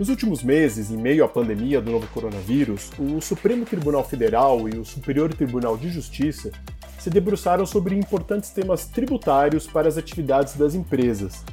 Nos 0.00 0.08
últimos 0.08 0.42
meses, 0.42 0.90
em 0.90 0.96
meio 0.96 1.22
à 1.22 1.28
pandemia 1.28 1.78
do 1.78 1.92
novo 1.92 2.06
coronavírus, 2.06 2.90
o 2.98 3.20
Supremo 3.20 3.66
Tribunal 3.66 4.02
Federal 4.02 4.66
e 4.66 4.78
o 4.78 4.82
Superior 4.82 5.34
Tribunal 5.34 5.76
de 5.76 5.90
Justiça 5.90 6.50
se 6.98 7.10
debruçaram 7.10 7.66
sobre 7.66 7.94
importantes 7.94 8.48
temas 8.48 8.86
tributários 8.86 9.66
para 9.66 9.88
as 9.88 9.98
atividades 9.98 10.56
das 10.56 10.74
empresas. 10.74 11.44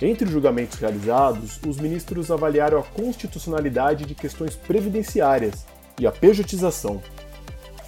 Entre 0.00 0.24
os 0.24 0.30
julgamentos 0.30 0.78
realizados, 0.78 1.60
os 1.68 1.76
ministros 1.76 2.30
avaliaram 2.30 2.78
a 2.78 2.82
constitucionalidade 2.82 4.06
de 4.06 4.14
questões 4.14 4.56
previdenciárias 4.56 5.66
e 6.00 6.06
a 6.06 6.10
pejotização. 6.10 7.02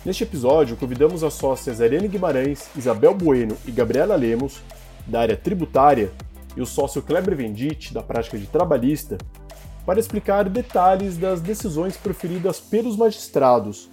Neste 0.04 0.22
episódio, 0.22 0.76
convidamos 0.76 1.24
as 1.24 1.32
sócias 1.32 1.80
Ariane 1.80 2.08
Guimarães, 2.08 2.68
Isabel 2.76 3.14
Bueno 3.14 3.56
e 3.66 3.70
Gabriela 3.70 4.16
Lemos, 4.16 4.60
da 5.06 5.20
área 5.20 5.36
tributária, 5.36 6.12
e 6.54 6.60
o 6.60 6.66
sócio 6.66 7.00
Kleber 7.00 7.36
Vendite, 7.36 7.94
da 7.94 8.02
prática 8.02 8.36
de 8.36 8.46
trabalhista, 8.46 9.16
para 9.88 9.98
explicar 9.98 10.46
detalhes 10.50 11.16
das 11.16 11.40
decisões 11.40 11.96
proferidas 11.96 12.60
pelos 12.60 12.94
magistrados 12.94 13.88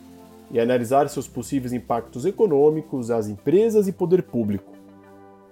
e 0.52 0.60
analisar 0.60 1.08
seus 1.08 1.26
possíveis 1.26 1.72
impactos 1.72 2.26
econômicos 2.26 3.10
às 3.10 3.30
empresas 3.30 3.88
e 3.88 3.94
poder 3.94 4.24
público. 4.24 4.74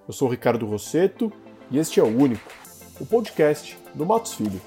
Eu 0.06 0.14
sou 0.14 0.28
Ricardo 0.28 0.66
Rosseto 0.66 1.32
e 1.72 1.78
este 1.78 2.02
é 2.02 2.04
o 2.04 2.08
Único, 2.08 2.52
o 3.00 3.06
podcast 3.06 3.80
do 3.96 4.06
Matos 4.06 4.34
Filho. 4.34 4.60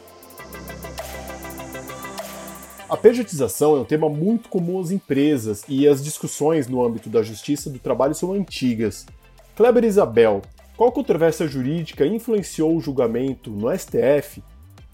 A 2.88 2.96
pejotização 2.96 3.76
é 3.76 3.80
um 3.80 3.84
tema 3.84 4.08
muito 4.08 4.48
comum 4.48 4.80
às 4.80 4.90
empresas 4.90 5.62
e 5.68 5.86
as 5.86 6.02
discussões 6.02 6.66
no 6.66 6.82
âmbito 6.82 7.10
da 7.10 7.22
justiça 7.22 7.68
do 7.68 7.78
trabalho 7.78 8.14
são 8.14 8.32
antigas. 8.32 9.04
Kleber 9.54 9.84
Isabel, 9.84 10.40
qual 10.74 10.90
controvérsia 10.90 11.46
jurídica 11.46 12.06
influenciou 12.06 12.74
o 12.74 12.80
julgamento 12.80 13.50
no 13.50 13.68
STF 13.78 14.42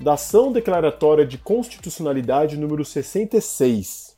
da 0.02 0.14
ação 0.14 0.52
declaratória 0.52 1.24
de 1.24 1.38
constitucionalidade 1.38 2.56
número 2.56 2.84
66? 2.84 4.12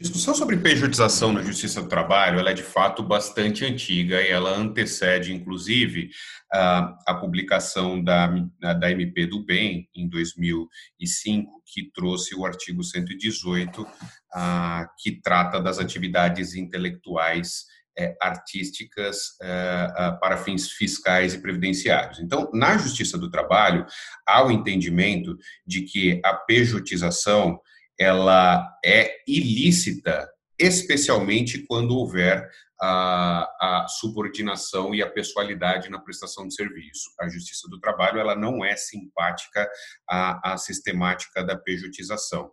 discussão 0.00 0.34
sobre 0.34 0.56
pejotização 0.56 1.30
na 1.30 1.42
Justiça 1.42 1.82
do 1.82 1.88
Trabalho 1.88 2.40
é 2.40 2.54
de 2.54 2.62
fato 2.62 3.02
bastante 3.02 3.66
antiga 3.66 4.22
e 4.22 4.28
ela 4.28 4.56
antecede, 4.56 5.30
inclusive, 5.30 6.08
a, 6.50 6.96
a 7.06 7.14
publicação 7.14 8.02
da, 8.02 8.28
da 8.58 8.90
MP 8.90 9.26
do 9.26 9.44
Bem, 9.44 9.90
em 9.94 10.08
2005, 10.08 11.62
que 11.66 11.90
trouxe 11.92 12.34
o 12.34 12.46
artigo 12.46 12.82
118, 12.82 13.86
a, 14.32 14.88
que 14.98 15.20
trata 15.20 15.60
das 15.60 15.78
atividades 15.78 16.54
intelectuais 16.54 17.66
artísticas 18.20 19.36
é, 19.42 20.12
para 20.20 20.36
fins 20.36 20.70
fiscais 20.70 21.34
e 21.34 21.38
previdenciários. 21.38 22.20
Então, 22.20 22.50
na 22.52 22.76
Justiça 22.78 23.18
do 23.18 23.30
Trabalho, 23.30 23.86
há 24.26 24.44
o 24.44 24.50
entendimento 24.50 25.36
de 25.66 25.82
que 25.82 26.20
a 26.24 26.34
pejotização 26.34 27.60
ela 27.98 28.66
é 28.84 29.16
ilícita, 29.26 30.28
especialmente 30.58 31.64
quando 31.66 31.96
houver 31.96 32.48
a, 32.80 33.42
a, 33.60 33.86
subordinação 33.88 34.94
e 34.94 35.02
a 35.02 35.10
pessoalidade 35.10 35.90
na 35.90 36.00
prestação 36.00 36.48
de 36.48 36.54
serviço. 36.54 37.10
A 37.20 37.28
Justiça 37.28 37.68
do 37.68 37.78
Trabalho 37.78 38.18
ela 38.18 38.34
não 38.34 38.64
é 38.64 38.74
simpática 38.74 39.68
à, 40.08 40.52
à 40.52 40.56
sistemática 40.56 41.44
da 41.44 41.56
pejotização. 41.56 42.50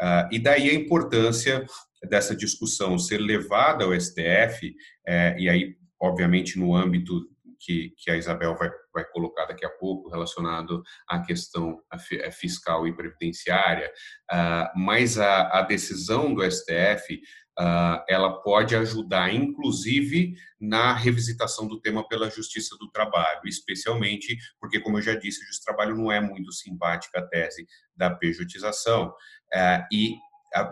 Uh, 0.00 0.28
e 0.30 0.38
daí 0.38 0.70
a 0.70 0.74
importância 0.74 1.66
dessa 2.08 2.34
discussão 2.34 2.98
ser 2.98 3.18
levada 3.18 3.84
ao 3.84 3.98
STF, 3.98 4.74
é, 5.06 5.36
e 5.38 5.48
aí, 5.48 5.76
obviamente, 6.00 6.58
no 6.58 6.74
âmbito 6.74 7.28
que, 7.58 7.92
que 7.96 8.10
a 8.10 8.16
Isabel 8.16 8.54
vai, 8.56 8.70
vai 8.92 9.04
colocar 9.04 9.46
daqui 9.46 9.64
a 9.64 9.70
pouco, 9.70 10.08
relacionado 10.08 10.82
à 11.08 11.20
questão 11.20 11.80
é, 12.12 12.30
fiscal 12.30 12.86
e 12.86 12.94
previdenciária, 12.94 13.92
uh, 14.32 14.78
mas 14.78 15.18
a, 15.18 15.58
a, 15.58 15.62
decisão 15.62 16.34
do 16.34 16.48
STF 16.48 17.20
uh, 17.58 18.04
ela 18.08 18.40
pode 18.42 18.76
ajudar, 18.76 19.34
inclusive, 19.34 20.34
na 20.60 20.94
revisitação 20.94 21.66
do 21.66 21.80
tema 21.80 22.06
pela 22.06 22.30
Justiça 22.30 22.76
do 22.78 22.90
Trabalho, 22.90 23.40
especialmente 23.46 24.36
porque, 24.60 24.80
como 24.80 24.98
eu 24.98 25.02
já 25.02 25.14
disse, 25.14 25.42
a 25.42 25.46
Justiça 25.46 25.62
do 25.62 25.74
Trabalho 25.74 25.96
não 25.96 26.12
é 26.12 26.20
muito 26.20 26.52
simpática 26.52 27.18
a 27.18 27.26
tese 27.26 27.66
da 27.96 28.10
pejotização, 28.10 29.08
uh, 29.08 29.86
e 29.92 30.16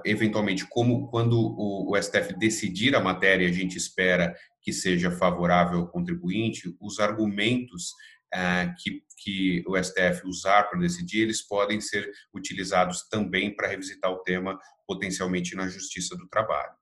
eventualmente, 0.05 0.67
como 0.69 1.09
quando 1.09 1.55
o, 1.57 1.97
STF 2.01 2.35
decidir 2.39 2.95
a 2.95 3.01
matéria, 3.01 3.49
a 3.49 3.53
gente 3.53 3.77
espera 3.77 4.35
que 4.61 4.73
seja 4.73 5.11
favorável 5.11 5.81
ao 5.81 5.89
contribuinte, 5.89 6.75
os 6.81 6.99
argumentos 6.99 7.93
eh, 8.33 8.73
que, 8.79 9.03
que 9.19 9.65
o 9.67 9.77
STF 9.77 10.27
usar 10.27 10.65
para 10.65 10.79
decidir, 10.79 11.23
eles 11.23 11.43
podem 11.43 11.81
ser 11.81 12.11
utilizados 12.33 13.07
também 13.09 13.55
para 13.55 13.69
revisitar 13.69 14.11
o 14.11 14.23
tema 14.23 14.59
potencialmente 14.87 15.55
na 15.55 15.69
Justiça 15.69 16.17
do 16.17 16.29
Trabalho. 16.29 16.73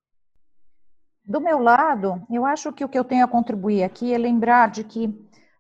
Do 1.24 1.40
meu 1.40 1.58
lado, 1.58 2.24
eu 2.30 2.44
acho 2.44 2.72
que 2.72 2.84
o 2.84 2.88
que 2.88 2.98
eu 2.98 3.04
tenho 3.04 3.24
a 3.24 3.28
contribuir 3.28 3.84
aqui 3.84 4.12
é 4.12 4.18
lembrar 4.18 4.70
de 4.70 4.82
que 4.82 5.08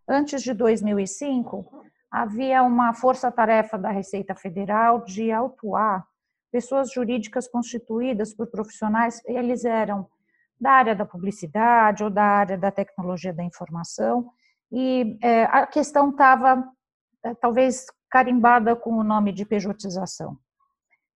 antes 0.08 0.42
de 0.42 0.52
2005 0.52 1.82
havia 2.10 2.62
uma 2.62 2.92
força-tarefa 2.92 3.78
da 3.78 3.90
Receita 3.90 4.34
Federal 4.34 5.04
de 5.04 5.30
autuar 5.30 6.04
pessoas 6.52 6.92
jurídicas 6.92 7.48
constituídas 7.48 8.32
por 8.34 8.48
profissionais, 8.48 9.22
eles 9.24 9.64
eram 9.64 10.06
da 10.60 10.72
área 10.72 10.94
da 10.94 11.06
publicidade 11.06 12.04
ou 12.04 12.10
da 12.10 12.22
área 12.22 12.58
da 12.58 12.70
tecnologia 12.70 13.32
da 13.32 13.42
informação, 13.42 14.30
e 14.70 15.18
é, 15.22 15.44
a 15.44 15.66
questão 15.66 16.10
estava 16.10 16.62
é, 17.24 17.34
talvez 17.34 17.86
carimbada 18.10 18.76
com 18.76 18.92
o 18.92 19.02
nome 19.02 19.32
de 19.32 19.44
pejotização. 19.44 20.38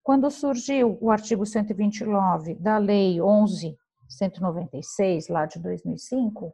Quando 0.03 0.29
surgiu 0.31 0.97
o 1.01 1.11
artigo 1.11 1.45
129 1.45 2.55
da 2.55 2.77
Lei 2.77 3.17
11.196, 3.17 5.29
lá 5.29 5.45
de 5.45 5.59
2005, 5.59 6.53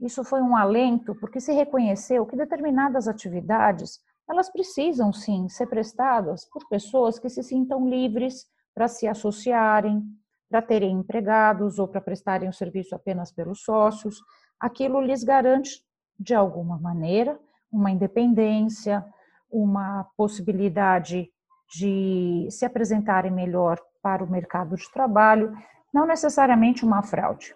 isso 0.00 0.22
foi 0.22 0.42
um 0.42 0.56
alento, 0.56 1.14
porque 1.14 1.40
se 1.40 1.52
reconheceu 1.52 2.26
que 2.26 2.36
determinadas 2.36 3.08
atividades, 3.08 3.98
elas 4.28 4.50
precisam 4.50 5.12
sim 5.12 5.48
ser 5.48 5.66
prestadas 5.66 6.44
por 6.50 6.68
pessoas 6.68 7.18
que 7.18 7.28
se 7.28 7.42
sintam 7.42 7.88
livres 7.88 8.46
para 8.74 8.88
se 8.88 9.06
associarem, 9.06 10.02
para 10.50 10.62
terem 10.62 10.92
empregados 10.92 11.78
ou 11.78 11.88
para 11.88 12.00
prestarem 12.00 12.48
o 12.48 12.52
serviço 12.52 12.94
apenas 12.94 13.32
pelos 13.32 13.62
sócios, 13.62 14.20
aquilo 14.60 15.00
lhes 15.00 15.24
garante, 15.24 15.80
de 16.18 16.34
alguma 16.34 16.78
maneira, 16.78 17.38
uma 17.70 17.90
independência, 17.90 19.04
uma 19.50 20.06
possibilidade 20.16 21.30
de 21.74 22.46
se 22.50 22.64
apresentarem 22.64 23.30
melhor 23.30 23.78
para 24.00 24.22
o 24.22 24.30
mercado 24.30 24.76
de 24.76 24.90
trabalho, 24.92 25.52
não 25.92 26.06
necessariamente 26.06 26.84
uma 26.84 27.02
fraude. 27.02 27.54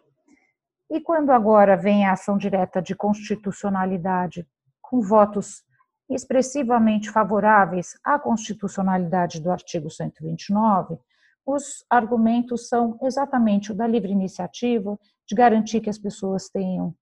E 0.90 1.00
quando 1.00 1.30
agora 1.30 1.76
vem 1.76 2.04
a 2.04 2.12
ação 2.12 2.36
direta 2.36 2.82
de 2.82 2.94
constitucionalidade 2.94 4.46
com 4.82 5.00
votos 5.00 5.62
expressivamente 6.10 7.10
favoráveis 7.10 7.98
à 8.04 8.18
constitucionalidade 8.18 9.40
do 9.40 9.50
artigo 9.50 9.88
129, 9.88 10.98
os 11.46 11.84
argumentos 11.88 12.68
são 12.68 12.98
exatamente 13.02 13.72
o 13.72 13.74
da 13.74 13.86
livre 13.86 14.10
iniciativa, 14.10 14.98
de 15.26 15.34
garantir 15.34 15.80
que 15.80 15.88
as 15.90 15.98
pessoas 15.98 16.48
tenham 16.48 16.94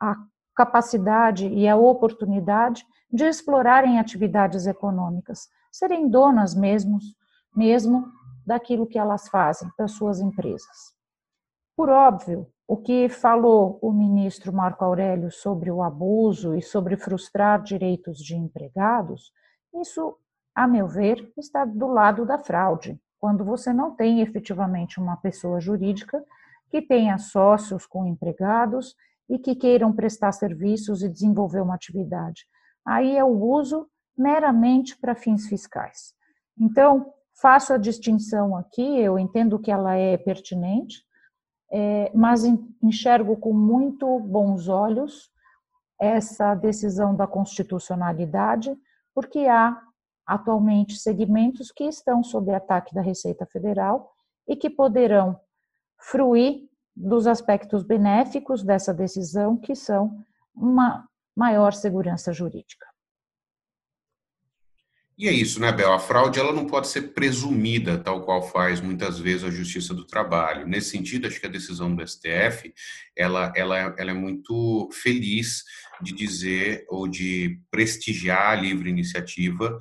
a 0.00 0.16
capacidade 0.56 1.46
e 1.46 1.68
a 1.68 1.76
oportunidade 1.76 2.84
de 3.12 3.24
explorarem 3.24 3.98
atividades 3.98 4.66
econômicas, 4.66 5.48
serem 5.70 6.08
donas 6.08 6.54
mesmo, 6.54 6.98
mesmo 7.54 8.06
daquilo 8.46 8.86
que 8.86 8.98
elas 8.98 9.28
fazem, 9.28 9.68
das 9.78 9.92
suas 9.92 10.20
empresas. 10.20 10.94
Por 11.76 11.88
óbvio, 11.88 12.46
o 12.66 12.76
que 12.76 13.08
falou 13.08 13.78
o 13.82 13.92
ministro 13.92 14.52
Marco 14.52 14.84
Aurélio 14.84 15.30
sobre 15.30 15.70
o 15.70 15.82
abuso 15.82 16.54
e 16.54 16.62
sobre 16.62 16.96
frustrar 16.96 17.62
direitos 17.62 18.18
de 18.18 18.34
empregados, 18.36 19.32
isso, 19.74 20.16
a 20.54 20.66
meu 20.66 20.88
ver, 20.88 21.30
está 21.36 21.64
do 21.64 21.86
lado 21.86 22.24
da 22.24 22.38
fraude 22.38 22.98
quando 23.24 23.44
você 23.44 23.72
não 23.72 23.94
tem 23.94 24.20
efetivamente 24.20 25.00
uma 25.00 25.16
pessoa 25.16 25.58
jurídica 25.58 26.22
que 26.70 26.82
tenha 26.82 27.16
sócios 27.16 27.86
com 27.86 28.06
empregados 28.06 28.94
e 29.28 29.38
que 29.38 29.54
queiram 29.54 29.92
prestar 29.92 30.32
serviços 30.32 31.02
e 31.02 31.08
desenvolver 31.08 31.60
uma 31.60 31.74
atividade. 31.74 32.46
Aí 32.84 33.16
é 33.16 33.24
o 33.24 33.28
uso 33.28 33.88
meramente 34.16 34.96
para 34.98 35.14
fins 35.14 35.46
fiscais. 35.46 36.14
Então, 36.58 37.12
faço 37.40 37.72
a 37.72 37.78
distinção 37.78 38.56
aqui, 38.56 38.98
eu 38.98 39.18
entendo 39.18 39.58
que 39.58 39.70
ela 39.70 39.94
é 39.94 40.16
pertinente, 40.16 41.03
é, 41.76 42.12
mas 42.14 42.44
enxergo 42.80 43.36
com 43.36 43.52
muito 43.52 44.20
bons 44.20 44.68
olhos 44.68 45.28
essa 46.00 46.54
decisão 46.54 47.16
da 47.16 47.26
constitucionalidade, 47.26 48.72
porque 49.12 49.40
há 49.40 49.76
atualmente 50.24 50.96
segmentos 50.96 51.72
que 51.72 51.82
estão 51.82 52.22
sob 52.22 52.54
ataque 52.54 52.94
da 52.94 53.02
Receita 53.02 53.44
Federal 53.46 54.12
e 54.46 54.54
que 54.54 54.70
poderão 54.70 55.36
fruir 55.98 56.62
dos 56.94 57.26
aspectos 57.26 57.82
benéficos 57.82 58.62
dessa 58.62 58.94
decisão, 58.94 59.56
que 59.56 59.74
são 59.74 60.16
uma 60.54 61.08
maior 61.36 61.72
segurança 61.72 62.32
jurídica. 62.32 62.86
E 65.16 65.28
é 65.28 65.32
isso, 65.32 65.60
né, 65.60 65.70
Bel? 65.70 65.92
A 65.92 65.98
fraude 66.00 66.40
ela 66.40 66.52
não 66.52 66.66
pode 66.66 66.88
ser 66.88 67.14
presumida, 67.14 67.96
tal 67.96 68.24
qual 68.24 68.42
faz 68.50 68.80
muitas 68.80 69.16
vezes 69.16 69.44
a 69.44 69.50
Justiça 69.50 69.94
do 69.94 70.04
Trabalho. 70.04 70.66
Nesse 70.66 70.90
sentido, 70.90 71.28
acho 71.28 71.38
que 71.38 71.46
a 71.46 71.50
decisão 71.50 71.94
do 71.94 72.04
STF 72.04 72.74
ela, 73.16 73.52
ela, 73.54 73.94
ela 73.96 74.10
é 74.10 74.14
muito 74.14 74.88
feliz 74.92 75.62
de 76.02 76.12
dizer 76.12 76.84
ou 76.88 77.06
de 77.06 77.60
prestigiar 77.70 78.48
a 78.48 78.54
livre 78.56 78.90
iniciativa 78.90 79.78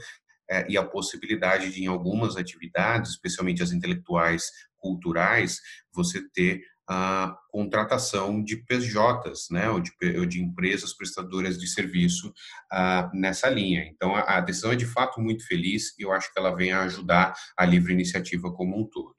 é, 0.47 0.67
e 0.69 0.77
a 0.77 0.85
possibilidade 0.85 1.71
de, 1.71 1.83
em 1.83 1.87
algumas 1.87 2.37
atividades, 2.37 3.11
especialmente 3.11 3.63
as 3.63 3.71
intelectuais 3.71 4.51
culturais, 4.77 5.59
você 5.91 6.21
ter 6.29 6.61
a 6.89 7.35
contratação 7.49 8.43
de 8.43 8.57
PJs, 8.57 9.47
né, 9.51 9.69
ou 9.69 9.79
de, 9.79 9.91
ou 10.17 10.25
de 10.25 10.41
empresas 10.41 10.93
prestadoras 10.93 11.57
de 11.57 11.67
serviço 11.67 12.29
uh, 12.71 13.09
nessa 13.13 13.49
linha. 13.49 13.85
Então, 13.85 14.15
a, 14.15 14.37
a, 14.37 14.41
decisão 14.41 14.71
é 14.71 14.75
de 14.75 14.85
fato 14.85 15.21
muito 15.21 15.45
feliz 15.47 15.97
e 15.97 16.03
eu 16.03 16.11
acho 16.11 16.31
que 16.33 16.39
ela 16.39 16.55
vem 16.55 16.73
a 16.73 16.83
ajudar 16.83 17.33
a 17.57 17.65
livre 17.65 17.93
iniciativa 17.93 18.51
como 18.51 18.77
um 18.77 18.85
todo. 18.85 19.15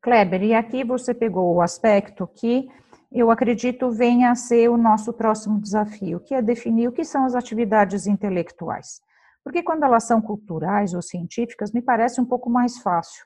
Kleber, 0.00 0.42
e 0.42 0.54
aqui 0.54 0.82
você 0.82 1.14
pegou 1.14 1.54
o 1.54 1.60
aspecto 1.60 2.26
que 2.26 2.68
eu 3.12 3.30
acredito 3.30 3.90
venha 3.90 4.30
a 4.30 4.34
ser 4.34 4.68
o 4.68 4.76
nosso 4.76 5.12
próximo 5.12 5.60
desafio, 5.60 6.18
que 6.18 6.34
é 6.34 6.42
definir 6.42 6.88
o 6.88 6.92
que 6.92 7.04
são 7.04 7.24
as 7.24 7.34
atividades 7.34 8.06
intelectuais. 8.06 9.00
Porque 9.44 9.62
quando 9.62 9.84
elas 9.84 10.04
são 10.04 10.20
culturais 10.20 10.94
ou 10.94 11.02
científicas, 11.02 11.72
me 11.72 11.82
parece 11.82 12.20
um 12.20 12.24
pouco 12.24 12.48
mais 12.48 12.78
fácil. 12.78 13.24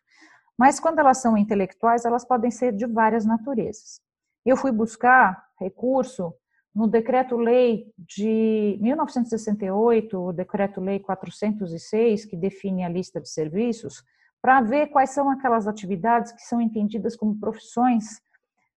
Mas 0.59 0.81
quando 0.81 0.99
elas 0.99 1.19
são 1.19 1.37
intelectuais, 1.37 2.05
elas 2.05 2.25
podem 2.25 2.51
ser 2.51 2.73
de 2.73 2.87
várias 2.87 3.27
naturezas. 3.27 4.01
Eu 4.45 4.57
fui 4.57 4.73
buscar 4.73 5.45
recurso 5.61 6.33
no 6.75 6.87
Decreto-Lei 6.87 7.93
de 7.99 8.79
1968, 8.81 10.19
o 10.19 10.33
Decreto-Lei 10.33 11.01
406, 11.01 12.27
que 12.27 12.37
define 12.37 12.85
a 12.85 12.89
lista 12.89 13.21
de 13.21 13.29
serviços, 13.29 14.03
para 14.43 14.61
ver 14.61 14.89
quais 14.89 15.11
são 15.11 15.31
aquelas 15.31 15.67
atividades 15.67 16.33
que 16.33 16.43
são 16.43 16.61
entendidas 16.61 17.17
como 17.17 17.39
profissões 17.39 18.21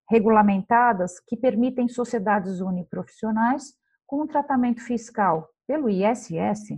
regulamentadas 0.09 1.19
que 1.19 1.37
permitem 1.37 1.87
sociedades 1.87 2.61
uniprofissionais 2.61 3.73
com 4.07 4.23
um 4.23 4.27
tratamento 4.27 4.81
fiscal 4.81 5.47
pelo 5.67 5.89
ISS 5.89 6.69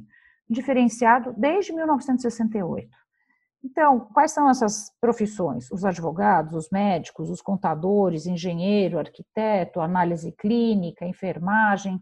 diferenciado 0.50 1.34
desde 1.38 1.72
1968. 1.72 2.90
Então, 3.64 4.00
quais 4.14 4.32
são 4.32 4.50
essas 4.50 4.92
profissões? 5.00 5.72
Os 5.72 5.86
advogados, 5.86 6.56
os 6.56 6.70
médicos, 6.72 7.30
os 7.30 7.42
contadores, 7.42 8.26
engenheiro, 8.26 8.98
arquiteto, 8.98 9.80
análise 9.80 10.32
clínica, 10.32 11.06
enfermagem. 11.06 12.02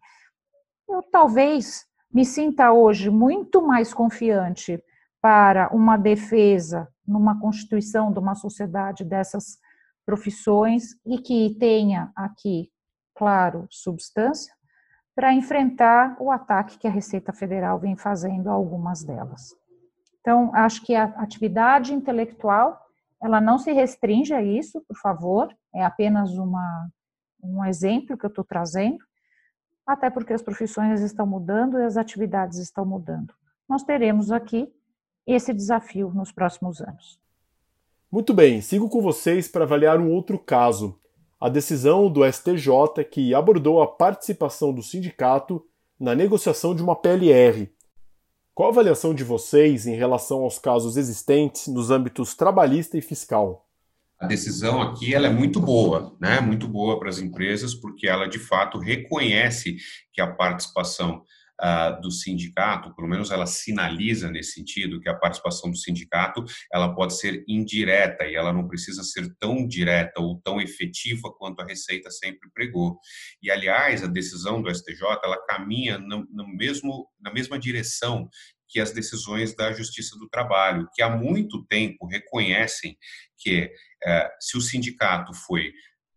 Eu 0.88 1.04
talvez 1.04 1.86
me 2.12 2.26
sinta 2.26 2.72
hoje 2.72 3.10
muito 3.10 3.62
mais 3.62 3.94
confiante 3.94 4.82
para 5.22 5.70
uma 5.74 5.98
defesa 5.98 6.88
numa 7.06 7.40
constituição 7.40 8.12
de 8.12 8.20
uma 8.20 8.36
sociedade 8.36 9.04
dessas 9.04 9.58
profissões 10.06 10.96
e 11.06 11.20
que 11.20 11.56
tenha 11.60 12.12
aqui, 12.16 12.72
claro, 13.16 13.68
substância, 13.70 14.54
para 15.14 15.34
enfrentar 15.34 16.16
o 16.20 16.32
ataque 16.32 16.80
que 16.80 16.88
a 16.88 16.92
Receita 16.92 17.34
Federal 17.34 17.78
vem 17.78 17.98
fazendo 17.98 18.50
a 18.50 18.54
algumas 18.54 19.04
delas. 19.04 19.59
Então, 20.21 20.54
acho 20.54 20.86
que 20.86 20.95
a 20.95 21.06
atividade 21.18 21.94
intelectual, 21.94 22.80
ela 23.21 23.39
não 23.39 23.57
se 23.57 23.71
restringe 23.71 24.33
a 24.33 24.42
isso, 24.42 24.81
por 24.88 24.98
favor, 24.98 25.54
é 25.74 25.83
apenas 25.83 26.31
uma, 26.38 26.89
um 27.44 27.63
exemplo 27.66 28.18
que 28.18 28.25
eu 28.25 28.30
estou 28.30 28.44
trazendo, 28.44 29.00
até 29.86 30.10
porque 30.10 30.33
as 30.33 30.42
profissões 30.42 31.01
estão 31.01 31.25
mudando 31.25 31.80
e 31.80 31.83
as 31.83 31.98
atividades 31.98 32.60
estão 32.60 32.86
mudando. 32.86 33.33
Nós 33.68 33.83
teremos 33.83 34.31
aqui 34.31 34.71
esse 35.25 35.54
desafio 35.54 36.12
nos 36.13 36.31
próximos 36.31 36.81
anos. 36.81 37.19
Muito 38.12 38.33
bem, 38.33 38.62
sigo 38.62 38.89
com 38.89 39.01
vocês 39.01 39.48
para 39.48 39.63
avaliar 39.63 40.00
um 40.00 40.12
outro 40.12 40.39
caso, 40.39 41.00
a 41.39 41.48
decisão 41.48 42.12
do 42.12 42.25
STJ 42.25 43.04
que 43.10 43.33
abordou 43.33 43.81
a 43.81 43.88
participação 43.88 44.74
do 44.74 44.81
sindicato 44.81 45.63
na 46.00 46.16
negociação 46.16 46.74
de 46.74 46.81
uma 46.81 46.95
PLR, 46.95 47.71
qual 48.60 48.68
a 48.68 48.74
avaliação 48.74 49.14
de 49.14 49.24
vocês 49.24 49.88
em 49.88 49.96
relação 49.96 50.40
aos 50.40 50.60
casos 50.60 50.98
existentes 50.98 51.68
nos 51.68 51.90
âmbitos 51.90 52.36
trabalhista 52.36 52.98
e 52.98 53.02
fiscal? 53.02 53.66
A 54.20 54.28
decisão 54.28 54.82
aqui 54.82 55.16
ela 55.16 55.28
é 55.28 55.30
muito 55.30 55.62
boa, 55.62 56.14
né? 56.20 56.42
Muito 56.42 56.68
boa 56.68 57.00
para 57.00 57.08
as 57.08 57.20
empresas, 57.20 57.74
porque 57.74 58.06
ela 58.06 58.28
de 58.28 58.38
fato 58.38 58.78
reconhece 58.78 59.78
que 60.12 60.20
a 60.20 60.28
participação 60.28 61.24
do 62.02 62.10
sindicato, 62.10 62.96
pelo 62.96 63.08
menos 63.08 63.32
ela 63.32 63.46
sinaliza 63.46 64.30
nesse 64.32 64.54
sentido 64.54 65.00
que 65.00 65.10
a 65.10 65.16
participação 65.16 65.70
do 65.70 65.78
sindicato 65.78 66.44
ela 66.72 66.96
pode 66.96 67.18
ser 67.18 67.44
indireta 67.48 68.26
e 68.26 68.36
ela 68.36 68.54
não 68.54 68.68
precisa 68.68 69.04
ser 69.04 69.34
tão 69.38 69.68
direta 69.68 70.22
ou 70.22 70.40
tão 70.42 70.62
efetiva 70.62 71.32
quanto 71.38 71.62
a 71.62 71.66
Receita 71.66 72.10
sempre 72.10 72.50
pregou. 72.54 72.98
E 73.42 73.52
aliás, 73.52 74.04
a 74.04 74.08
decisão 74.08 74.62
do 74.62 74.74
STJ 74.74 75.20
ela 75.24 75.38
caminha 75.46 75.98
no, 75.98 76.26
no 76.32 76.48
mesmo 76.48 77.10
na 77.20 77.32
mesma 77.32 77.60
direção 77.60 78.30
que 78.70 78.80
as 78.80 78.92
decisões 78.92 79.56
da 79.56 79.74
Justiça 79.74 80.18
do 80.18 80.30
Trabalho, 80.30 80.88
que 80.94 81.02
há 81.02 81.10
muito 81.10 81.66
tempo 81.66 82.06
reconhecem 82.06 82.96
que 83.38 83.72
eh, 84.06 84.32
se 84.40 84.58
o 84.58 84.62
sindicato 84.62 85.34
foi 85.34 85.74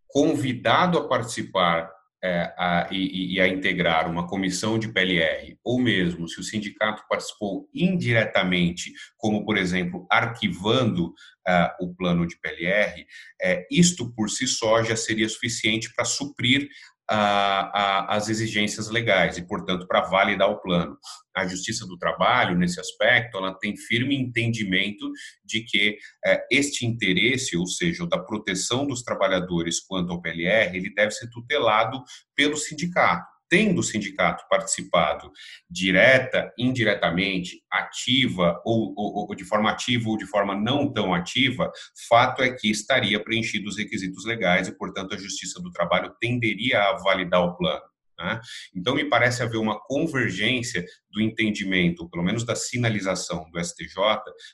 convidado 0.06 0.99
a 0.99 1.09
participar 1.09 1.91
é, 2.25 2.55
a, 2.57 2.89
e, 2.91 3.35
e, 3.35 3.41
a 3.41 3.49
integrar 3.49 4.09
uma 4.09 4.27
comissão 4.27 4.79
de 4.79 4.89
PLR, 4.93 5.59
ou 5.65 5.81
mesmo 5.81 6.29
se 6.29 6.39
o 6.39 6.43
sindicato 6.45 7.03
participou 7.09 7.69
indiretamente, 7.75 8.93
como, 9.17 9.45
por 9.45 9.59
exemplo, 9.59 10.07
arquivando 10.11 11.07
uh, 11.09 11.85
o 11.85 11.95
plano 11.95 12.27
de 12.27 12.39
PLR, 12.39 13.05
é, 13.43 13.67
isto 13.71 14.13
por 14.15 14.31
si 14.31 14.47
só 14.47 14.85
já 14.85 14.95
seria 14.95 15.29
suficiente 15.29 15.93
para 15.95 16.05
suprir 16.05 16.69
a, 17.14 18.14
a, 18.14 18.17
as 18.17 18.31
exigências 18.31 18.88
legais 18.88 19.37
e, 19.37 19.47
portanto, 19.47 19.87
para 19.87 20.00
validar 20.03 20.49
o 20.49 20.61
plano. 20.61 20.97
A 21.35 21.47
Justiça 21.47 21.87
do 21.87 21.99
Trabalho, 21.99 22.56
nesse 22.56 22.81
aspecto, 22.81 23.37
ela 23.37 23.55
tem 23.55 23.76
firme 23.76 24.17
entendimento 24.17 25.11
de 25.44 25.62
que 25.62 25.99
é, 26.25 26.43
este 26.50 26.87
interesse, 26.87 27.56
ou 27.56 27.67
seja, 27.67 28.05
o 28.05 28.09
da 28.09 28.19
proteção 28.19 28.87
dos 28.87 29.03
trabalhadores 29.03 29.81
quanto 29.81 30.12
ao 30.12 30.23
PLR, 30.23 30.75
ele 30.76 30.93
deve 30.94 31.11
ser 31.11 31.29
tutelado 31.29 32.03
pelo 32.35 32.56
sindicato 32.56 33.31
tendo 33.52 33.81
o 33.81 33.82
sindicato 33.82 34.46
participado 34.49 35.30
direta, 35.68 36.50
indiretamente, 36.56 37.62
ativa 37.71 38.59
ou, 38.64 38.94
ou, 38.97 39.28
ou, 39.28 39.35
de 39.35 39.44
forma 39.44 39.71
ativa 39.71 40.09
ou 40.09 40.16
de 40.16 40.25
forma 40.25 40.54
não 40.54 40.90
tão 40.90 41.12
ativa, 41.12 41.71
fato 42.09 42.42
é 42.42 42.50
que 42.50 42.71
estaria 42.71 43.23
preenchido 43.23 43.68
os 43.68 43.76
requisitos 43.76 44.25
legais 44.25 44.68
e, 44.68 44.78
portanto, 44.78 45.14
a 45.14 45.18
Justiça 45.18 45.61
do 45.61 45.71
Trabalho 45.71 46.16
tenderia 46.18 46.80
a 46.80 46.97
validar 46.97 47.42
o 47.42 47.54
plano. 47.54 47.82
Né? 48.18 48.40
Então, 48.75 48.94
me 48.94 49.04
parece 49.04 49.42
haver 49.42 49.59
uma 49.59 49.78
convergência 49.78 50.82
do 51.11 51.21
entendimento, 51.21 52.09
pelo 52.09 52.25
menos 52.25 52.44
da 52.44 52.56
sinalização 52.56 53.50
do 53.50 53.62
STJ, 53.62 53.97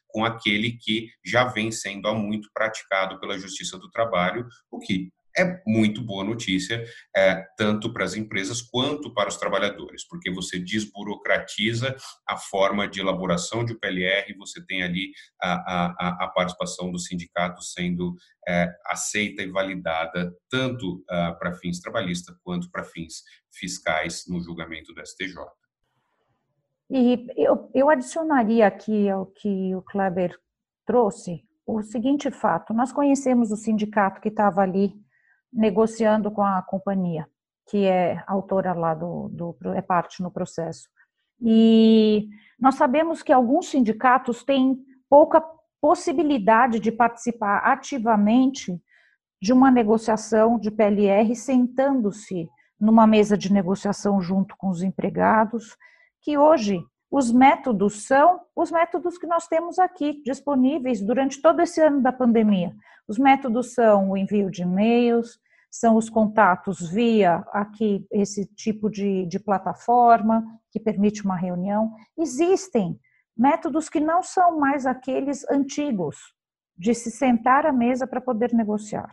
com 0.08 0.24
aquele 0.24 0.72
que 0.72 1.08
já 1.24 1.44
vem 1.44 1.70
sendo 1.70 2.08
há 2.08 2.14
muito 2.14 2.48
praticado 2.52 3.20
pela 3.20 3.38
Justiça 3.38 3.78
do 3.78 3.88
Trabalho, 3.90 4.44
o 4.68 4.80
que 4.80 5.12
é 5.38 5.62
muito 5.66 6.02
boa 6.02 6.24
notícia, 6.24 6.84
é, 7.16 7.44
tanto 7.56 7.92
para 7.92 8.04
as 8.04 8.14
empresas 8.14 8.60
quanto 8.60 9.14
para 9.14 9.28
os 9.28 9.36
trabalhadores, 9.36 10.06
porque 10.06 10.30
você 10.30 10.58
desburocratiza 10.58 11.96
a 12.26 12.36
forma 12.36 12.88
de 12.88 13.00
elaboração 13.00 13.64
de 13.64 13.78
PLR, 13.78 14.34
você 14.36 14.64
tem 14.66 14.82
ali 14.82 15.12
a, 15.40 15.52
a, 15.52 16.24
a 16.24 16.28
participação 16.28 16.90
do 16.90 16.98
sindicato 16.98 17.62
sendo 17.62 18.16
é, 18.46 18.68
aceita 18.86 19.42
e 19.42 19.50
validada 19.50 20.34
tanto 20.50 21.04
ah, 21.08 21.36
para 21.38 21.52
fins 21.52 21.80
trabalhistas 21.80 22.34
quanto 22.42 22.70
para 22.70 22.82
fins 22.82 23.22
fiscais 23.52 24.24
no 24.26 24.40
julgamento 24.40 24.92
do 24.92 25.06
STJ. 25.06 25.36
E 26.90 27.26
eu, 27.36 27.70
eu 27.74 27.90
adicionaria 27.90 28.66
aqui 28.66 29.08
ao 29.10 29.26
que 29.26 29.74
o 29.74 29.82
Kleber 29.82 30.34
trouxe 30.86 31.44
o 31.66 31.82
seguinte 31.82 32.30
fato: 32.30 32.72
nós 32.72 32.90
conhecemos 32.90 33.52
o 33.52 33.56
sindicato 33.56 34.22
que 34.22 34.28
estava 34.28 34.62
ali 34.62 34.94
negociando 35.52 36.30
com 36.30 36.42
a 36.42 36.62
companhia, 36.62 37.26
que 37.68 37.84
é 37.84 38.22
autora 38.26 38.72
lá 38.72 38.94
do, 38.94 39.28
do 39.28 39.56
é 39.74 39.82
parte 39.82 40.22
no 40.22 40.30
processo. 40.30 40.88
E 41.40 42.28
nós 42.58 42.74
sabemos 42.74 43.22
que 43.22 43.32
alguns 43.32 43.68
sindicatos 43.68 44.42
têm 44.42 44.78
pouca 45.08 45.42
possibilidade 45.80 46.80
de 46.80 46.90
participar 46.90 47.58
ativamente 47.58 48.80
de 49.40 49.52
uma 49.52 49.70
negociação 49.70 50.58
de 50.58 50.70
PLR 50.70 51.34
sentando-se 51.36 52.48
numa 52.80 53.06
mesa 53.06 53.36
de 53.36 53.52
negociação 53.52 54.20
junto 54.20 54.56
com 54.56 54.68
os 54.68 54.82
empregados, 54.82 55.76
que 56.20 56.36
hoje 56.36 56.80
os 57.10 57.32
métodos 57.32 58.06
são 58.06 58.40
os 58.54 58.70
métodos 58.70 59.16
que 59.16 59.26
nós 59.26 59.46
temos 59.48 59.78
aqui 59.78 60.22
disponíveis 60.24 61.00
durante 61.00 61.40
todo 61.40 61.60
esse 61.60 61.80
ano 61.80 62.02
da 62.02 62.12
pandemia. 62.12 62.74
Os 63.06 63.18
métodos 63.18 63.72
são 63.72 64.10
o 64.10 64.16
envio 64.16 64.50
de 64.50 64.62
e-mails, 64.62 65.40
são 65.70 65.96
os 65.96 66.10
contatos 66.10 66.90
via 66.90 67.44
aqui 67.52 68.06
esse 68.10 68.46
tipo 68.46 68.90
de, 68.90 69.26
de 69.26 69.38
plataforma 69.38 70.44
que 70.70 70.80
permite 70.80 71.24
uma 71.24 71.36
reunião. 71.36 71.94
Existem 72.16 72.98
métodos 73.36 73.88
que 73.88 74.00
não 74.00 74.22
são 74.22 74.58
mais 74.58 74.84
aqueles 74.84 75.48
antigos, 75.50 76.34
de 76.76 76.94
se 76.94 77.10
sentar 77.10 77.66
à 77.66 77.72
mesa 77.72 78.06
para 78.06 78.20
poder 78.20 78.52
negociar. 78.52 79.10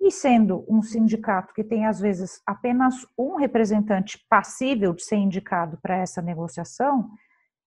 E 0.00 0.10
sendo 0.10 0.64
um 0.68 0.82
sindicato 0.82 1.54
que 1.54 1.64
tem, 1.64 1.86
às 1.86 1.98
vezes, 1.98 2.40
apenas 2.46 3.06
um 3.18 3.36
representante 3.36 4.24
passível 4.28 4.92
de 4.92 5.02
ser 5.02 5.16
indicado 5.16 5.78
para 5.80 5.96
essa 5.96 6.22
negociação, 6.22 7.10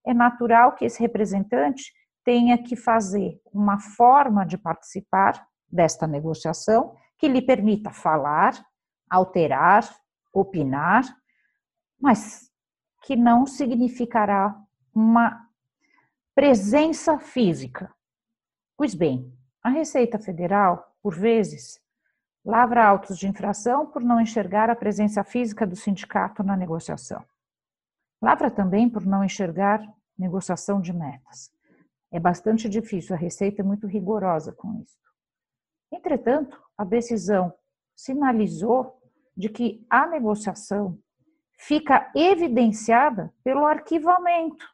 é 0.05 0.13
natural 0.13 0.73
que 0.73 0.85
esse 0.85 0.99
representante 0.99 1.91
tenha 2.23 2.57
que 2.57 2.75
fazer 2.75 3.41
uma 3.51 3.79
forma 3.79 4.45
de 4.45 4.57
participar 4.57 5.45
desta 5.67 6.07
negociação 6.07 6.95
que 7.17 7.27
lhe 7.27 7.41
permita 7.41 7.91
falar, 7.91 8.53
alterar, 9.09 9.83
opinar, 10.33 11.03
mas 11.99 12.49
que 13.03 13.15
não 13.15 13.45
significará 13.45 14.55
uma 14.93 15.45
presença 16.35 17.19
física. 17.19 17.93
Pois 18.77 18.93
bem, 18.93 19.33
a 19.61 19.69
Receita 19.69 20.17
Federal, 20.17 20.95
por 21.01 21.13
vezes, 21.13 21.81
lavra 22.45 22.85
autos 22.85 23.17
de 23.17 23.27
infração 23.27 23.85
por 23.85 24.01
não 24.01 24.19
enxergar 24.19 24.69
a 24.69 24.75
presença 24.75 25.23
física 25.23 25.65
do 25.65 25.75
sindicato 25.75 26.43
na 26.43 26.55
negociação. 26.55 27.23
Lavra 28.21 28.51
também 28.51 28.89
por 28.89 29.05
não 29.05 29.23
enxergar 29.23 29.81
negociação 30.17 30.81
de 30.81 30.91
metas. 30.91 31.51
É 32.11 32.19
bastante 32.19 32.67
difícil, 32.67 33.15
a 33.15 33.19
Receita 33.19 33.61
é 33.61 33.65
muito 33.65 33.87
rigorosa 33.87 34.51
com 34.51 34.81
isso. 34.81 34.97
Entretanto, 35.91 36.61
a 36.77 36.83
decisão 36.83 37.53
sinalizou 37.95 38.99
de 39.35 39.49
que 39.49 39.85
a 39.89 40.07
negociação 40.07 40.99
fica 41.57 42.11
evidenciada 42.15 43.33
pelo 43.43 43.65
arquivamento. 43.65 44.65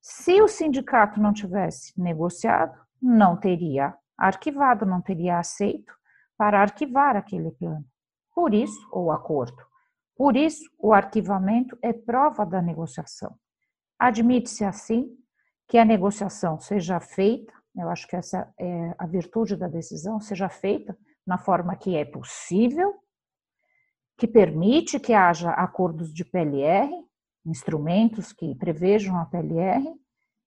Se 0.00 0.40
o 0.42 0.48
sindicato 0.48 1.20
não 1.20 1.32
tivesse 1.32 1.98
negociado, 2.00 2.78
não 3.00 3.36
teria 3.36 3.96
arquivado, 4.16 4.84
não 4.84 5.00
teria 5.00 5.38
aceito 5.38 5.92
para 6.36 6.60
arquivar 6.60 7.16
aquele 7.16 7.50
plano. 7.52 7.84
Por 8.34 8.52
isso, 8.52 8.88
ou 8.90 9.12
acordo. 9.12 9.62
Por 10.16 10.36
isso, 10.36 10.64
o 10.78 10.92
arquivamento 10.92 11.76
é 11.82 11.92
prova 11.92 12.44
da 12.44 12.62
negociação. 12.62 13.36
Admite-se 13.98 14.64
assim 14.64 15.16
que 15.68 15.78
a 15.78 15.84
negociação 15.84 16.58
seja 16.60 17.00
feita, 17.00 17.52
eu 17.76 17.88
acho 17.88 18.06
que 18.06 18.16
essa 18.16 18.52
é 18.58 18.94
a 18.98 19.06
virtude 19.06 19.56
da 19.56 19.66
decisão, 19.66 20.20
seja 20.20 20.48
feita 20.48 20.96
na 21.26 21.38
forma 21.38 21.76
que 21.76 21.96
é 21.96 22.04
possível, 22.04 22.94
que 24.16 24.28
permite 24.28 25.00
que 25.00 25.12
haja 25.12 25.50
acordos 25.50 26.12
de 26.12 26.24
PLR, 26.24 26.92
instrumentos 27.44 28.32
que 28.32 28.54
prevejam 28.54 29.18
a 29.18 29.26
PLR 29.26 29.84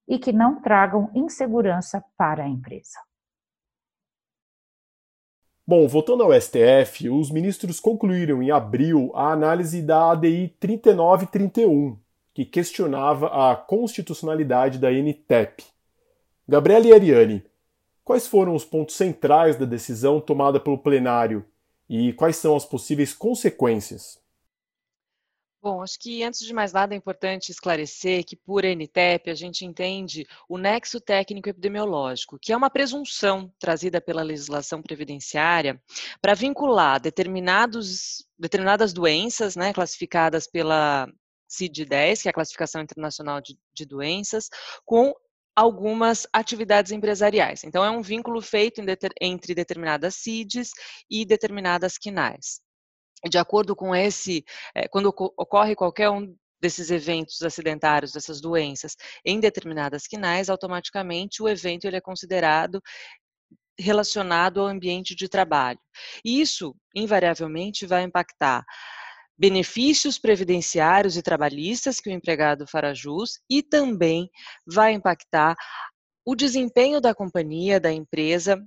e 0.08 0.18
que 0.18 0.32
não 0.32 0.62
tragam 0.62 1.12
insegurança 1.14 2.04
para 2.18 2.44
a 2.44 2.48
empresa. 2.48 3.00
Bom, 5.70 5.86
voltando 5.86 6.24
ao 6.24 6.32
STF, 6.32 7.10
os 7.10 7.30
ministros 7.30 7.78
concluíram 7.78 8.42
em 8.42 8.52
abril 8.52 9.12
a 9.14 9.34
análise 9.34 9.82
da 9.82 10.12
ADI 10.12 10.56
3931, 10.62 11.98
que 12.34 12.46
questionava 12.46 13.28
a 13.28 13.54
constitucionalidade 13.54 14.80
da 14.80 14.90
NTEP. 14.90 15.66
Gabriela 16.48 16.88
e 16.88 16.94
Ariane, 16.94 17.44
quais 18.02 18.26
foram 18.26 18.56
os 18.56 18.64
pontos 18.64 18.96
centrais 18.96 19.58
da 19.58 19.66
decisão 19.66 20.22
tomada 20.22 20.58
pelo 20.58 20.78
plenário 20.78 21.44
e 21.90 22.14
quais 22.14 22.38
são 22.38 22.56
as 22.56 22.64
possíveis 22.64 23.14
consequências? 23.14 24.22
Bom, 25.62 25.82
acho 25.82 26.00
que 26.00 26.24
antes 26.24 26.46
de 26.46 26.54
mais 26.54 26.72
nada 26.72 26.94
é 26.94 26.98
importante 26.98 27.52
esclarecer 27.52 28.24
que 28.24 28.36
por 28.36 28.64
NTEP 28.64 29.30
a 29.30 29.34
gente 29.34 29.66
entende 29.66 30.26
o 30.48 30.56
nexo 30.58 31.02
técnico 31.02 31.50
epidemiológico, 31.50 32.38
que 32.40 32.54
é 32.54 32.58
uma 32.58 32.70
presunção 32.70 33.52
trazida 33.60 34.00
pela 34.00 34.22
legislação 34.22 34.84
previdenciária 34.84 35.82
para 36.22 36.36
vincular 36.36 37.02
determinados, 37.02 38.24
determinadas 38.38 38.94
doenças, 38.94 39.56
né, 39.56 39.74
classificadas 39.74 40.48
pela 40.48 41.08
CID-10, 41.50 42.22
que 42.22 42.28
é 42.28 42.32
a 42.32 42.34
Classificação 42.34 42.82
Internacional 42.82 43.42
de, 43.42 43.58
de 43.74 43.86
Doenças, 43.86 44.50
com 44.86 45.14
algumas 45.56 46.28
atividades 46.32 46.92
empresariais. 46.92 47.64
Então, 47.64 47.84
é 47.84 47.90
um 47.90 48.02
vínculo 48.02 48.42
feito 48.44 48.80
entre 49.20 49.56
determinadas 49.56 50.16
CIDs 50.16 50.70
e 51.10 51.26
determinadas 51.26 51.98
quinais 51.98 52.62
de 53.30 53.38
acordo 53.38 53.76
com 53.76 53.96
esse, 53.96 54.44
eh, 54.76 54.88
quando 54.88 55.08
ocorre 55.08 55.76
qualquer 55.76 56.10
um 56.10 56.36
desses 56.60 56.90
eventos 56.90 57.42
acidentários, 57.42 58.12
dessas 58.12 58.42
doenças, 58.42 58.96
em 59.24 59.40
determinadas 59.40 60.08
quinais, 60.08 60.50
automaticamente 60.50 61.42
o 61.42 61.48
evento 61.48 61.86
ele 61.86 61.98
é 61.98 62.02
considerado 62.02 62.82
relacionado 63.80 64.60
ao 64.60 64.68
ambiente 64.68 65.16
de 65.16 65.30
trabalho. 65.30 65.80
E 66.26 66.42
isso, 66.42 66.76
invariavelmente, 66.96 67.86
vai 67.86 68.04
impactar 68.04 68.66
benefícios 69.38 70.18
previdenciários 70.18 71.16
e 71.16 71.22
trabalhistas 71.22 72.00
que 72.00 72.10
o 72.10 72.14
empregado 72.14 72.66
fará 72.68 72.92
jus 72.94 73.40
e 73.48 73.62
também 73.62 74.30
vai 74.66 74.94
impactar 74.94 75.56
o 76.26 76.36
desempenho 76.36 77.00
da 77.00 77.14
companhia, 77.14 77.80
da 77.80 77.92
empresa 77.92 78.60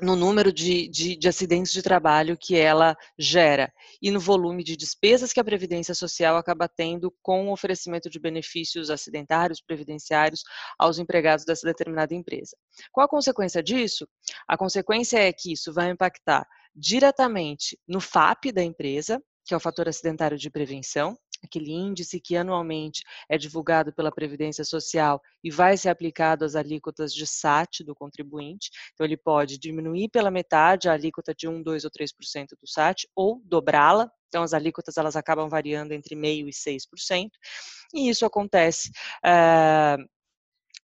no 0.00 0.16
número 0.16 0.52
de, 0.52 0.88
de, 0.88 1.16
de, 1.16 1.28
acidentes 1.28 1.72
de 1.72 1.82
trabalho 1.82 2.36
que 2.36 2.56
ela 2.56 2.96
gera 3.18 3.72
e 4.00 4.10
no 4.10 4.18
volume 4.18 4.64
de 4.64 4.76
despesas 4.76 5.32
que 5.32 5.40
a 5.40 5.44
Previdência 5.44 5.94
Social 5.94 6.36
acaba 6.36 6.66
tendo 6.66 7.14
com 7.22 7.48
o 7.48 7.52
oferecimento 7.52 8.08
de 8.08 8.18
benefícios 8.18 8.88
acidentários, 8.88 9.60
previdenciários 9.60 10.42
aos 10.78 10.98
empregados 10.98 11.44
dessa 11.44 11.66
determinada 11.66 12.14
empresa. 12.14 12.56
Qual 12.90 13.04
a 13.04 13.08
consequência 13.08 13.62
disso? 13.62 14.08
A 14.48 14.56
consequência 14.56 15.18
é 15.18 15.32
que 15.32 15.52
isso 15.52 15.72
vai 15.72 15.90
impactar 15.90 16.46
diretamente 16.74 17.78
no 17.86 18.00
FAP 18.00 18.50
da 18.52 18.62
empresa, 18.62 19.22
que 19.44 19.52
é 19.52 19.56
o 19.56 19.60
fator 19.60 19.88
acidentário 19.88 20.38
de 20.38 20.50
prevenção, 20.50 21.18
aquele 21.44 21.72
índice 21.72 22.20
que 22.20 22.36
anualmente 22.36 23.02
é 23.28 23.36
divulgado 23.36 23.92
pela 23.92 24.12
Previdência 24.12 24.64
Social 24.64 25.20
e 25.42 25.50
vai 25.50 25.76
ser 25.76 25.88
aplicado 25.88 26.44
às 26.44 26.54
alíquotas 26.54 27.12
de 27.12 27.26
SAT 27.26 27.80
do 27.84 27.94
contribuinte. 27.94 28.70
Então, 28.92 29.04
ele 29.04 29.16
pode 29.16 29.58
diminuir 29.58 30.08
pela 30.08 30.30
metade 30.30 30.88
a 30.88 30.92
alíquota 30.92 31.34
de 31.34 31.48
1, 31.48 31.62
2 31.62 31.84
ou 31.84 31.90
3% 31.90 32.48
do 32.60 32.66
SAT 32.66 33.04
ou 33.14 33.40
dobrá-la. 33.44 34.10
Então, 34.28 34.42
as 34.42 34.54
alíquotas 34.54 34.96
elas 34.96 35.16
acabam 35.16 35.48
variando 35.48 35.92
entre 35.92 36.14
0,5% 36.14 36.48
e 36.48 36.52
6%. 36.52 37.30
E 37.94 38.08
isso 38.08 38.24
acontece 38.24 38.90
é, 39.24 39.96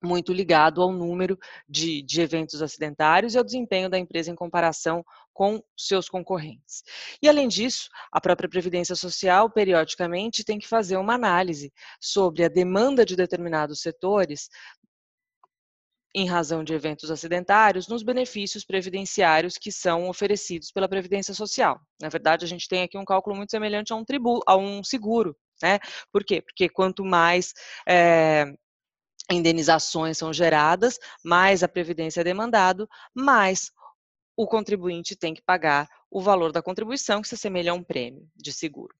muito 0.02 0.32
ligado 0.32 0.82
ao 0.82 0.92
número 0.92 1.38
de, 1.68 2.02
de, 2.02 2.20
eventos 2.20 2.62
acidentários 2.62 3.34
e 3.34 3.38
ao 3.38 3.44
desempenho 3.44 3.88
da 3.88 3.98
empresa 3.98 4.30
em 4.30 4.34
comparação 4.34 5.04
com 5.38 5.62
seus 5.76 6.08
concorrentes. 6.08 6.82
E, 7.22 7.28
além 7.28 7.46
disso, 7.46 7.88
a 8.10 8.20
própria 8.20 8.48
Previdência 8.48 8.96
Social, 8.96 9.48
periodicamente, 9.48 10.42
tem 10.42 10.58
que 10.58 10.66
fazer 10.66 10.96
uma 10.96 11.14
análise 11.14 11.72
sobre 12.00 12.42
a 12.42 12.48
demanda 12.48 13.06
de 13.06 13.14
determinados 13.14 13.80
setores 13.80 14.48
em 16.12 16.26
razão 16.26 16.64
de 16.64 16.74
eventos 16.74 17.08
acidentários, 17.08 17.86
nos 17.86 18.02
benefícios 18.02 18.64
previdenciários 18.64 19.56
que 19.56 19.70
são 19.70 20.08
oferecidos 20.08 20.72
pela 20.72 20.88
Previdência 20.88 21.32
Social. 21.32 21.80
Na 22.02 22.08
verdade, 22.08 22.44
a 22.44 22.48
gente 22.48 22.66
tem 22.66 22.82
aqui 22.82 22.98
um 22.98 23.04
cálculo 23.04 23.36
muito 23.36 23.52
semelhante 23.52 23.92
a 23.92 23.96
um, 23.96 24.04
tributo, 24.04 24.42
a 24.44 24.56
um 24.56 24.82
seguro. 24.82 25.36
Né? 25.62 25.78
Por 26.12 26.24
quê? 26.24 26.42
Porque 26.42 26.68
quanto 26.68 27.04
mais 27.04 27.52
é, 27.88 28.44
indenizações 29.30 30.18
são 30.18 30.32
geradas, 30.32 30.98
mais 31.24 31.62
a 31.62 31.68
Previdência 31.68 32.22
é 32.22 32.24
demandado, 32.24 32.88
mais 33.14 33.70
o 34.38 34.46
contribuinte 34.46 35.16
tem 35.16 35.34
que 35.34 35.42
pagar 35.42 35.88
o 36.08 36.20
valor 36.20 36.52
da 36.52 36.62
contribuição, 36.62 37.20
que 37.20 37.26
se 37.26 37.34
assemelha 37.34 37.72
a 37.72 37.74
um 37.74 37.82
prêmio 37.82 38.24
de 38.36 38.52
seguro. 38.52 38.94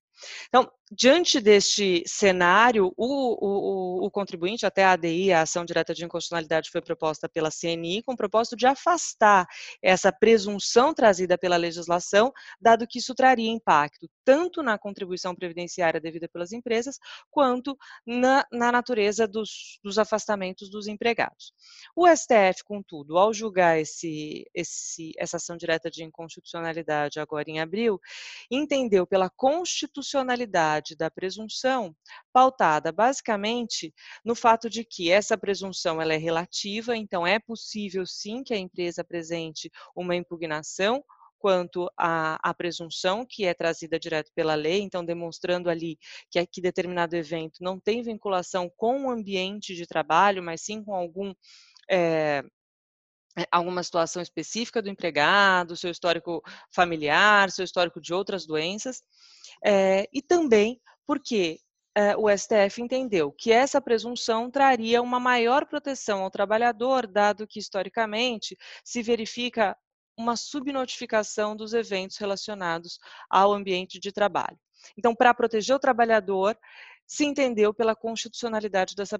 Então, 0.48 0.68
diante 0.90 1.40
deste 1.40 2.02
cenário, 2.06 2.92
o, 2.96 4.04
o, 4.04 4.06
o, 4.06 4.10
contribuinte, 4.10 4.66
até 4.66 4.84
a 4.84 4.92
ADI, 4.92 5.32
a 5.32 5.42
ação 5.42 5.64
direta 5.64 5.94
de 5.94 6.04
inconstitucionalidade, 6.04 6.70
foi 6.70 6.80
proposta 6.80 7.28
pela 7.28 7.50
CNI 7.50 8.02
com 8.02 8.12
o 8.12 8.16
propósito 8.16 8.56
de 8.56 8.66
afastar 8.66 9.46
essa 9.82 10.12
presunção 10.12 10.94
trazida 10.94 11.36
pela 11.36 11.56
legislação, 11.56 12.32
dado 12.60 12.86
que 12.86 12.98
isso 12.98 13.14
traria 13.14 13.50
impacto 13.50 14.08
tanto 14.24 14.62
na 14.62 14.76
contribuição 14.76 15.34
previdenciária 15.34 15.98
devida 15.98 16.28
pelas 16.28 16.52
empresas, 16.52 16.98
quanto 17.30 17.78
na, 18.06 18.44
na 18.52 18.70
natureza 18.70 19.26
dos, 19.26 19.78
dos, 19.82 19.96
afastamentos 19.96 20.68
dos 20.68 20.86
empregados. 20.86 21.54
O 21.96 22.06
STF, 22.06 22.62
contudo, 22.62 23.16
ao 23.16 23.32
julgar 23.32 23.80
esse, 23.80 24.44
esse, 24.54 25.12
essa 25.16 25.38
ação 25.38 25.56
direta 25.56 25.90
de 25.90 26.04
inconstitucionalidade 26.04 27.18
agora 27.18 27.50
em 27.50 27.58
abril, 27.58 27.98
entendeu 28.50 29.06
pela 29.06 29.30
constitucionalidade 29.30 30.77
da 30.96 31.10
presunção, 31.10 31.94
pautada 32.32 32.92
basicamente 32.92 33.92
no 34.24 34.34
fato 34.34 34.68
de 34.68 34.84
que 34.84 35.10
essa 35.10 35.36
presunção 35.36 36.00
ela 36.00 36.14
é 36.14 36.16
relativa, 36.16 36.96
então 36.96 37.26
é 37.26 37.38
possível 37.38 38.06
sim 38.06 38.42
que 38.42 38.54
a 38.54 38.58
empresa 38.58 39.02
apresente 39.02 39.70
uma 39.94 40.16
impugnação 40.16 41.04
quanto 41.38 41.88
à, 41.96 42.38
à, 42.42 42.52
presunção 42.52 43.24
que 43.24 43.44
é 43.44 43.54
trazida 43.54 43.98
direto 43.98 44.30
pela 44.34 44.54
lei, 44.54 44.80
então 44.80 45.04
demonstrando 45.04 45.70
ali 45.70 45.96
que, 46.30 46.44
que 46.46 46.60
determinado 46.60 47.14
evento 47.16 47.62
não 47.62 47.78
tem 47.78 48.02
vinculação 48.02 48.70
com 48.76 49.06
o 49.06 49.10
ambiente 49.10 49.74
de 49.74 49.86
trabalho, 49.86 50.42
mas 50.42 50.62
sim 50.62 50.82
com 50.82 50.94
algum 50.94 51.32
é, 51.90 52.42
alguma 53.50 53.82
situação 53.82 54.20
específica 54.20 54.82
do 54.82 54.88
empregado, 54.88 55.76
seu 55.76 55.90
histórico 55.90 56.42
familiar, 56.72 57.50
seu 57.50 57.64
histórico 57.64 58.00
de 58.00 58.12
outras 58.12 58.46
doenças, 58.46 59.02
é, 59.64 60.08
e 60.12 60.22
também 60.22 60.80
porque 61.06 61.60
é, 61.94 62.16
o 62.16 62.28
STF 62.28 62.80
entendeu 62.80 63.32
que 63.32 63.50
essa 63.50 63.80
presunção 63.80 64.50
traria 64.50 65.02
uma 65.02 65.18
maior 65.18 65.66
proteção 65.66 66.22
ao 66.22 66.30
trabalhador, 66.30 67.06
dado 67.06 67.46
que, 67.46 67.58
historicamente, 67.58 68.56
se 68.84 69.02
verifica 69.02 69.76
uma 70.16 70.36
subnotificação 70.36 71.56
dos 71.56 71.72
eventos 71.72 72.16
relacionados 72.18 72.98
ao 73.28 73.52
ambiente 73.52 73.98
de 73.98 74.12
trabalho. 74.12 74.58
Então, 74.96 75.14
para 75.14 75.34
proteger 75.34 75.74
o 75.74 75.80
trabalhador, 75.80 76.56
se 77.06 77.24
entendeu 77.24 77.72
pela 77.72 77.96
constitucionalidade 77.96 78.94
dessa, 78.94 79.18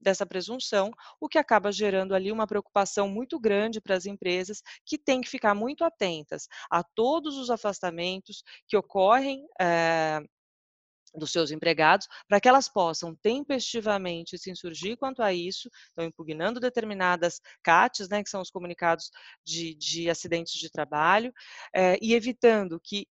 dessa 0.00 0.26
presunção, 0.26 0.90
o 1.20 1.28
que 1.28 1.38
acaba 1.38 1.72
gerando 1.72 2.14
ali 2.14 2.30
uma 2.30 2.46
preocupação 2.46 3.08
muito 3.08 3.38
grande 3.38 3.80
para 3.80 3.96
as 3.96 4.06
empresas 4.06 4.62
que 4.84 4.98
têm 4.98 5.20
que 5.20 5.28
ficar 5.28 5.54
muito 5.54 5.84
atentas 5.84 6.48
a 6.70 6.82
todos 6.82 7.36
os 7.36 7.50
afastamentos 7.50 8.42
que 8.66 8.76
ocorrem 8.76 9.46
é, 9.60 10.20
dos 11.14 11.32
seus 11.32 11.50
empregados, 11.50 12.06
para 12.28 12.40
que 12.40 12.48
elas 12.48 12.68
possam 12.68 13.14
tempestivamente 13.14 14.38
se 14.38 14.50
insurgir 14.50 14.96
quanto 14.96 15.22
a 15.22 15.32
isso, 15.32 15.68
estão 15.88 16.04
impugnando 16.04 16.60
determinadas 16.60 17.40
CATs, 17.62 18.08
né, 18.08 18.22
que 18.22 18.30
são 18.30 18.40
os 18.40 18.50
comunicados 18.50 19.10
de, 19.44 19.74
de 19.74 20.10
acidentes 20.10 20.54
de 20.54 20.70
trabalho, 20.70 21.32
é, 21.74 21.98
e 22.00 22.14
evitando 22.14 22.80
que 22.80 23.06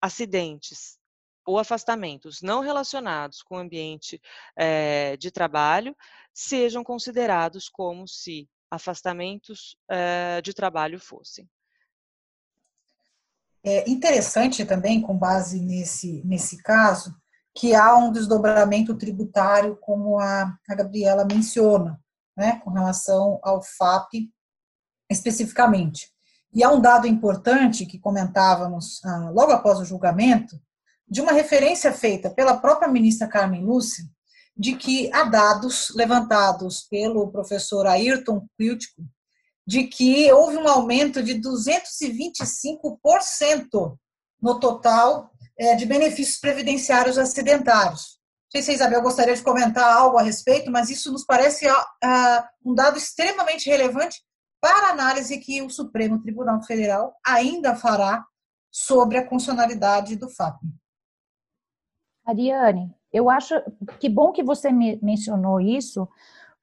acidentes 0.00 0.98
ou 1.44 1.58
afastamentos 1.58 2.42
não 2.42 2.60
relacionados 2.60 3.42
com 3.42 3.56
o 3.56 3.58
ambiente 3.58 4.20
é, 4.56 5.16
de 5.16 5.30
trabalho 5.30 5.96
sejam 6.32 6.82
considerados 6.82 7.68
como 7.68 8.06
se 8.06 8.48
afastamentos 8.70 9.76
é, 9.88 10.40
de 10.40 10.54
trabalho 10.54 10.98
fossem. 10.98 11.48
É 13.64 13.88
interessante 13.88 14.64
também, 14.64 15.00
com 15.00 15.16
base 15.16 15.60
nesse, 15.60 16.22
nesse 16.24 16.60
caso, 16.62 17.14
que 17.54 17.74
há 17.74 17.94
um 17.96 18.10
desdobramento 18.10 18.96
tributário, 18.96 19.76
como 19.76 20.18
a, 20.18 20.56
a 20.68 20.74
Gabriela 20.74 21.24
menciona, 21.24 22.00
né, 22.36 22.60
com 22.64 22.70
relação 22.70 23.38
ao 23.42 23.62
FAP 23.62 24.30
especificamente. 25.10 26.10
E 26.52 26.64
há 26.64 26.70
um 26.70 26.80
dado 26.80 27.06
importante 27.06 27.86
que 27.86 27.98
comentávamos 27.98 29.04
ah, 29.04 29.30
logo 29.30 29.52
após 29.52 29.78
o 29.78 29.84
julgamento, 29.84 30.60
de 31.12 31.20
uma 31.20 31.32
referência 31.32 31.92
feita 31.92 32.30
pela 32.30 32.56
própria 32.56 32.88
ministra 32.88 33.28
Carmen 33.28 33.62
Lúcia, 33.62 34.02
de 34.56 34.74
que 34.76 35.12
há 35.12 35.24
dados 35.24 35.92
levantados 35.94 36.86
pelo 36.88 37.30
professor 37.30 37.86
Ayrton 37.86 38.46
Quiltico, 38.56 39.02
de 39.66 39.88
que 39.88 40.32
houve 40.32 40.56
um 40.56 40.66
aumento 40.66 41.22
de 41.22 41.34
225% 41.34 43.98
no 44.40 44.58
total 44.58 45.30
é, 45.58 45.76
de 45.76 45.84
benefícios 45.84 46.38
previdenciários 46.38 47.18
acidentários. 47.18 48.18
Não 48.46 48.52
sei 48.52 48.62
se 48.62 48.70
a 48.70 48.74
Isabel 48.74 49.02
gostaria 49.02 49.36
de 49.36 49.42
comentar 49.42 49.84
algo 49.84 50.16
a 50.16 50.22
respeito, 50.22 50.70
mas 50.70 50.88
isso 50.88 51.12
nos 51.12 51.26
parece 51.26 51.66
um 52.64 52.74
dado 52.74 52.96
extremamente 52.96 53.68
relevante 53.68 54.18
para 54.62 54.86
a 54.86 54.92
análise 54.92 55.38
que 55.40 55.60
o 55.60 55.68
Supremo 55.68 56.22
Tribunal 56.22 56.62
Federal 56.62 57.14
ainda 57.22 57.76
fará 57.76 58.24
sobre 58.70 59.18
a 59.18 59.26
constitucionalidade 59.26 60.16
do 60.16 60.30
FAP. 60.30 60.58
Ariane, 62.24 62.94
eu 63.12 63.28
acho 63.28 63.54
que 63.98 64.08
bom 64.08 64.32
que 64.32 64.42
você 64.42 64.70
me 64.70 64.98
mencionou 65.02 65.60
isso, 65.60 66.08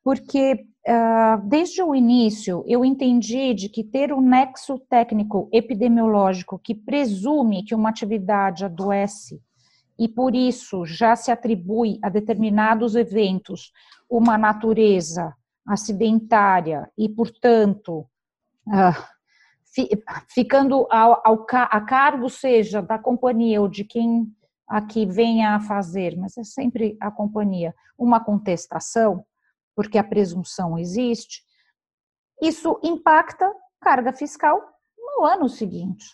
porque 0.04 0.66
uh, 0.88 1.48
desde 1.48 1.84
o 1.84 1.94
início 1.94 2.64
eu 2.68 2.84
entendi 2.84 3.54
de 3.54 3.70
que 3.70 3.84
ter 3.84 4.14
um 4.14 4.22
nexo 4.22 4.80
técnico 4.90 5.50
epidemiológico 5.52 6.58
que 6.58 6.74
presume 6.74 7.64
que 7.64 7.76
uma 7.76 7.90
atividade 7.90 8.66
adoece 8.66 9.42
e 9.98 10.08
por 10.08 10.34
isso 10.34 10.86
já 10.86 11.16
se 11.16 11.30
atribui 11.30 12.00
a 12.02 12.10
determinados 12.10 12.96
eventos 12.96 13.74
uma 14.10 14.38
natureza 14.38 15.36
acidentária 15.68 16.90
e, 16.98 17.10
portanto, 17.10 18.08
uh, 18.66 19.04
fi, 19.74 19.90
ficando 20.30 20.88
ao, 20.90 21.22
ao, 21.24 21.46
a 21.52 21.82
cargo 21.82 22.30
seja 22.30 22.82
da 22.82 22.98
companhia 22.98 23.62
ou 23.62 23.68
de 23.68 23.84
quem 23.84 24.34
aqui 24.70 25.06
venha 25.06 25.56
a 25.56 25.60
fazer, 25.60 26.16
mas 26.16 26.38
é 26.38 26.44
sempre 26.44 26.96
a 27.02 27.10
companhia, 27.10 27.74
uma 27.98 28.24
contestação, 28.24 29.26
porque 29.76 29.98
a 29.98 30.04
presunção 30.04 30.78
existe, 30.78 31.44
isso 32.42 32.80
impacta 32.84 33.52
carga 33.82 34.14
fiscal 34.14 34.62
no 34.98 35.26
ano 35.26 35.50
seguinte. 35.50 36.06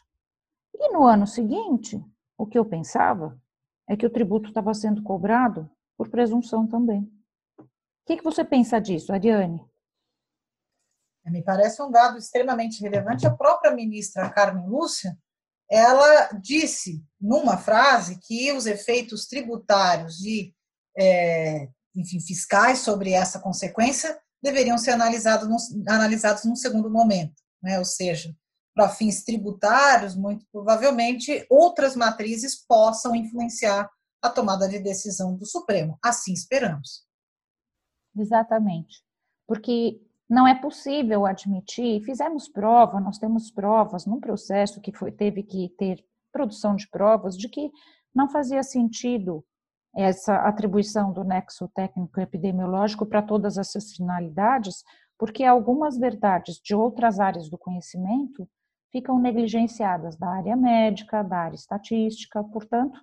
E 0.74 0.92
no 0.92 1.04
ano 1.04 1.28
seguinte, 1.28 2.02
o 2.38 2.46
que 2.46 2.58
eu 2.58 2.66
pensava 2.66 3.40
é 3.88 3.96
que 3.96 4.06
o 4.06 4.10
tributo 4.10 4.50
estava 4.50 4.74
sendo 4.74 5.04
cobrado 5.04 5.70
por 5.98 6.10
presunção 6.10 6.68
também. 6.68 7.02
O 7.60 7.66
que, 8.06 8.18
que 8.18 8.24
você 8.24 8.44
pensa 8.44 8.80
disso, 8.80 9.12
Ariane? 9.12 9.64
Me 11.26 11.44
parece 11.44 11.82
um 11.82 11.90
dado 11.90 12.18
extremamente 12.18 12.82
relevante. 12.82 13.26
A 13.26 13.36
própria 13.36 13.74
ministra 13.74 14.30
Carmen 14.30 14.68
Lúcia, 14.68 15.18
ela 15.70 16.30
disse 16.42 17.04
numa 17.20 17.58
frase 17.58 18.20
que 18.22 18.52
os 18.52 18.66
efeitos 18.66 19.26
tributários 19.28 20.24
e 20.24 20.54
é, 20.98 21.68
enfim, 21.96 22.20
fiscais 22.20 22.80
sobre 22.80 23.12
essa 23.12 23.40
consequência 23.40 24.18
deveriam 24.42 24.78
ser 24.78 24.92
analisados 24.92 25.48
num, 25.48 25.84
analisados 25.88 26.44
num 26.46 26.56
segundo 26.56 26.90
momento, 26.90 27.34
né? 27.62 27.80
ou 27.80 27.86
seja, 27.86 28.36
para 28.76 28.90
fins 28.90 29.24
tributários, 29.24 30.16
muito 30.16 30.46
provavelmente 30.52 31.46
outras 31.50 31.96
matrizes 31.96 32.56
possam 32.68 33.16
influenciar 33.16 33.90
a 34.22 34.30
tomada 34.30 34.68
de 34.68 34.80
decisão 34.80 35.36
do 35.36 35.46
Supremo. 35.46 35.98
Assim 36.04 36.34
esperamos. 36.34 37.06
Exatamente. 38.18 39.04
Porque 39.48 40.02
não 40.30 40.48
é 40.48 40.56
possível 40.56 41.26
admitir, 41.26 42.04
fizemos 42.04 42.48
prova, 42.48 43.00
nós 43.00 43.18
temos 43.18 43.52
provas 43.52 44.06
num 44.06 44.20
processo 44.20 44.82
que 44.82 44.92
foi, 44.92 45.12
teve 45.12 45.44
que 45.44 45.70
ter 45.78 46.04
produção 46.32 46.76
de 46.76 46.90
provas 46.90 47.38
de 47.38 47.48
que 47.48 47.72
não 48.14 48.28
fazia 48.28 48.64
sentido 48.64 49.44
essa 49.96 50.36
atribuição 50.38 51.14
do 51.14 51.24
nexo 51.24 51.70
técnico 51.70 52.20
epidemiológico 52.20 53.06
para 53.06 53.22
todas 53.22 53.58
essas 53.58 53.94
finalidades, 53.94 54.84
porque 55.18 55.44
algumas 55.44 55.98
verdades 55.98 56.60
de 56.62 56.76
outras 56.76 57.20
áreas 57.20 57.50
do 57.50 57.58
conhecimento 57.58 58.48
ficam 58.92 59.20
negligenciadas 59.20 60.18
da 60.18 60.30
área 60.30 60.56
médica, 60.56 61.24
da 61.24 61.38
área 61.38 61.56
estatística, 61.56 62.44
portanto, 62.44 63.00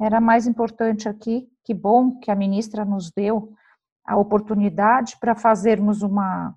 era 0.00 0.20
mais 0.20 0.46
importante 0.46 1.08
aqui, 1.08 1.48
que 1.64 1.72
bom 1.72 2.18
que 2.18 2.30
a 2.30 2.36
ministra 2.36 2.84
nos 2.84 3.10
deu 3.10 3.52
a 4.04 4.16
oportunidade 4.16 5.16
para 5.18 5.34
fazermos 5.34 6.02
uma 6.02 6.54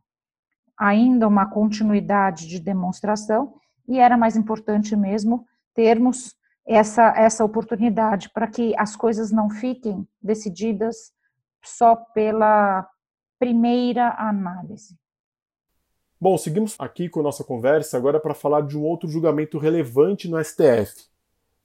ainda 0.80 1.28
uma 1.28 1.46
continuidade 1.46 2.48
de 2.48 2.58
demonstração 2.58 3.56
e 3.86 4.00
era 4.00 4.18
mais 4.18 4.38
importante 4.38 4.96
mesmo 4.96 5.46
termos 5.74 6.36
essa, 6.66 7.14
essa 7.18 7.44
oportunidade 7.44 8.30
para 8.30 8.48
que 8.48 8.74
as 8.78 8.96
coisas 8.96 9.32
não 9.32 9.50
fiquem 9.50 10.08
decididas 10.22 11.12
só 11.62 11.96
pela 11.96 12.88
primeira 13.38 14.16
análise. 14.18 14.96
Bom, 16.22 16.38
seguimos 16.38 16.76
aqui 16.80 17.10
com 17.10 17.22
nossa 17.22 17.44
conversa 17.44 17.98
agora 17.98 18.20
para 18.20 18.34
falar 18.34 18.62
de 18.62 18.78
um 18.78 18.84
outro 18.84 19.10
julgamento 19.10 19.58
relevante 19.58 20.30
no 20.30 20.42
STF. 20.44 21.08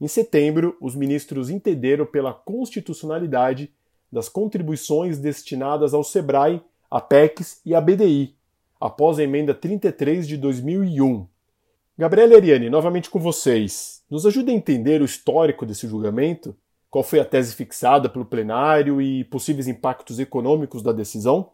Em 0.01 0.09
setembro, 0.09 0.77
os 0.81 0.95
ministros 0.95 1.51
entenderam 1.51 2.07
pela 2.07 2.33
constitucionalidade 2.33 3.73
das 4.11 4.29
contribuições 4.29 5.19
destinadas 5.19 5.93
ao 5.93 6.05
SEBRAE, 6.05 6.63
a 6.91 7.01
PECs 7.01 7.61
e 7.65 7.75
a 7.75 7.81
BDI, 7.81 8.37
após 8.81 9.19
a 9.19 9.23
emenda 9.23 9.55
33 9.55 10.27
de 10.27 10.37
2001. 10.37 11.27
Gabriela 11.97 12.35
Ariane, 12.35 12.69
novamente 12.69 13.09
com 13.09 13.21
vocês. 13.21 14.03
Nos 14.11 14.27
ajuda 14.27 14.51
a 14.51 14.55
entender 14.55 15.01
o 15.01 15.05
histórico 15.05 15.65
desse 15.65 15.87
julgamento? 15.87 16.57
Qual 16.91 17.03
foi 17.03 17.21
a 17.21 17.25
tese 17.25 17.55
fixada 17.55 18.09
pelo 18.09 18.25
plenário 18.25 19.01
e 19.01 19.25
possíveis 19.25 19.69
impactos 19.69 20.19
econômicos 20.19 20.83
da 20.83 20.93
decisão? 20.93 21.51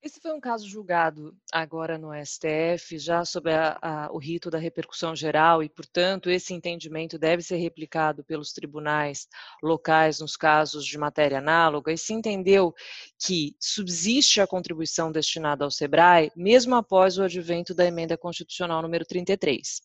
Esse 0.00 0.20
foi 0.20 0.32
um 0.32 0.38
caso 0.38 0.68
julgado 0.68 1.36
agora 1.52 1.98
no 1.98 2.10
STF, 2.24 2.96
já 3.00 3.24
sob 3.24 3.50
a, 3.50 3.76
a, 3.82 4.12
o 4.12 4.18
rito 4.18 4.48
da 4.48 4.56
repercussão 4.56 5.14
geral, 5.14 5.60
e, 5.60 5.68
portanto, 5.68 6.30
esse 6.30 6.54
entendimento 6.54 7.18
deve 7.18 7.42
ser 7.42 7.56
replicado 7.56 8.22
pelos 8.22 8.52
tribunais 8.52 9.26
locais 9.60 10.20
nos 10.20 10.36
casos 10.36 10.86
de 10.86 10.96
matéria 10.96 11.38
análoga, 11.38 11.92
e 11.92 11.98
se 11.98 12.12
entendeu 12.12 12.72
que 13.18 13.56
subsiste 13.58 14.40
a 14.40 14.46
contribuição 14.46 15.10
destinada 15.10 15.64
ao 15.64 15.70
SEBRAE, 15.70 16.30
mesmo 16.36 16.76
após 16.76 17.18
o 17.18 17.24
advento 17.24 17.74
da 17.74 17.84
emenda 17.84 18.16
constitucional 18.16 18.80
número 18.80 19.04
33. 19.04 19.82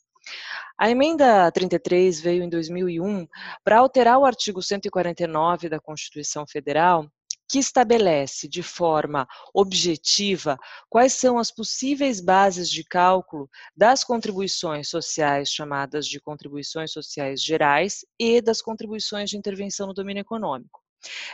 A 0.78 0.90
emenda 0.90 1.52
33 1.52 2.22
veio 2.22 2.44
em 2.44 2.50
2001 2.50 3.28
para 3.64 3.80
alterar 3.80 4.20
o 4.20 4.26
artigo 4.26 4.62
149 4.62 5.70
da 5.70 5.80
Constituição 5.80 6.46
Federal, 6.48 7.10
que 7.48 7.60
estabelece 7.60 8.48
de 8.48 8.64
forma 8.64 9.28
objetiva 9.54 10.58
quais 10.90 11.14
são 11.14 11.38
as 11.38 11.52
possíveis 11.52 12.20
bases 12.20 12.70
de 12.70 12.84
cálculo 12.84 13.50
das 13.76 14.04
contribuições 14.04 14.90
sociais 14.90 15.50
chamadas 15.50 16.08
de 16.08 16.20
contribuições 16.20 16.92
sociais 16.92 17.44
gerais 17.44 18.06
e 18.20 18.42
das 18.42 18.62
contribuições 18.62 19.30
de 19.30 19.38
intervenção 19.38 19.88
no 19.88 19.94
domínio 19.94 20.22
econômico. 20.22 20.82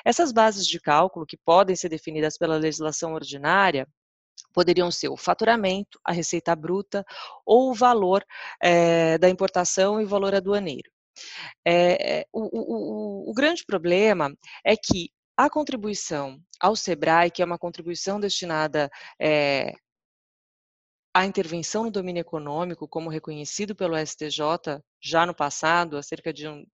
Essas 0.04 0.32
bases 0.32 0.66
de 0.66 0.80
cálculo, 0.80 1.26
que 1.26 1.38
podem 1.38 1.76
ser 1.76 1.90
definidas 1.90 2.38
pela 2.38 2.58
legislação 2.58 3.14
ordinária, 3.14 3.88
poderiam 4.54 4.90
ser 4.90 5.10
o 5.10 5.18
faturamento, 5.18 6.00
a 6.04 6.12
receita 6.12 6.56
bruta 6.56 7.06
ou 7.46 7.70
o 7.70 7.74
valor 7.74 8.26
é, 8.62 9.18
da 9.18 9.30
importação 9.30 10.02
e 10.02 10.06
o 10.06 10.08
valor 10.08 10.34
aduaneiro. 10.34 10.90
É, 11.68 12.26
o, 12.32 12.42
o, 12.42 13.30
o, 13.30 13.34
grande 13.34 13.66
problema 13.66 14.34
é 14.64 14.76
que 14.78 15.12
a 15.40 15.50
contribuição 15.50 16.38
ao 16.60 16.76
SEBRAE, 16.76 17.32
que 17.32 17.42
é 17.42 17.46
uma 17.46 17.58
contribuição 17.58 18.20
destinada 18.20 18.92
é, 19.18 19.72
à 21.14 21.26
intervenção 21.26 21.86
no 21.86 21.92
domínio 21.92 22.20
econômico, 22.20 22.86
como 22.90 23.10
reconhecido 23.10 23.74
pelo 23.74 23.96
STJ 23.98 24.82
já 25.02 25.26
no 25.26 25.34
passado, 25.34 25.96
há 25.96 26.04
cerca 26.04 26.34
de 26.34 26.46
um, 26.46 26.66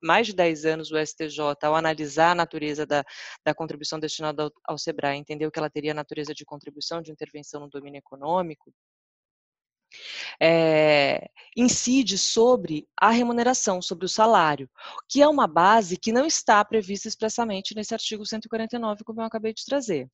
mais 0.00 0.28
de 0.28 0.32
10 0.32 0.64
anos 0.64 0.92
o 0.92 0.96
STJ, 0.96 1.40
ao 1.60 1.74
analisar 1.74 2.30
a 2.30 2.34
natureza 2.36 2.86
da, 2.86 3.02
da 3.44 3.52
contribuição 3.52 3.98
destinada 3.98 4.44
ao, 4.44 4.52
ao 4.64 4.78
SEBRAE, 4.78 5.16
entendeu 5.18 5.50
que 5.50 5.58
ela 5.58 5.68
teria 5.68 5.90
a 5.90 5.94
natureza 5.94 6.32
de 6.32 6.44
contribuição 6.44 7.02
de 7.02 7.10
intervenção 7.10 7.62
no 7.62 7.68
domínio 7.68 7.98
econômico, 7.98 8.72
é, 10.40 11.28
incide 11.56 12.16
sobre 12.18 12.86
a 12.96 13.10
remuneração, 13.10 13.82
sobre 13.82 14.06
o 14.06 14.08
salário, 14.08 14.68
que 15.08 15.22
é 15.22 15.28
uma 15.28 15.46
base 15.46 15.96
que 15.96 16.12
não 16.12 16.26
está 16.26 16.64
prevista 16.64 17.08
expressamente 17.08 17.74
nesse 17.74 17.94
artigo 17.94 18.24
149, 18.24 19.04
como 19.04 19.20
eu 19.20 19.26
acabei 19.26 19.52
de 19.52 19.64
trazer. 19.64 20.08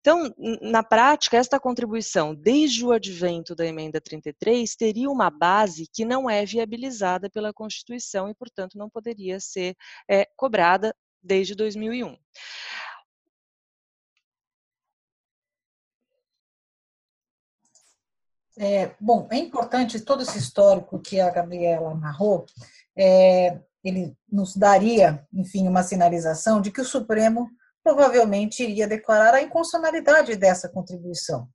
Então, 0.00 0.34
na 0.62 0.82
prática, 0.82 1.36
esta 1.36 1.60
contribuição, 1.60 2.34
desde 2.34 2.84
o 2.84 2.90
advento 2.90 3.54
da 3.54 3.66
emenda 3.66 4.00
33, 4.00 4.74
teria 4.74 5.10
uma 5.10 5.28
base 5.28 5.86
que 5.92 6.06
não 6.06 6.28
é 6.28 6.44
viabilizada 6.46 7.28
pela 7.28 7.52
Constituição 7.52 8.28
e, 8.28 8.34
portanto, 8.34 8.78
não 8.78 8.88
poderia 8.88 9.38
ser 9.38 9.76
é, 10.08 10.26
cobrada 10.36 10.94
desde 11.22 11.54
2001. 11.54 12.16
É, 18.62 18.94
bom, 19.00 19.26
é 19.30 19.38
importante 19.38 19.98
todo 20.02 20.22
esse 20.22 20.36
histórico 20.36 21.00
que 21.00 21.18
a 21.18 21.30
Gabriela 21.30 21.94
narrou, 21.94 22.44
é, 22.94 23.58
ele 23.82 24.14
nos 24.30 24.54
daria, 24.54 25.26
enfim, 25.32 25.66
uma 25.66 25.82
sinalização 25.82 26.60
de 26.60 26.70
que 26.70 26.82
o 26.82 26.84
Supremo 26.84 27.48
provavelmente 27.82 28.62
iria 28.62 28.86
declarar 28.86 29.32
a 29.32 29.40
inconstitucionalidade 29.40 30.36
dessa 30.36 30.68
contribuição. 30.68 31.48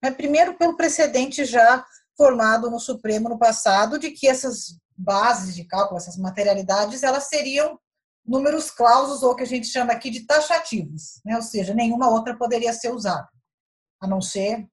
É, 0.00 0.08
primeiro, 0.12 0.56
pelo 0.56 0.76
precedente 0.76 1.44
já 1.44 1.84
formado 2.16 2.70
no 2.70 2.78
Supremo 2.78 3.28
no 3.28 3.40
passado, 3.40 3.98
de 3.98 4.12
que 4.12 4.28
essas 4.28 4.78
bases 4.96 5.56
de 5.56 5.64
cálculo, 5.64 5.96
essas 5.98 6.16
materialidades, 6.16 7.02
elas 7.02 7.24
seriam 7.24 7.76
números 8.24 8.70
clausos, 8.70 9.24
ou 9.24 9.34
que 9.34 9.42
a 9.42 9.46
gente 9.46 9.66
chama 9.66 9.92
aqui 9.92 10.10
de 10.10 10.24
taxativos, 10.26 11.20
né? 11.24 11.34
ou 11.34 11.42
seja, 11.42 11.74
nenhuma 11.74 12.08
outra 12.08 12.38
poderia 12.38 12.72
ser 12.72 12.92
usada, 12.92 13.28
a 14.00 14.06
não 14.06 14.20
ser 14.20 14.64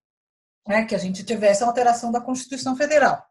né, 0.67 0.85
que 0.85 0.95
a 0.95 0.99
gente 0.99 1.23
tivesse 1.23 1.63
a 1.63 1.67
alteração 1.67 2.11
da 2.11 2.21
Constituição 2.21 2.75
Federal. 2.75 3.23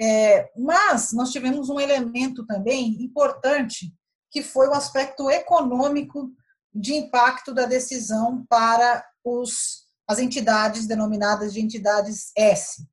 É, 0.00 0.50
mas 0.56 1.12
nós 1.12 1.30
tivemos 1.30 1.68
um 1.68 1.78
elemento 1.78 2.44
também 2.46 3.02
importante, 3.02 3.92
que 4.30 4.42
foi 4.42 4.68
o 4.68 4.74
aspecto 4.74 5.30
econômico 5.30 6.30
de 6.74 6.94
impacto 6.94 7.52
da 7.52 7.66
decisão 7.66 8.44
para 8.48 9.04
os, 9.22 9.84
as 10.08 10.18
entidades 10.18 10.86
denominadas 10.86 11.52
de 11.52 11.60
entidades 11.60 12.32
S, 12.36 12.86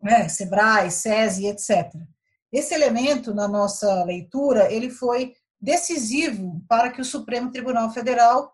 né, 0.00 0.28
SEBRAE, 0.28 0.90
SESI, 0.90 1.46
etc. 1.46 1.92
Esse 2.52 2.74
elemento, 2.74 3.34
na 3.34 3.48
nossa 3.48 4.04
leitura, 4.04 4.72
ele 4.72 4.90
foi 4.90 5.32
decisivo 5.60 6.62
para 6.68 6.90
que 6.90 7.00
o 7.00 7.04
Supremo 7.04 7.50
Tribunal 7.50 7.90
Federal 7.90 8.52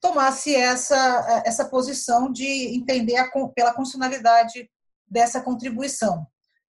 tomasse 0.00 0.54
essa, 0.54 1.42
essa 1.44 1.64
posição 1.64 2.30
de 2.30 2.76
entender 2.76 3.16
a, 3.16 3.28
pela 3.54 3.72
constitucionalidade 3.72 4.70
dessa 5.06 5.40
contribuição. 5.40 6.26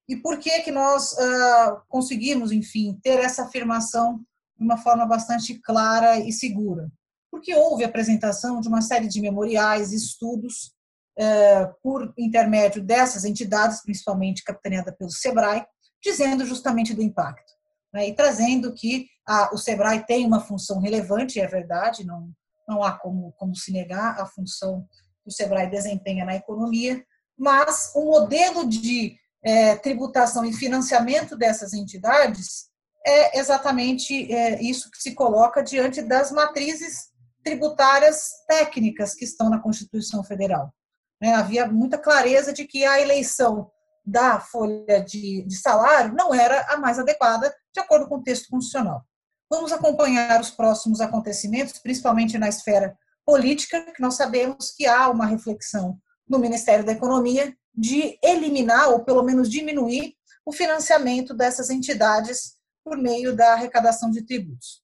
E 0.07 0.15
por 0.15 0.39
que 0.39 0.61
que 0.61 0.71
nós 0.71 1.11
uh, 1.11 1.81
conseguimos, 1.87 2.51
enfim, 2.51 2.99
ter 3.03 3.19
essa 3.19 3.43
afirmação 3.43 4.17
de 4.57 4.65
uma 4.65 4.77
forma 4.77 5.05
bastante 5.05 5.59
clara 5.59 6.19
e 6.19 6.31
segura? 6.31 6.89
porque 7.31 7.53
houve 7.55 7.83
apresentação 7.83 8.59
de 8.59 8.67
uma 8.67 8.81
série 8.81 9.07
de 9.07 9.21
memoriais, 9.21 9.91
estudos, 9.91 10.73
é, 11.17 11.65
por 11.83 12.13
intermédio 12.17 12.81
dessas 12.81 13.25
entidades, 13.25 13.81
principalmente 13.83 14.43
capitaneada 14.43 14.91
pelo 14.93 15.11
SEBRAE, 15.11 15.65
dizendo 16.01 16.45
justamente 16.45 16.93
do 16.93 17.01
impacto. 17.01 17.51
Né, 17.93 18.09
e 18.09 18.15
trazendo 18.15 18.73
que 18.73 19.07
a, 19.27 19.53
o 19.53 19.57
SEBRAE 19.57 20.05
tem 20.05 20.25
uma 20.25 20.39
função 20.39 20.79
relevante, 20.79 21.39
é 21.39 21.47
verdade, 21.47 22.05
não, 22.05 22.31
não 22.69 22.83
há 22.83 22.91
como, 22.91 23.33
como 23.33 23.55
se 23.55 23.71
negar 23.71 24.21
a 24.21 24.25
função 24.25 24.87
que 25.23 25.29
o 25.29 25.31
SEBRAE 25.31 25.69
desempenha 25.69 26.23
na 26.23 26.35
economia, 26.35 27.03
mas 27.37 27.91
o 27.95 28.05
modelo 28.05 28.67
de 28.67 29.17
é, 29.43 29.75
tributação 29.77 30.45
e 30.45 30.53
financiamento 30.53 31.35
dessas 31.35 31.73
entidades 31.73 32.69
é 33.05 33.39
exatamente 33.39 34.31
é, 34.31 34.61
isso 34.61 34.91
que 34.91 35.01
se 35.01 35.15
coloca 35.15 35.63
diante 35.63 36.01
das 36.01 36.31
matrizes 36.31 37.09
tributárias 37.43 38.29
técnicas 38.47 39.15
que 39.15 39.23
estão 39.23 39.49
na 39.49 39.59
Constituição 39.59 40.23
Federal. 40.23 40.73
Né? 41.21 41.33
Havia 41.33 41.65
muita 41.67 41.97
clareza 41.97 42.53
de 42.53 42.65
que 42.65 42.85
a 42.85 42.99
eleição 43.01 43.71
da 44.05 44.39
folha 44.39 45.01
de, 45.01 45.43
de 45.43 45.55
salário 45.55 46.13
não 46.13 46.33
era 46.33 46.61
a 46.73 46.77
mais 46.77 46.99
adequada, 46.99 47.53
de 47.73 47.79
acordo 47.79 48.07
com 48.07 48.17
o 48.17 48.23
texto 48.23 48.49
constitucional. 48.49 49.03
Vamos 49.49 49.71
acompanhar 49.71 50.39
os 50.39 50.51
próximos 50.51 51.01
acontecimentos, 51.01 51.79
principalmente 51.79 52.37
na 52.37 52.47
esfera 52.47 52.95
política, 53.25 53.81
que 53.93 54.01
nós 54.01 54.15
sabemos 54.15 54.71
que 54.71 54.85
há 54.85 55.09
uma 55.09 55.25
reflexão 55.25 55.99
no 56.27 56.37
Ministério 56.37 56.85
da 56.85 56.91
Economia 56.91 57.55
de 57.73 58.19
eliminar, 58.23 58.89
ou 58.89 59.03
pelo 59.03 59.23
menos 59.23 59.49
diminuir, 59.49 60.15
o 60.45 60.51
financiamento 60.51 61.33
dessas 61.33 61.69
entidades 61.69 62.57
por 62.83 62.97
meio 62.97 63.35
da 63.35 63.53
arrecadação 63.53 64.11
de 64.11 64.23
tributos. 64.23 64.83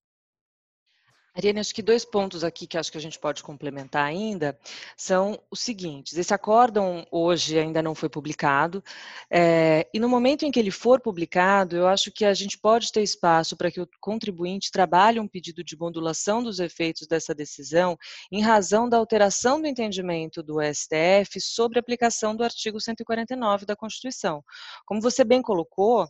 Ariane, 1.35 1.59
acho 1.59 1.75
que 1.75 1.81
dois 1.81 2.05
pontos 2.05 2.45
aqui 2.45 2.65
que 2.65 2.77
acho 2.77 2.89
que 2.89 2.97
a 2.97 3.01
gente 3.01 3.19
pode 3.19 3.43
complementar 3.43 4.05
ainda 4.05 4.57
são 4.95 5.37
os 5.51 5.59
seguintes. 5.59 6.17
Esse 6.17 6.33
acórdão 6.33 7.05
hoje 7.11 7.59
ainda 7.59 7.81
não 7.81 7.93
foi 7.93 8.07
publicado, 8.07 8.81
é, 9.29 9.85
e 9.93 9.99
no 9.99 10.07
momento 10.07 10.45
em 10.45 10.51
que 10.51 10.57
ele 10.57 10.71
for 10.71 11.01
publicado, 11.01 11.75
eu 11.75 11.87
acho 11.87 12.09
que 12.09 12.23
a 12.23 12.33
gente 12.33 12.57
pode 12.57 12.89
ter 12.89 13.01
espaço 13.01 13.57
para 13.57 13.69
que 13.69 13.81
o 13.81 13.89
contribuinte 13.99 14.71
trabalhe 14.71 15.19
um 15.19 15.27
pedido 15.27 15.61
de 15.61 15.77
modulação 15.77 16.41
dos 16.41 16.59
efeitos 16.61 17.05
dessa 17.05 17.35
decisão 17.35 17.97
em 18.31 18.41
razão 18.41 18.87
da 18.87 18.95
alteração 18.95 19.59
do 19.59 19.67
entendimento 19.67 20.41
do 20.41 20.61
STF 20.61 21.41
sobre 21.41 21.77
a 21.77 21.81
aplicação 21.81 22.33
do 22.33 22.45
artigo 22.45 22.79
149 22.79 23.65
da 23.65 23.75
Constituição. 23.75 24.41
Como 24.85 25.01
você 25.01 25.25
bem 25.25 25.41
colocou, 25.41 26.07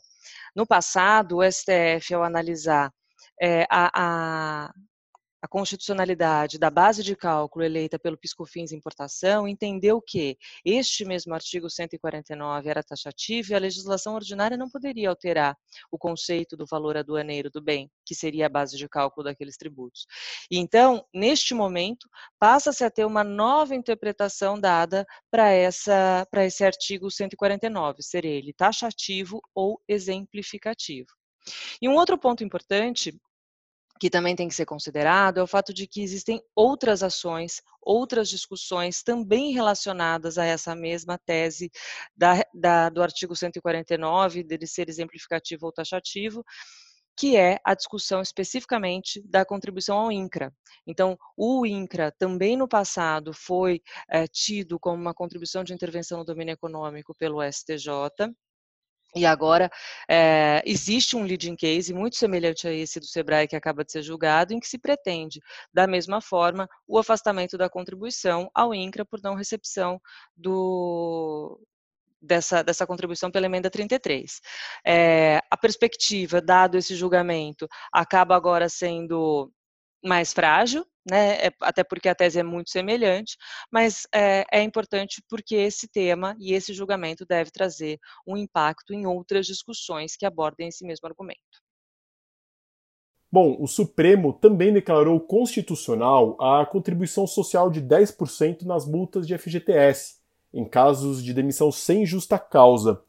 no 0.56 0.68
passado, 0.68 1.38
o 1.38 1.52
STF, 1.52 2.14
ao 2.14 2.24
analisar 2.24 2.92
é, 3.42 3.66
a, 3.70 3.92
a, 3.94 4.74
a 5.46 5.48
constitucionalidade 5.48 6.58
da 6.58 6.72
base 6.72 7.04
de 7.04 7.16
cálculo 7.16 7.64
eleita 7.64 8.00
pelo 8.00 8.18
Piscofins 8.18 8.72
Importação 8.72 9.48
entendeu 9.48 10.02
que 10.02 10.40
este 10.66 11.06
mesmo 11.06 11.36
artigo 11.36 11.70
149 11.70 12.68
era 12.68 12.82
taxativo 12.82 13.52
e 13.52 13.54
a 13.54 13.60
legislação 13.60 14.16
ordinária 14.16 14.58
não 14.58 14.68
poderia 14.68 15.08
alterar 15.08 15.56
o 15.92 16.00
conceito 16.00 16.58
do 16.58 16.66
valor 16.66 16.98
aduaneiro 16.98 17.52
do 17.52 17.62
bem, 17.62 17.92
que 18.04 18.16
seria 18.16 18.48
a 18.48 18.50
base 18.50 18.76
de 18.76 18.90
cálculo 18.90 19.26
daqueles 19.26 19.56
tributos. 19.56 20.08
E 20.50 20.58
então, 20.58 21.06
neste 21.14 21.54
momento, 21.54 22.10
passa-se 22.40 22.84
a 22.84 22.90
ter 22.90 23.06
uma 23.06 23.24
nova 23.24 23.76
interpretação 23.76 24.60
dada 24.60 25.06
para 25.30 25.52
essa 25.52 26.26
para 26.32 26.44
esse 26.44 26.66
artigo 26.66 27.12
149, 27.12 28.02
ser 28.02 28.26
ele 28.26 28.52
taxativo 28.52 29.40
ou 29.54 29.80
exemplificativo. 29.88 31.10
E 31.80 31.88
um 31.88 31.94
outro 31.94 32.18
ponto 32.18 32.44
importante 32.44 33.16
que 34.00 34.10
também 34.10 34.36
tem 34.36 34.48
que 34.48 34.56
ser 34.56 34.66
considerado 34.66 35.40
é 35.40 35.44
o 35.44 35.48
fato 35.48 35.74
de 35.74 35.88
que 35.88 36.02
existem 36.02 36.42
outras 36.54 37.02
ações, 37.02 37.62
outras 37.82 38.30
discussões 38.30 39.02
também 39.02 39.54
relacionadas 39.54 40.38
a 40.38 40.46
essa 40.46 40.76
mesma 40.76 41.18
tese 41.18 41.72
da, 42.16 42.44
da, 42.54 42.90
do 42.90 43.02
artigo 43.02 43.36
149, 43.36 44.44
dele 44.44 44.68
ser 44.68 44.90
exemplificativo 44.90 45.66
ou 45.66 45.72
taxativo, 45.72 46.44
que 47.18 47.38
é 47.38 47.60
a 47.64 47.74
discussão 47.74 48.22
especificamente 48.22 49.22
da 49.26 49.46
contribuição 49.46 49.98
ao 49.98 50.12
INCRA. 50.12 50.54
Então, 50.86 51.18
o 51.38 51.66
INCRA 51.66 52.12
também 52.12 52.58
no 52.58 52.68
passado 52.68 53.34
foi 53.34 53.82
é, 54.10 54.28
tido 54.28 54.78
como 54.78 55.02
uma 55.02 55.14
contribuição 55.14 55.64
de 55.64 55.74
intervenção 55.74 56.18
no 56.18 56.26
domínio 56.26 56.52
econômico 56.52 57.16
pelo 57.18 57.42
STJ, 57.42 57.90
E 59.16 59.26
agora 59.26 59.72
é, 60.10 60.62
existe 60.66 61.16
um 61.16 61.24
leading 61.24 61.56
case 61.56 61.94
muito 61.94 62.18
semelhante 62.18 62.68
a 62.68 62.74
esse 62.74 63.00
do 63.00 63.06
Sebrae 63.06 63.48
que 63.48 63.56
acaba 63.56 63.86
de 63.86 63.92
ser 63.92 64.02
julgado, 64.02 64.54
em 64.54 64.60
que 64.60 64.68
se 64.68 64.78
pretende, 64.78 65.40
da 65.74 65.88
mesma 65.88 66.20
forma, 66.20 66.68
o 66.86 67.00
afastamento 67.00 67.58
da 67.58 67.70
contribuição 67.70 68.50
ao 68.54 68.76
INCRA 68.76 69.06
por 69.06 69.22
não 69.24 69.36
recepção 69.36 70.02
do, 70.36 71.58
dessa, 72.22 72.62
dessa 72.64 72.86
contribuição 72.86 73.32
pela 73.32 73.46
emenda 73.46 73.70
33. 73.70 74.42
É, 74.86 75.40
a 75.50 75.56
perspectiva, 75.56 76.42
dado 76.42 76.78
esse 76.78 76.94
julgamento, 76.94 77.68
acaba 77.94 78.36
agora 78.36 78.68
sendo 78.68 79.50
mais 80.06 80.32
frágil, 80.32 80.86
né, 81.10 81.48
é, 81.48 81.54
até 81.62 81.84
porque 81.84 82.08
a 82.08 82.16
tese 82.16 82.40
é 82.40 82.44
muito 82.44 82.70
semelhante, 82.70 83.36
mas 83.72 84.08
é, 84.14 84.46
é, 84.52 84.62
importante 84.64 85.22
porque 85.30 85.56
esse 85.56 85.88
tema 85.88 86.36
e 86.40 86.54
esse 86.54 86.74
julgamento 86.74 87.26
deve 87.26 87.52
trazer 87.52 88.00
um 88.26 88.38
impacto 88.38 88.94
em 88.94 89.06
outras 89.06 89.46
discussões 89.46 90.16
que 90.16 90.26
abordem 90.26 90.68
esse 90.68 90.86
mesmo 90.86 91.08
argumento. 91.08 91.64
Bom, 93.32 93.58
o 93.60 93.68
Supremo 93.68 94.32
também 94.32 94.72
declarou 94.72 95.20
constitucional 95.20 96.38
a 96.40 96.66
contribuição 96.66 97.28
social 97.28 97.70
de 97.70 97.82
10% 97.82 98.64
nas 98.64 98.86
multas 98.88 99.28
de 99.28 99.38
FGTS, 99.38 100.16
em 100.54 100.64
casos 100.64 101.22
de 101.22 101.34
demissão 101.34 101.72
sem 101.72 102.06
justa 102.06 102.40
causa. 102.40 103.02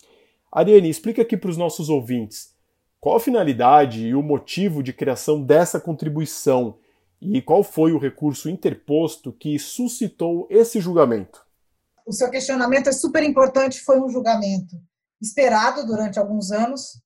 Ariane, 0.50 0.90
explica 0.90 1.22
aqui 1.22 1.36
para 1.36 1.50
os 1.50 1.56
nossos 1.56 1.88
ouvintes 1.88 2.56
qual 2.98 3.16
a 3.16 3.20
finalidade 3.20 4.04
e 4.04 4.14
o 4.16 4.22
motivo 4.22 4.82
de 4.82 4.92
criação 4.92 5.40
dessa 5.40 5.78
contribuição 5.78 6.76
e 7.20 7.40
qual 7.40 7.64
foi 7.64 7.92
o 7.92 7.98
recurso 7.98 8.48
interposto 8.48 9.32
que 9.32 9.58
suscitou 9.58 10.46
esse 10.50 10.80
julgamento? 10.80 11.44
O 12.06 12.12
seu 12.12 12.30
questionamento 12.30 12.88
é 12.88 12.92
super 12.92 13.22
importante. 13.22 13.80
Foi 13.80 14.00
um 14.00 14.08
julgamento 14.08 14.76
esperado 15.20 15.84
durante 15.86 16.18
alguns 16.18 16.52
anos. 16.52 17.00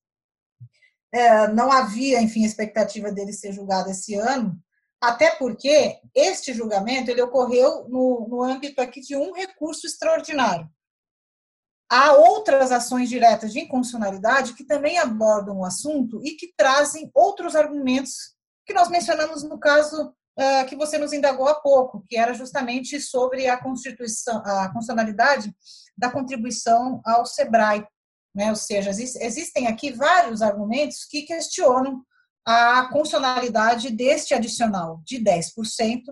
É, 1.12 1.48
não 1.48 1.72
havia, 1.72 2.20
enfim, 2.20 2.44
expectativa 2.44 3.10
dele 3.10 3.32
ser 3.32 3.52
julgado 3.52 3.90
esse 3.90 4.14
ano, 4.14 4.56
até 5.00 5.30
porque 5.36 5.98
este 6.14 6.52
julgamento 6.52 7.10
ele 7.10 7.22
ocorreu 7.22 7.88
no, 7.88 8.28
no 8.28 8.42
âmbito 8.42 8.80
aqui 8.80 9.00
de 9.00 9.16
um 9.16 9.32
recurso 9.32 9.86
extraordinário. 9.86 10.68
Há 11.90 12.12
outras 12.12 12.70
ações 12.70 13.08
diretas 13.08 13.52
de 13.52 13.60
inconstitucionalidade 13.60 14.54
que 14.54 14.64
também 14.64 14.98
abordam 14.98 15.58
o 15.58 15.64
assunto 15.64 16.20
e 16.24 16.36
que 16.36 16.52
trazem 16.56 17.10
outros 17.12 17.56
argumentos 17.56 18.36
que 18.70 18.74
nós 18.74 18.88
mencionamos 18.88 19.42
no 19.42 19.58
caso 19.58 20.14
uh, 20.38 20.64
que 20.68 20.76
você 20.76 20.96
nos 20.96 21.12
indagou 21.12 21.48
há 21.48 21.56
pouco, 21.56 22.04
que 22.08 22.16
era 22.16 22.32
justamente 22.32 23.00
sobre 23.00 23.48
a 23.48 23.60
constituição, 23.60 24.36
a 24.46 24.68
constitucionalidade 24.68 25.52
da 25.98 26.08
contribuição 26.08 27.00
ao 27.04 27.26
SEBRAE. 27.26 27.84
Né? 28.32 28.48
Ou 28.48 28.54
seja, 28.54 28.90
existem 28.90 29.66
aqui 29.66 29.90
vários 29.90 30.40
argumentos 30.40 31.04
que 31.04 31.22
questionam 31.22 32.04
a 32.46 32.84
constitucionalidade 32.92 33.90
deste 33.90 34.34
adicional 34.34 35.02
de 35.04 35.18
10% 35.18 36.02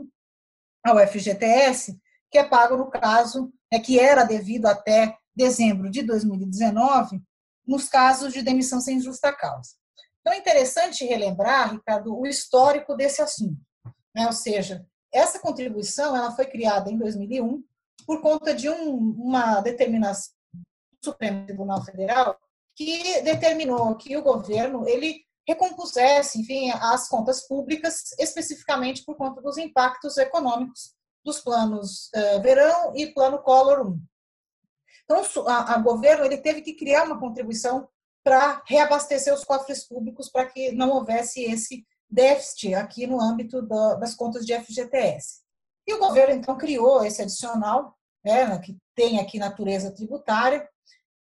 ao 0.84 0.98
FGTS, 0.98 1.96
que 2.28 2.38
é 2.38 2.44
pago 2.44 2.76
no 2.76 2.90
caso, 2.90 3.52
é 3.72 3.78
que 3.78 4.00
era 4.00 4.24
devido 4.24 4.66
até 4.66 5.16
dezembro 5.32 5.88
de 5.88 6.02
2019, 6.02 7.22
nos 7.64 7.88
casos 7.88 8.32
de 8.32 8.42
demissão 8.42 8.80
sem 8.80 9.00
justa 9.00 9.32
causa. 9.32 9.78
Então, 10.20 10.32
é 10.32 10.38
interessante 10.38 11.04
relembrar, 11.04 11.72
Ricardo, 11.72 12.18
o 12.18 12.26
histórico 12.26 12.94
desse 12.94 13.22
assunto. 13.22 13.58
Né? 14.14 14.26
Ou 14.26 14.32
seja, 14.32 14.86
essa 15.12 15.38
contribuição 15.38 16.16
ela 16.16 16.32
foi 16.32 16.46
criada 16.46 16.90
em 16.90 16.98
2001 16.98 17.62
por 18.06 18.20
conta 18.20 18.54
de 18.54 18.68
um, 18.68 18.96
uma 18.96 19.60
determinação 19.60 20.32
do 20.92 21.10
Supremo 21.10 21.46
Tribunal 21.46 21.84
Federal 21.84 22.38
que 22.76 23.20
determinou 23.22 23.96
que 23.96 24.16
o 24.16 24.22
governo 24.22 24.86
ele 24.88 25.24
recompusesse, 25.46 26.40
enfim, 26.40 26.70
as 26.70 27.08
contas 27.08 27.46
públicas, 27.46 28.12
especificamente 28.18 29.04
por 29.04 29.16
conta 29.16 29.40
dos 29.40 29.56
impactos 29.56 30.18
econômicos 30.18 30.94
dos 31.24 31.40
planos 31.40 32.10
uh, 32.14 32.42
Verão 32.42 32.94
e 32.94 33.06
Plano 33.08 33.38
Collor 33.38 33.88
1. 33.88 34.00
Então, 35.04 35.22
a, 35.46 35.74
a 35.74 35.78
governo 35.78 36.24
ele 36.24 36.36
teve 36.36 36.60
que 36.60 36.74
criar 36.74 37.04
uma 37.04 37.18
contribuição 37.18 37.88
para 38.24 38.62
reabastecer 38.66 39.32
os 39.32 39.44
cofres 39.44 39.86
públicos 39.86 40.28
para 40.28 40.46
que 40.46 40.72
não 40.72 40.90
houvesse 40.90 41.42
esse 41.42 41.86
déficit 42.10 42.74
aqui 42.74 43.06
no 43.06 43.20
âmbito 43.20 43.62
das 43.98 44.14
contas 44.14 44.44
de 44.44 44.58
FGTS. 44.58 45.40
E 45.86 45.94
o 45.94 45.98
governo, 45.98 46.34
então, 46.34 46.56
criou 46.56 47.04
esse 47.04 47.22
adicional, 47.22 47.94
né, 48.24 48.58
que 48.58 48.76
tem 48.94 49.18
aqui 49.18 49.38
natureza 49.38 49.90
tributária. 49.90 50.68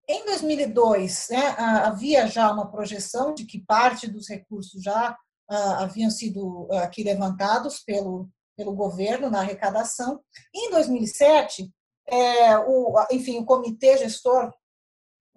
Em 0.08 0.24
2002, 0.26 1.28
né, 1.30 1.54
havia 1.58 2.26
já 2.26 2.52
uma 2.52 2.70
projeção 2.70 3.32
de 3.32 3.46
que 3.46 3.64
parte 3.64 4.06
dos 4.06 4.28
recursos 4.28 4.82
já 4.82 5.16
uh, 5.50 5.54
haviam 5.78 6.10
sido 6.10 6.68
aqui 6.72 7.02
levantados 7.02 7.80
pelo, 7.80 8.28
pelo 8.56 8.74
governo 8.74 9.30
na 9.30 9.40
arrecadação. 9.40 10.20
Em 10.54 10.70
2007, 10.70 11.70
é, 12.06 12.58
o, 12.58 12.94
enfim, 13.12 13.38
o 13.38 13.46
comitê 13.46 13.96
gestor 13.98 14.52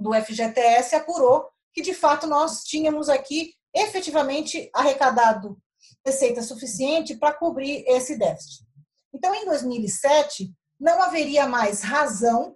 do 0.04 0.14
FGTS 0.14 0.96
apurou 0.96 1.48
que 1.74 1.82
de 1.82 1.94
fato 1.94 2.28
nós 2.28 2.64
tínhamos 2.64 3.10
aqui 3.10 3.54
efetivamente 3.74 4.70
arrecadado 4.74 5.58
receita 6.06 6.42
suficiente 6.42 7.16
para 7.16 7.34
cobrir 7.34 7.84
esse 7.88 8.18
déficit. 8.18 8.66
Então, 9.14 9.34
em 9.34 9.46
2007, 9.46 10.54
não 10.80 11.02
haveria 11.02 11.48
mais 11.48 11.82
razão, 11.82 12.56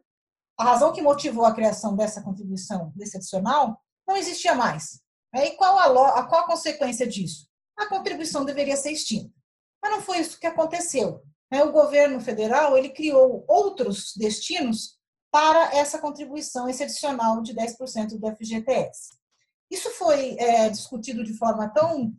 a 0.57 0.63
razão 0.63 0.91
que 0.91 1.01
motivou 1.01 1.45
a 1.45 1.53
criação 1.53 1.95
dessa 1.95 2.21
contribuição, 2.21 2.91
desse 2.95 3.17
adicional, 3.17 3.79
não 4.07 4.17
existia 4.17 4.53
mais. 4.53 5.01
E 5.33 5.51
qual 5.51 5.77
a, 5.77 6.23
qual 6.27 6.41
a 6.41 6.47
consequência 6.47 7.07
disso? 7.07 7.47
A 7.77 7.87
contribuição 7.87 8.43
deveria 8.43 8.75
ser 8.75 8.91
extinta. 8.91 9.31
Mas 9.81 9.91
não 9.91 10.01
foi 10.01 10.19
isso 10.19 10.39
que 10.39 10.47
aconteceu. 10.47 11.21
O 11.51 11.71
governo 11.71 12.19
federal 12.19 12.77
ele 12.77 12.89
criou 12.89 13.45
outros 13.47 14.13
destinos 14.17 14.96
para 15.31 15.75
essa 15.75 15.99
contribuição, 15.99 16.67
esse 16.69 16.83
adicional 16.83 17.41
de 17.41 17.53
10% 17.53 18.17
do 18.17 18.35
FGTS. 18.35 19.17
Isso 19.69 19.89
foi 19.91 20.37
é, 20.39 20.69
discutido 20.69 21.23
de 21.23 21.33
forma 21.33 21.69
tão 21.69 22.13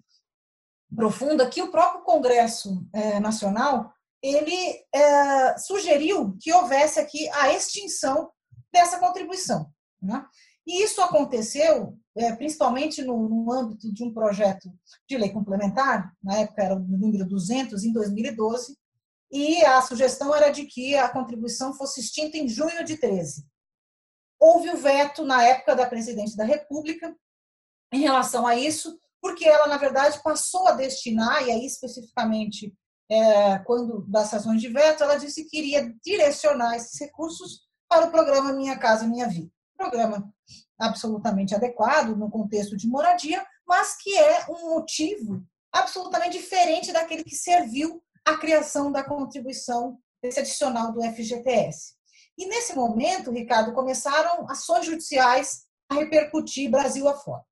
profunda 0.95 1.49
que 1.49 1.63
o 1.63 1.71
próprio 1.71 2.03
Congresso 2.03 2.87
é, 2.93 3.21
Nacional 3.21 3.93
ele 4.23 4.85
é, 4.93 5.57
sugeriu 5.59 6.37
que 6.41 6.53
houvesse 6.53 6.99
aqui 6.99 7.29
a 7.31 7.53
extinção 7.53 8.31
dessa 8.73 8.99
contribuição. 8.99 9.71
Né? 10.03 10.25
E 10.67 10.83
isso 10.83 11.01
aconteceu 11.01 11.97
é, 12.17 12.35
principalmente 12.35 13.03
no, 13.03 13.29
no, 13.29 13.53
âmbito 13.53 13.93
de 13.93 14.03
um 14.03 14.13
projeto 14.13 14.69
de 15.09 15.17
lei 15.17 15.31
complementar, 15.31 16.13
na 16.23 16.39
época 16.39 16.63
era 16.63 16.75
o 16.75 16.81
número 16.81 17.25
200, 17.25 17.85
em 17.85 17.93
2012, 17.93 18.77
e 19.31 19.65
a 19.65 19.81
sugestão 19.83 20.35
era 20.35 20.51
de 20.51 20.65
que 20.65 20.97
a 20.97 21.09
contribuição 21.09 21.75
fosse 21.75 22.01
extinta 22.01 22.37
em 22.37 22.49
junho 22.49 22.85
de 22.85 22.97
13. 22.97 23.45
Houve 24.41 24.71
o 24.71 24.77
veto 24.77 25.25
na 25.25 25.43
época 25.45 25.75
da 25.75 25.87
presidente 25.87 26.37
da 26.37 26.45
República 26.45 27.15
em 27.93 28.01
relação 28.01 28.47
a 28.47 28.55
isso, 28.55 28.99
porque 29.21 29.47
ela, 29.47 29.67
na 29.67 29.77
verdade, 29.77 30.23
passou 30.23 30.69
a 30.69 30.73
destinar, 30.73 31.47
e 31.47 31.51
aí 31.51 31.67
especificamente 31.67 32.73
é, 33.11 33.59
quando 33.61 34.03
das 34.07 34.33
ações 34.35 34.61
de 34.61 34.69
veto, 34.69 35.03
ela 35.03 35.17
disse 35.17 35.45
que 35.47 35.59
iria 35.59 35.95
direcionar 36.05 36.77
esses 36.77 36.99
recursos 37.01 37.67
para 37.89 38.07
o 38.07 38.11
programa 38.11 38.53
Minha 38.53 38.79
Casa 38.79 39.07
Minha 39.07 39.27
Vida. 39.29 39.51
Programa 39.77 40.31
absolutamente 40.79 41.55
adequado 41.55 42.15
no 42.17 42.31
contexto 42.31 42.77
de 42.77 42.87
moradia, 42.87 43.45
mas 43.67 43.97
que 43.97 44.17
é 44.17 44.47
um 44.51 44.75
motivo 44.75 45.43
absolutamente 45.73 46.39
diferente 46.39 46.93
daquele 46.93 47.25
que 47.25 47.35
serviu 47.35 48.03
a 48.29 48.37
criação 48.37 48.93
da 48.93 49.03
contribuição 49.03 49.99
desse 50.23 50.41
adicional 50.41 50.93
do 50.93 51.03
FGTS. 51.03 51.95
E 52.37 52.47
nesse 52.47 52.75
momento, 52.75 53.33
Ricardo, 53.33 53.73
começaram 53.73 54.49
ações 54.49 54.87
judiciais 54.87 55.67
a 55.89 55.95
repercutir 55.95 56.71
Brasil 56.71 57.09
afora. 57.09 57.43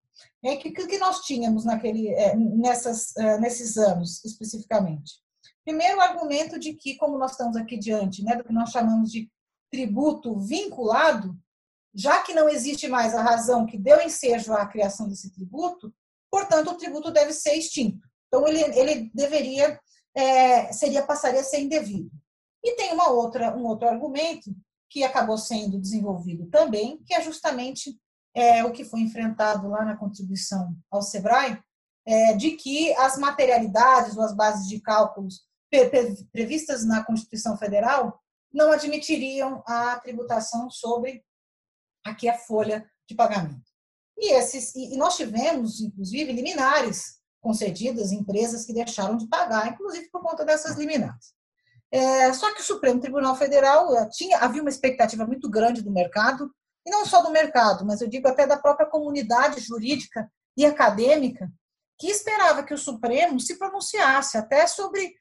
O 0.43 0.49
é, 0.49 0.57
que, 0.57 0.71
que 0.71 0.99
nós 0.99 1.21
tínhamos 1.21 1.65
naquele, 1.65 2.09
é, 2.09 2.37
nessas, 2.37 3.17
é, 3.17 3.39
nesses 3.39 3.77
anos, 3.77 4.25
especificamente? 4.25 5.15
Primeiro, 5.65 5.99
o 5.99 6.01
argumento 6.01 6.59
de 6.59 6.75
que, 6.75 6.97
como 6.97 7.19
nós 7.19 7.33
estamos 7.33 7.57
aqui 7.57 7.77
diante 7.77 8.23
né, 8.23 8.37
do 8.37 8.45
que 8.45 8.53
nós 8.53 8.71
chamamos 8.71 9.11
de 9.11 9.29
tributo 9.71 10.39
vinculado, 10.39 11.37
já 11.95 12.23
que 12.23 12.35
não 12.35 12.49
existe 12.49 12.87
mais 12.87 13.15
a 13.15 13.23
razão 13.23 13.67
que 13.67 13.79
deu 13.79 14.01
ensejo 14.01 14.53
à 14.53 14.67
criação 14.67 15.09
desse 15.09 15.33
tributo, 15.33 15.93
portanto, 16.31 16.71
o 16.71 16.77
tributo 16.77 17.11
deve 17.11 17.33
ser 17.33 17.55
extinto. 17.55 18.07
Então, 18.29 18.47
ele, 18.47 18.61
ele 18.79 19.11
deveria 19.15 19.81
é, 20.17 20.73
seria 20.73 21.05
passaria 21.05 21.41
a 21.41 21.45
ser 21.45 21.61
indevido. 21.61 22.11
E 22.65 22.75
tem 22.75 22.93
uma 22.93 23.11
outra, 23.11 23.55
um 23.57 23.65
outro 23.67 23.87
argumento 23.87 24.51
que 24.89 25.05
acabou 25.05 25.37
sendo 25.37 25.79
desenvolvido 25.79 26.47
também, 26.47 26.99
que 27.05 27.15
é 27.15 27.21
justamente 27.21 27.97
é, 28.35 28.65
o 28.65 28.73
que 28.73 28.85
foi 28.85 29.01
enfrentado 29.01 29.69
lá 29.69 29.85
na 29.85 29.97
contribuição 29.97 30.75
ao 30.91 31.03
SEBRAE, 31.03 31.61
é, 32.07 32.35
de 32.35 32.53
que 32.53 32.95
as 32.95 33.19
materialidades 33.19 34.17
ou 34.17 34.23
as 34.23 34.35
bases 34.35 34.69
de 34.69 34.81
cálculos 34.81 35.45
previstas 36.33 36.87
na 36.87 37.05
Constituição 37.05 37.57
Federal 37.59 38.19
não 38.53 38.73
admitiriam 38.73 39.63
a 39.67 39.99
tributação 40.01 40.71
sobre 40.71 41.23
aqui 42.05 42.29
a 42.29 42.39
folha 42.39 42.89
de 43.09 43.15
pagamento. 43.15 43.67
E, 44.17 44.33
esses, 44.33 44.75
e 44.75 44.97
nós 44.97 45.17
tivemos, 45.17 45.81
inclusive, 45.81 46.33
liminares 46.33 47.21
concedidas 47.41 48.13
em 48.13 48.19
empresas 48.19 48.65
que 48.65 48.73
deixaram 48.73 49.17
de 49.17 49.29
pagar, 49.29 49.69
inclusive 49.69 50.11
por 50.11 50.23
conta 50.23 50.45
dessas 50.45 50.77
liminares. 50.77 51.35
É, 51.91 52.33
só 52.33 52.53
que 52.53 52.61
o 52.61 52.65
Supremo 52.65 53.01
Tribunal 53.01 53.37
Federal 53.37 53.97
eh, 53.97 54.09
tinha 54.11 54.39
havia 54.39 54.61
uma 54.61 54.71
expectativa 54.71 55.25
muito 55.25 55.49
grande 55.49 55.83
do 55.83 55.91
mercado, 55.91 56.51
e 56.85 56.91
não 56.91 57.07
só 57.07 57.23
do 57.23 57.31
mercado, 57.31 57.85
mas 57.85 58.01
eu 58.01 58.09
digo 58.09 58.29
até 58.29 58.47
da 58.47 58.57
própria 58.57 58.89
comunidade 58.89 59.61
jurídica 59.61 60.31
e 60.57 60.65
acadêmica, 60.65 61.51
que 61.99 62.09
esperava 62.09 62.63
que 62.63 62.75
o 62.75 62.79
Supremo 62.79 63.41
se 63.41 63.59
pronunciasse 63.59 64.37
até 64.37 64.67
sobre 64.67 65.15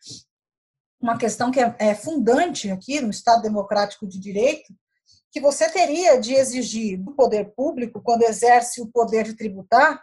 uma 0.99 1.17
questão 1.17 1.51
que 1.51 1.60
é, 1.60 1.75
é 1.80 1.95
fundante 1.95 2.69
aqui 2.69 2.99
no 2.99 3.10
Estado 3.10 3.43
Democrático 3.43 4.08
de 4.08 4.19
Direito, 4.19 4.73
que 5.32 5.39
você 5.39 5.69
teria 5.69 6.19
de 6.19 6.34
exigir 6.34 6.97
do 6.97 7.13
poder 7.13 7.54
público, 7.56 8.01
quando 8.01 8.23
exerce 8.23 8.82
o 8.82 8.88
poder 8.88 9.23
de 9.23 9.36
tributar, 9.36 10.01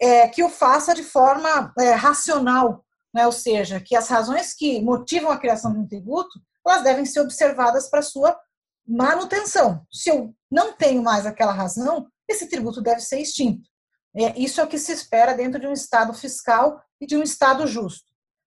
é, 0.00 0.28
que 0.28 0.42
o 0.42 0.48
faça 0.48 0.94
de 0.94 1.02
forma 1.02 1.72
é, 1.78 1.90
racional, 1.90 2.84
né? 3.12 3.26
ou 3.26 3.32
seja, 3.32 3.80
que 3.80 3.96
as 3.96 4.08
razões 4.08 4.54
que 4.54 4.80
motivam 4.80 5.30
a 5.30 5.38
criação 5.38 5.72
de 5.72 5.78
um 5.78 5.86
tributo, 5.86 6.40
elas 6.66 6.82
devem 6.82 7.04
ser 7.04 7.20
observadas 7.20 7.88
para 7.88 8.02
sua 8.02 8.38
manutenção. 8.86 9.84
Se 9.92 10.10
eu 10.10 10.34
não 10.50 10.72
tenho 10.72 11.02
mais 11.02 11.26
aquela 11.26 11.52
razão, 11.52 12.08
esse 12.28 12.48
tributo 12.48 12.80
deve 12.80 13.00
ser 13.00 13.20
extinto. 13.20 13.68
É, 14.16 14.38
isso 14.38 14.60
é 14.60 14.64
o 14.64 14.68
que 14.68 14.78
se 14.78 14.92
espera 14.92 15.34
dentro 15.34 15.60
de 15.60 15.66
um 15.66 15.72
Estado 15.72 16.12
fiscal 16.14 16.80
e 17.00 17.06
de 17.06 17.16
um 17.16 17.22
Estado 17.22 17.66
justo. 17.66 18.06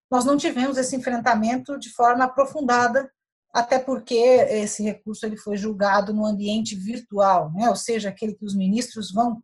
Nós 0.10 0.26
não 0.26 0.38
tivemos 0.38 0.78
esse 0.78 0.96
enfrentamento 0.96 1.80
de 1.80 1.90
forma 1.94 2.26
aprofundada, 2.26 3.10
até 3.54 3.80
porque 3.80 4.16
esse 4.16 4.84
recurso 4.84 5.26
ele 5.26 5.38
foi 5.38 5.58
julgado 5.58 6.14
no 6.14 6.26
ambiente 6.26 6.76
virtual, 6.76 7.52
né? 7.54 7.70
ou 7.70 7.76
seja, 7.76 8.10
aquele 8.10 8.34
que 8.34 8.46
os 8.46 8.56
ministros 8.56 9.12
vão 9.12 9.42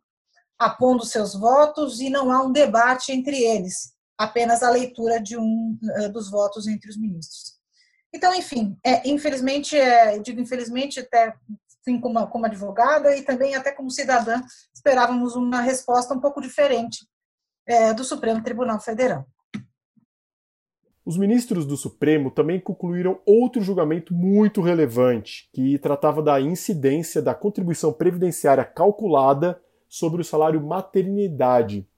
apondo 0.58 1.04
seus 1.04 1.34
votos 1.34 2.00
e 2.00 2.10
não 2.10 2.32
há 2.32 2.42
um 2.42 2.52
debate 2.52 3.12
entre 3.12 3.42
eles, 3.42 3.94
apenas 4.16 4.62
a 4.62 4.70
leitura 4.70 5.20
de 5.20 5.36
um 5.36 5.78
eh, 5.96 6.08
dos 6.08 6.30
votos 6.30 6.66
entre 6.66 6.90
os 6.90 6.96
ministros. 6.96 7.58
Então, 8.12 8.34
enfim, 8.34 8.76
é, 8.84 9.08
infelizmente, 9.08 9.76
é, 9.76 10.18
digo 10.18 10.40
infelizmente, 10.40 10.98
até 10.98 11.34
como, 12.00 12.26
como 12.28 12.46
advogada 12.46 13.16
e 13.16 13.22
também 13.22 13.54
até 13.54 13.72
como 13.72 13.90
cidadã, 13.90 14.42
esperávamos 14.74 15.36
uma 15.36 15.60
resposta 15.60 16.12
um 16.12 16.20
pouco 16.20 16.40
diferente 16.40 17.06
é, 17.66 17.94
do 17.94 18.04
Supremo 18.04 18.42
Tribunal 18.42 18.80
Federal. 18.80 19.26
Os 21.04 21.16
ministros 21.16 21.64
do 21.64 21.76
Supremo 21.76 22.30
também 22.30 22.60
concluíram 22.60 23.22
outro 23.24 23.62
julgamento 23.62 24.12
muito 24.12 24.60
relevante, 24.60 25.48
que 25.54 25.78
tratava 25.78 26.22
da 26.22 26.38
incidência 26.38 27.22
da 27.22 27.34
contribuição 27.34 27.90
previdenciária 27.90 28.64
calculada 28.64 29.58
sobre 29.88 30.20
o 30.20 30.24
salário 30.24 30.60
maternidade. 30.60 31.88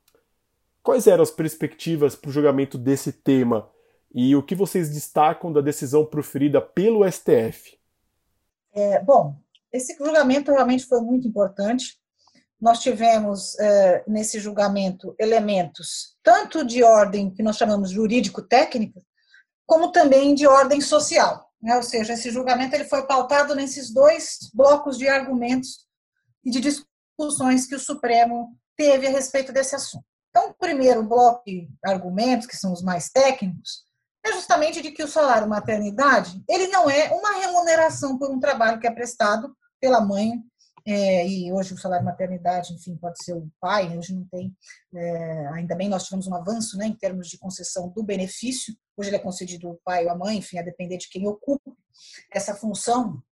Quais 0.83 1.07
eram 1.07 1.23
as 1.23 1.31
perspectivas 1.31 2.15
para 2.15 2.31
o 2.31 2.33
julgamento 2.33 2.79
desse 2.79 3.13
tema 3.13 3.69
e 4.15 4.35
o 4.35 4.43
que 4.43 4.55
vocês 4.55 4.91
destacam 4.91 5.53
da 5.53 5.61
decisão 5.61 6.05
proferida 6.05 6.61
pelo 6.61 7.11
STF? 7.11 7.79
É, 8.73 9.03
bom, 9.03 9.37
esse 9.73 9.97
julgamento 9.97 10.51
realmente 10.51 10.87
foi 10.87 11.01
muito 11.01 11.29
importante. 11.29 11.99
Nós 12.61 12.81
tivemos 12.81 13.59
é, 13.59 14.05
nesse 14.07 14.39
julgamento 14.39 15.15
elementos 15.19 16.17
tanto 16.23 16.65
de 16.65 16.83
ordem 16.83 17.31
que 17.31 17.43
nós 17.43 17.57
chamamos 17.57 17.91
jurídico-técnica, 17.91 19.01
como 19.67 19.93
também 19.93 20.35
de 20.35 20.47
ordem 20.47 20.81
social. 20.81 21.51
Né? 21.63 21.77
Ou 21.77 21.83
seja, 21.83 22.15
esse 22.15 22.31
julgamento 22.31 22.75
ele 22.75 22.85
foi 22.85 23.07
pautado 23.07 23.55
nesses 23.55 23.93
dois 23.93 24.51
blocos 24.53 24.99
de 24.99 25.09
argumentos 25.09 25.87
e 26.45 26.51
de 26.51 26.61
discussões 27.21 27.67
que 27.67 27.75
o 27.75 27.81
Supremo 27.81 28.57
teve 28.77 29.07
a 29.07 29.11
respeito 29.11 29.53
desse 29.53 29.75
assunto. 29.75 30.05
Então, 30.31 30.51
o 30.51 30.55
primeiro 30.55 31.03
bloco 31.03 31.43
de 31.45 31.69
argumentos, 31.85 32.47
que 32.47 32.57
são 32.57 32.73
os 32.73 32.83
mais 32.83 33.11
técnicos, 33.11 33.85
é 34.25 34.33
justamente 34.33 34.81
de 34.81 34.91
que 34.91 35.03
o 35.03 35.09
salário 35.09 35.49
maternidade 35.49 36.43
ele 36.49 36.69
não 36.69 36.89
é 36.89 37.11
uma 37.11 37.41
remuneração 37.41 38.19
por 38.19 38.31
um 38.31 38.39
trabalho 38.39 38.79
que 38.79 38.87
é 38.87 38.91
prestado 38.91 39.55
pela 39.81 40.01
mãe 40.01 40.33
é, 40.87 41.27
e 41.27 41.53
hoje 41.53 41.75
o 41.75 41.79
salário 41.79 42.05
maternidade, 42.05 42.73
enfim, 42.75 42.97
pode 42.97 43.23
ser 43.23 43.35
o 43.35 43.51
pai, 43.61 43.97
hoje 43.97 44.15
não 44.15 44.25
tem, 44.29 44.55
é, 44.95 45.47
ainda 45.49 45.75
bem 45.75 45.89
nós 45.89 46.05
tivemos 46.05 46.27
um 46.27 46.35
avanço 46.35 46.77
né, 46.77 46.87
em 46.87 46.95
termos 46.95 47.29
de 47.29 47.39
concessão 47.39 47.89
do 47.89 48.03
benefício, 48.03 48.75
hoje 48.97 49.11
ele 49.11 49.17
é 49.17 49.21
concedido 49.21 49.69
ao 49.69 49.81
pai 49.85 50.05
ou 50.05 50.11
à 50.11 50.15
mãe, 50.15 50.39
enfim, 50.39 50.59
a 50.59 50.63
depender 50.63 50.97
de 50.97 51.09
quem 51.09 51.27
ocupa 51.27 51.71
essa 52.33 52.55
função 52.55 53.23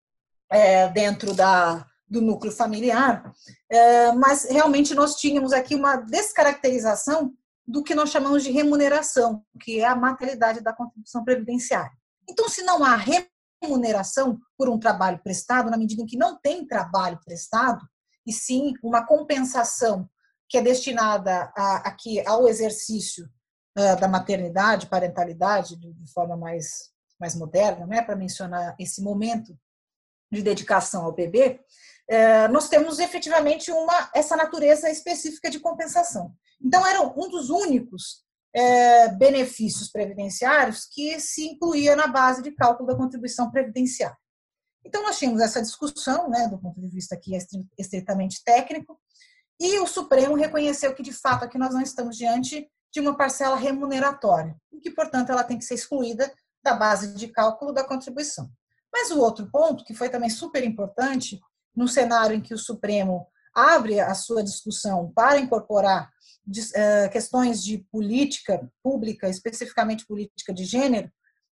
é, 0.51 0.89
dentro 0.89 1.35
da, 1.35 1.87
do 2.09 2.21
núcleo 2.21 2.53
familiar, 2.53 3.33
é, 3.71 4.13
mas 4.13 4.45
realmente 4.45 4.95
nós 4.95 5.17
tínhamos 5.17 5.53
aqui 5.53 5.75
uma 5.75 5.97
descaracterização 5.97 7.33
do 7.67 7.83
que 7.83 7.95
nós 7.95 8.11
chamamos 8.11 8.43
de 8.43 8.51
remuneração, 8.51 9.45
que 9.61 9.81
é 9.81 9.87
a 9.87 9.95
materialidade 9.95 10.63
da 10.63 10.73
contribuição 10.73 11.23
previdenciária. 11.23 11.93
Então, 12.29 12.49
se 12.49 12.63
não 12.63 12.83
há 12.83 12.97
remuneração 13.63 14.39
por 14.57 14.69
um 14.69 14.79
trabalho 14.79 15.21
prestado, 15.23 15.71
na 15.71 15.77
medida 15.77 16.03
em 16.03 16.07
que 16.07 16.17
não 16.17 16.39
tem 16.41 16.67
trabalho 16.67 17.21
prestado, 17.25 17.87
e 18.27 18.33
sim 18.33 18.75
uma 18.83 19.07
compensação 19.07 20.09
que 20.49 20.57
é 20.57 20.63
destinada 20.63 21.53
a, 21.55 21.89
aqui 21.89 22.27
ao 22.27 22.49
exercício 22.49 23.29
uh, 23.79 24.01
da 24.01 24.09
maternidade, 24.09 24.87
parentalidade, 24.87 25.77
de, 25.77 26.13
forma 26.13 26.37
mais, 26.37 26.91
mais 27.21 27.35
moderna, 27.35 27.87
né, 27.87 28.03
para 28.03 28.17
mencionar 28.17 28.75
esse 28.79 29.03
momento 29.03 29.59
de 30.31 30.43
dedicação 30.43 31.05
ao 31.05 31.13
bebê, 31.13 31.61
nós 32.51 32.69
temos 32.69 32.99
efetivamente 32.99 33.71
uma, 33.71 34.11
essa 34.15 34.35
natureza 34.37 34.91
específica 34.91 35.51
de 35.51 35.61
compensação. 35.61 36.33
Então, 36.61 36.87
era 36.87 37.03
um 37.03 37.29
dos 37.29 37.51
únicos 37.51 38.25
é, 38.55 39.09
benefícios 39.09 39.91
previdenciários 39.91 40.87
que 40.91 41.21
se 41.21 41.47
incluía 41.47 41.95
na 41.95 42.07
base 42.07 42.43
de 42.43 42.51
cálculo 42.53 42.89
da 42.89 42.97
contribuição 42.97 43.51
previdenciária. 43.51 44.17
Então, 44.85 45.03
nós 45.03 45.19
tínhamos 45.19 45.43
essa 45.43 45.61
discussão, 45.61 46.31
né, 46.31 46.49
do 46.49 46.59
ponto 46.59 46.81
de 46.81 46.89
vista 46.89 47.15
aqui 47.15 47.33
estritamente 47.79 48.43
técnico, 48.43 48.99
e 49.61 49.79
o 49.81 49.87
Supremo 49.87 50.35
reconheceu 50.35 50.95
que, 50.95 51.03
de 51.03 51.13
fato, 51.13 51.45
aqui 51.45 51.59
nós 51.59 51.75
não 51.75 51.83
estamos 51.83 52.17
diante 52.17 52.67
de 52.91 53.01
uma 53.01 53.17
parcela 53.17 53.57
remuneratória, 53.57 54.57
e 54.73 54.81
que, 54.81 54.91
portanto, 54.91 55.31
ela 55.31 55.45
tem 55.45 55.59
que 55.59 55.65
ser 55.65 55.75
excluída 55.75 56.33
da 56.63 56.75
base 56.75 57.15
de 57.15 57.29
cálculo 57.29 57.73
da 57.73 57.85
contribuição. 57.85 58.51
Mas 58.91 59.11
o 59.11 59.21
outro 59.21 59.51
ponto, 59.51 59.85
que 59.85 59.95
foi 59.95 60.09
também 60.09 60.31
super 60.31 60.65
importante, 60.65 61.39
no 61.75 61.89
cenário 61.89 62.37
em 62.37 62.41
que 62.41 62.55
o 62.55 62.59
Supremo 62.59 63.27
abre 63.55 64.01
a 64.01 64.15
sua 64.15 64.43
discussão 64.43 65.13
para 65.15 65.39
incorporar 65.39 66.11
uh, 66.47 67.11
questões 67.11 67.63
de 67.63 67.79
política 67.91 68.71
pública, 68.83 69.29
especificamente 69.29 70.07
política 70.07 70.53
de 70.53 70.65
gênero, 70.65 71.11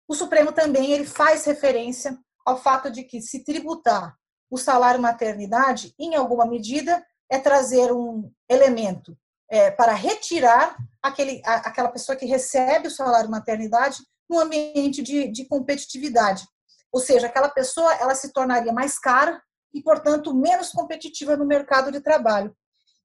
o 0.09 0.15
Supremo 0.15 0.53
também 0.53 0.93
ele 0.93 1.05
faz 1.05 1.45
referência 1.45 2.19
ao 2.45 2.61
fato 2.63 2.91
de 2.91 3.03
que 3.03 3.21
se 3.21 3.45
tributar 3.45 4.17
o 4.49 4.57
salário 4.57 5.01
maternidade, 5.01 5.93
em 5.99 6.15
alguma 6.15 6.47
medida, 6.47 7.05
é 7.29 7.39
trazer 7.39 7.93
um 7.93 8.31
elemento 8.49 9.19
é, 9.51 9.71
para 9.71 9.93
retirar 9.93 10.77
aquele, 11.03 11.43
a, 11.45 11.57
aquela 11.57 11.89
pessoa 11.89 12.17
que 12.17 12.27
recebe 12.27 12.87
o 12.87 12.91
salário 12.91 13.31
maternidade 13.31 13.99
no 14.29 14.39
ambiente 14.39 15.03
de, 15.03 15.29
de 15.29 15.45
competitividade. 15.47 16.47
Ou 16.93 17.01
seja, 17.01 17.27
aquela 17.27 17.49
pessoa 17.49 17.93
ela 17.95 18.15
se 18.15 18.33
tornaria 18.33 18.73
mais 18.73 18.99
cara 18.99 19.43
e, 19.73 19.83
portanto, 19.83 20.35
menos 20.35 20.71
competitiva 20.71 21.37
no 21.37 21.47
mercado 21.47 21.91
de 21.91 22.01
trabalho. 22.01 22.55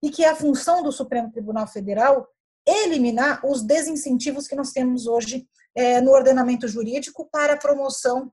E 0.01 0.09
que 0.09 0.23
é 0.23 0.29
a 0.29 0.35
função 0.35 0.81
do 0.81 0.91
Supremo 0.91 1.31
Tribunal 1.31 1.67
Federal 1.67 2.27
eliminar 2.65 3.45
os 3.45 3.61
desincentivos 3.61 4.47
que 4.47 4.55
nós 4.55 4.71
temos 4.71 5.07
hoje 5.07 5.47
é, 5.75 6.01
no 6.01 6.11
ordenamento 6.11 6.67
jurídico 6.67 7.27
para 7.31 7.53
a 7.53 7.57
promoção 7.57 8.31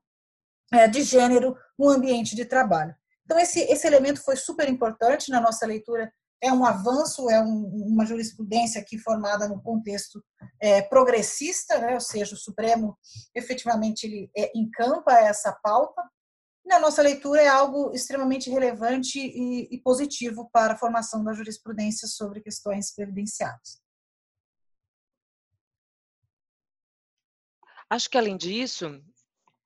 é, 0.73 0.87
de 0.87 1.01
gênero 1.01 1.55
no 1.77 1.89
ambiente 1.89 2.35
de 2.35 2.45
trabalho. 2.45 2.95
Então, 3.25 3.39
esse, 3.39 3.59
esse 3.61 3.85
elemento 3.85 4.21
foi 4.21 4.35
super 4.35 4.67
importante 4.67 5.29
na 5.29 5.39
nossa 5.39 5.65
leitura. 5.65 6.11
É 6.41 6.51
um 6.51 6.65
avanço, 6.65 7.29
é 7.29 7.41
um, 7.41 7.65
uma 7.91 8.05
jurisprudência 8.05 8.81
aqui 8.81 8.97
formada 8.97 9.47
no 9.47 9.61
contexto 9.61 10.23
é, 10.59 10.81
progressista, 10.81 11.77
né? 11.79 11.93
ou 11.93 11.99
seja, 11.99 12.33
o 12.33 12.37
Supremo 12.37 12.97
efetivamente 13.35 14.05
ele 14.05 14.31
é, 14.35 14.51
encampa 14.55 15.13
essa 15.13 15.51
pauta 15.61 16.01
na 16.69 16.79
nossa 16.79 17.01
leitura, 17.01 17.41
é 17.41 17.47
algo 17.47 17.91
extremamente 17.93 18.49
relevante 18.49 19.19
e, 19.19 19.67
e 19.71 19.81
positivo 19.81 20.47
para 20.53 20.73
a 20.73 20.77
formação 20.77 21.23
da 21.23 21.33
jurisprudência 21.33 22.07
sobre 22.07 22.41
questões 22.41 22.93
previdenciárias. 22.93 23.81
Acho 27.89 28.07
que, 28.07 28.19
além 28.19 28.37
disso, 28.37 29.01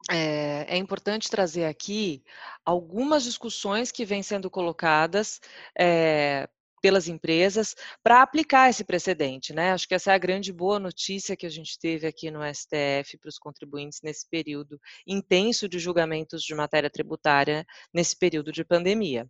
é, 0.10 0.66
é, 0.70 0.78
importante 0.78 1.30
trazer 1.30 1.66
aqui 1.66 2.24
algumas 2.64 3.24
discussões 3.24 3.92
que 3.92 4.06
vêm 4.06 4.24
sendo 4.24 4.50
colocadas 4.50 5.42
é, 5.78 6.48
pelas 6.84 7.08
empresas 7.08 7.78
para 8.04 8.22
aplicar 8.22 8.70
esse 8.70 8.84
precedente, 8.84 9.54
né? 9.54 9.72
Acho 9.72 9.88
que 9.88 9.96
essa 9.96 10.12
é 10.12 10.16
a 10.16 10.18
grande 10.18 10.52
boa 10.52 10.78
notícia 10.78 11.34
que 11.34 11.46
a 11.46 11.50
gente 11.50 11.80
teve 11.80 12.06
aqui 12.06 12.30
no 12.30 12.42
STF 12.44 13.18
para 13.22 13.30
os 13.30 13.40
contribuintes 13.40 14.02
nesse 14.04 14.28
período 14.30 14.78
intenso 15.08 15.70
de 15.70 15.80
julgamentos 15.80 16.44
de 16.44 16.54
matéria 16.54 16.90
tributária 16.90 17.66
nesse 17.94 18.18
período 18.18 18.52
de 18.52 18.66
pandemia. 18.66 19.26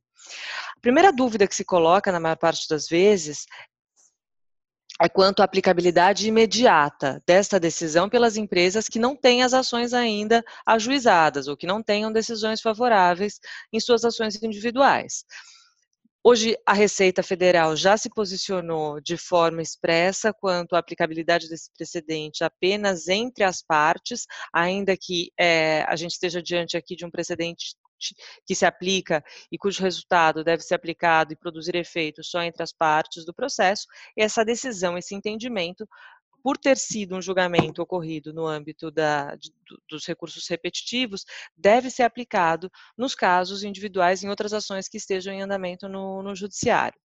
A 0.76 0.80
primeira 0.82 1.14
dúvida 1.14 1.48
que 1.48 1.56
se 1.56 1.64
coloca 1.64 2.12
na 2.12 2.20
maior 2.20 2.38
parte 2.38 2.68
das 2.68 2.88
vezes 2.88 3.46
é 5.00 5.08
quanto 5.08 5.42
à 5.42 5.46
aplicabilidade 5.46 6.28
imediata 6.28 7.22
desta 7.28 7.60
decisão 7.60 8.10
pelas 8.10 8.36
empresas 8.36 8.88
que 8.88 8.98
não 8.98 9.16
têm 9.16 9.44
as 9.44 9.54
ações 9.54 9.94
ainda 9.94 10.44
ajuizadas 10.66 11.48
ou 11.48 11.56
que 11.56 11.68
não 11.68 11.84
tenham 11.84 12.12
decisões 12.12 12.62
favoráveis 12.62 13.40
em 13.72 13.80
suas 13.80 14.04
ações 14.04 14.42
individuais. 14.42 15.24
Hoje, 16.26 16.58
a 16.66 16.72
Receita 16.72 17.22
Federal 17.22 17.76
já 17.76 17.98
se 17.98 18.10
posicionou 18.10 19.02
de 19.02 19.18
forma 19.18 19.62
expressa 19.62 20.32
quanto 20.34 20.74
à 20.74 20.80
aplicabilidade 20.80 21.50
desse 21.50 21.70
precedente 21.74 22.46
apenas 22.46 23.10
entre 23.10 23.44
as 23.44 23.62
partes, 23.62 24.26
ainda 24.54 24.96
que 24.96 25.34
é, 25.38 25.84
a 25.84 25.98
gente 25.98 26.12
esteja 26.12 26.42
diante 26.42 26.78
aqui 26.78 26.96
de 26.96 27.06
um 27.06 27.12
precedente 27.12 27.76
que 28.46 28.56
se 28.56 28.66
aplica 28.66 29.22
e 29.52 29.58
cujo 29.58 29.84
resultado 29.84 30.46
deve 30.46 30.64
ser 30.64 30.76
aplicado 30.76 31.34
e 31.34 31.38
produzir 31.38 31.76
efeito 31.76 32.24
só 32.24 32.42
entre 32.42 32.64
as 32.64 32.72
partes 32.72 33.26
do 33.26 33.34
processo, 33.34 33.86
essa 34.18 34.46
decisão, 34.46 34.98
esse 34.98 35.14
entendimento 35.16 35.86
por 36.44 36.58
ter 36.58 36.78
sido 36.78 37.16
um 37.16 37.22
julgamento 37.22 37.82
ocorrido 37.82 38.34
no 38.34 38.46
âmbito 38.46 38.92
da, 38.92 39.36
de, 39.36 39.52
dos 39.90 40.06
recursos 40.06 40.48
repetitivos, 40.48 41.24
deve 41.56 41.90
ser 41.90 42.04
aplicado 42.04 42.70
nos 42.98 43.16
casos 43.16 43.64
individuais 43.64 44.24
em 44.24 44.30
outras 44.30 44.54
ações 44.54 44.90
que 44.90 44.98
estejam 44.98 45.34
em 45.34 45.42
andamento 45.42 45.88
no, 45.88 46.22
no 46.22 46.36
judiciário. 46.36 47.00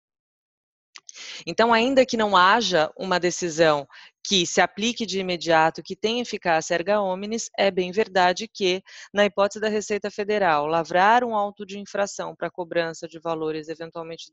Então, 1.45 1.73
ainda 1.73 2.05
que 2.05 2.17
não 2.17 2.35
haja 2.35 2.91
uma 2.97 3.19
decisão 3.19 3.87
que 4.23 4.45
se 4.45 4.59
aplique 4.59 5.05
de 5.05 5.19
imediato, 5.19 5.81
que 5.81 5.95
tenha 5.95 6.21
eficácia 6.21 6.75
erga 6.75 7.01
omnes, 7.01 7.49
é 7.57 7.71
bem 7.71 7.91
verdade 7.91 8.47
que, 8.47 8.83
na 9.13 9.25
hipótese 9.25 9.59
da 9.59 9.69
Receita 9.69 10.11
Federal, 10.11 10.65
lavrar 10.65 11.23
um 11.23 11.35
auto 11.35 11.65
de 11.65 11.79
infração 11.79 12.35
para 12.35 12.51
cobrança 12.51 13.07
de 13.07 13.19
valores 13.19 13.69
eventualmente 13.69 14.31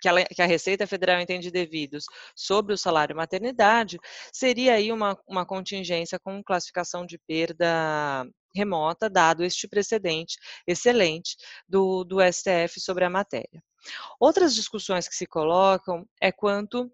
que 0.00 0.08
a, 0.08 0.24
que 0.24 0.42
a, 0.42 0.46
Receita 0.46 0.86
Federal 0.86 1.20
entende 1.20 1.50
devidos 1.50 2.04
sobre 2.34 2.74
o 2.74 2.78
salário 2.78 3.16
maternidade, 3.16 3.98
seria 4.32 4.74
aí 4.74 4.92
uma, 4.92 5.18
uma 5.26 5.46
contingência 5.46 6.18
com 6.18 6.42
classificação 6.42 7.06
de 7.06 7.18
perda 7.18 8.26
remota, 8.54 9.10
dado 9.10 9.44
este 9.44 9.68
precedente 9.68 10.38
excelente 10.66 11.36
do, 11.68 12.04
do 12.04 12.18
STF 12.20 12.80
sobre 12.80 13.04
a 13.04 13.10
matéria. 13.10 13.62
Outras 14.18 14.54
discussões 14.54 15.06
que 15.08 15.14
se 15.14 15.26
colocam 15.26 16.06
é 16.20 16.32
quanto 16.32 16.90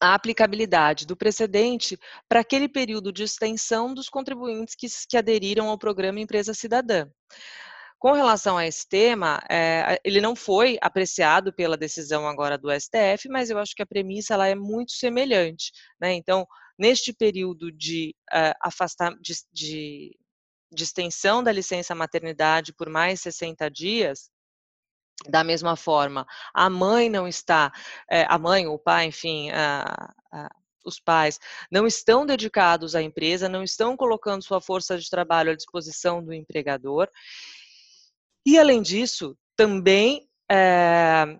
à 0.00 0.14
aplicabilidade 0.14 1.06
do 1.06 1.16
precedente 1.16 1.98
para 2.28 2.40
aquele 2.40 2.68
período 2.68 3.12
de 3.12 3.24
extensão 3.24 3.92
dos 3.92 4.08
contribuintes 4.08 4.74
que, 4.76 4.86
que 5.08 5.16
aderiram 5.16 5.68
ao 5.68 5.78
programa 5.78 6.20
Empresa 6.20 6.54
Cidadã. 6.54 7.08
Com 7.98 8.12
relação 8.12 8.56
a 8.56 8.66
esse 8.66 8.86
tema, 8.88 9.40
é, 9.50 10.00
ele 10.04 10.20
não 10.20 10.36
foi 10.36 10.78
apreciado 10.80 11.52
pela 11.52 11.76
decisão 11.76 12.28
agora 12.28 12.56
do 12.56 12.70
STF, 12.70 13.28
mas 13.28 13.50
eu 13.50 13.58
acho 13.58 13.74
que 13.74 13.82
a 13.82 13.86
premissa 13.86 14.34
ela 14.34 14.46
é 14.46 14.54
muito 14.54 14.92
semelhante. 14.92 15.72
Né? 16.00 16.12
Então, 16.14 16.46
neste 16.78 17.12
período 17.12 17.72
de 17.72 18.14
uh, 18.32 18.54
afastar, 18.62 19.16
de, 19.20 19.34
de, 19.52 20.16
de 20.72 20.84
extensão 20.84 21.42
da 21.42 21.50
licença 21.50 21.92
maternidade 21.92 22.72
por 22.72 22.88
mais 22.88 23.20
60 23.20 23.68
dias, 23.68 24.30
da 25.26 25.42
mesma 25.42 25.74
forma, 25.74 26.24
a 26.54 26.70
mãe 26.70 27.08
não 27.10 27.26
está, 27.26 27.72
é, 28.08 28.24
a 28.28 28.38
mãe 28.38 28.68
ou 28.68 28.76
o 28.76 28.78
pai, 28.78 29.06
enfim, 29.06 29.50
a, 29.50 30.14
a, 30.32 30.48
os 30.84 31.00
pais 31.00 31.40
não 31.70 31.86
estão 31.86 32.24
dedicados 32.24 32.94
à 32.94 33.02
empresa, 33.02 33.48
não 33.48 33.64
estão 33.64 33.96
colocando 33.96 34.44
sua 34.44 34.60
força 34.60 34.96
de 34.96 35.10
trabalho 35.10 35.50
à 35.50 35.56
disposição 35.56 36.22
do 36.22 36.32
empregador. 36.32 37.08
E, 38.50 38.58
além 38.58 38.80
disso, 38.80 39.36
também 39.54 40.26
é, 40.50 41.38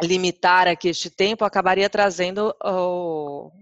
limitar 0.00 0.68
aqui 0.68 0.86
este 0.86 1.10
tempo 1.10 1.44
acabaria 1.44 1.90
trazendo, 1.90 2.54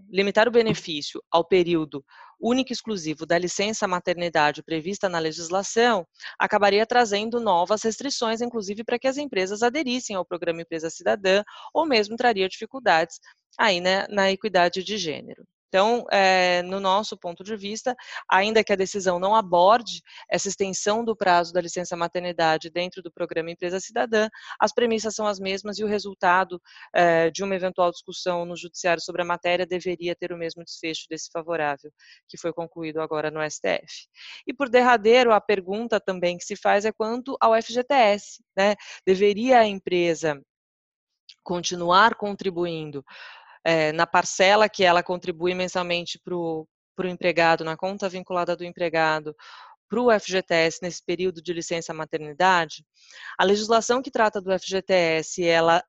limitar 0.07 0.47
o 0.47 0.51
benefício 0.51 1.19
ao 1.31 1.43
período 1.43 2.05
único 2.39 2.71
e 2.71 2.73
exclusivo 2.73 3.25
da 3.25 3.39
licença 3.39 3.87
maternidade 3.87 4.61
prevista 4.61 5.09
na 5.09 5.17
legislação, 5.17 6.05
acabaria 6.37 6.85
trazendo 6.85 7.39
novas 7.39 7.81
restrições, 7.81 8.39
inclusive 8.39 8.83
para 8.83 8.99
que 8.99 9.07
as 9.07 9.17
empresas 9.17 9.63
aderissem 9.63 10.15
ao 10.15 10.23
programa 10.23 10.61
Empresa 10.61 10.91
Cidadã, 10.91 11.43
ou 11.73 11.87
mesmo 11.87 12.15
traria 12.15 12.47
dificuldades 12.47 13.19
aí 13.57 13.81
né, 13.81 14.05
na 14.09 14.31
equidade 14.31 14.83
de 14.83 14.95
gênero. 14.95 15.43
Então, 15.71 16.05
é, 16.11 16.61
no 16.63 16.81
nosso 16.81 17.17
ponto 17.17 17.45
de 17.45 17.55
vista, 17.55 17.95
ainda 18.29 18.61
que 18.61 18.73
a 18.73 18.75
decisão 18.75 19.17
não 19.17 19.33
aborde 19.33 20.01
essa 20.29 20.49
extensão 20.49 21.01
do 21.05 21.15
prazo 21.15 21.53
da 21.53 21.61
licença 21.61 21.95
maternidade 21.95 22.69
dentro 22.69 23.01
do 23.01 23.09
programa 23.09 23.51
Empresa 23.51 23.79
Cidadã, 23.79 24.27
as 24.59 24.73
premissas 24.73 25.15
são 25.15 25.25
as 25.25 25.39
mesmas 25.39 25.79
e 25.79 25.83
o 25.85 25.87
resultado 25.87 26.61
é, 26.93 27.31
de 27.31 27.41
uma 27.41 27.55
eventual 27.55 27.89
discussão 27.89 28.43
no 28.43 28.57
Judiciário 28.57 29.01
sobre 29.01 29.21
a 29.21 29.25
matéria 29.25 29.65
deveria 29.65 30.13
ter 30.13 30.33
o 30.33 30.37
mesmo 30.37 30.61
desfecho 30.61 31.05
desse 31.09 31.29
favorável 31.31 31.89
que 32.27 32.37
foi 32.37 32.51
concluído 32.51 32.99
agora 32.99 33.31
no 33.31 33.39
STF. 33.49 34.09
E 34.45 34.53
por 34.53 34.67
derradeiro, 34.67 35.31
a 35.31 35.39
pergunta 35.39 36.01
também 36.01 36.37
que 36.37 36.43
se 36.43 36.57
faz 36.57 36.83
é 36.83 36.91
quanto 36.91 37.37
ao 37.39 37.53
FGTS. 37.53 38.43
Né? 38.57 38.75
Deveria 39.07 39.59
a 39.59 39.65
empresa 39.65 40.37
continuar 41.43 42.15
contribuindo 42.15 43.03
é, 43.63 43.91
na 43.91 44.07
parcela 44.07 44.69
que 44.69 44.83
ela 44.83 45.03
contribui 45.03 45.53
mensalmente 45.53 46.19
para 46.23 46.35
o 46.35 46.67
empregado, 47.05 47.63
na 47.63 47.77
conta 47.77 48.09
vinculada 48.09 48.55
do 48.55 48.63
empregado, 48.63 49.35
para 49.89 50.01
o 50.01 50.19
FGTS 50.19 50.79
nesse 50.81 51.03
período 51.03 51.41
de 51.41 51.51
licença 51.51 51.93
maternidade, 51.93 52.85
a 53.37 53.43
legislação 53.43 54.01
que 54.01 54.09
trata 54.09 54.41
do 54.41 54.57
FGTS, 54.57 55.43
ela 55.43 55.83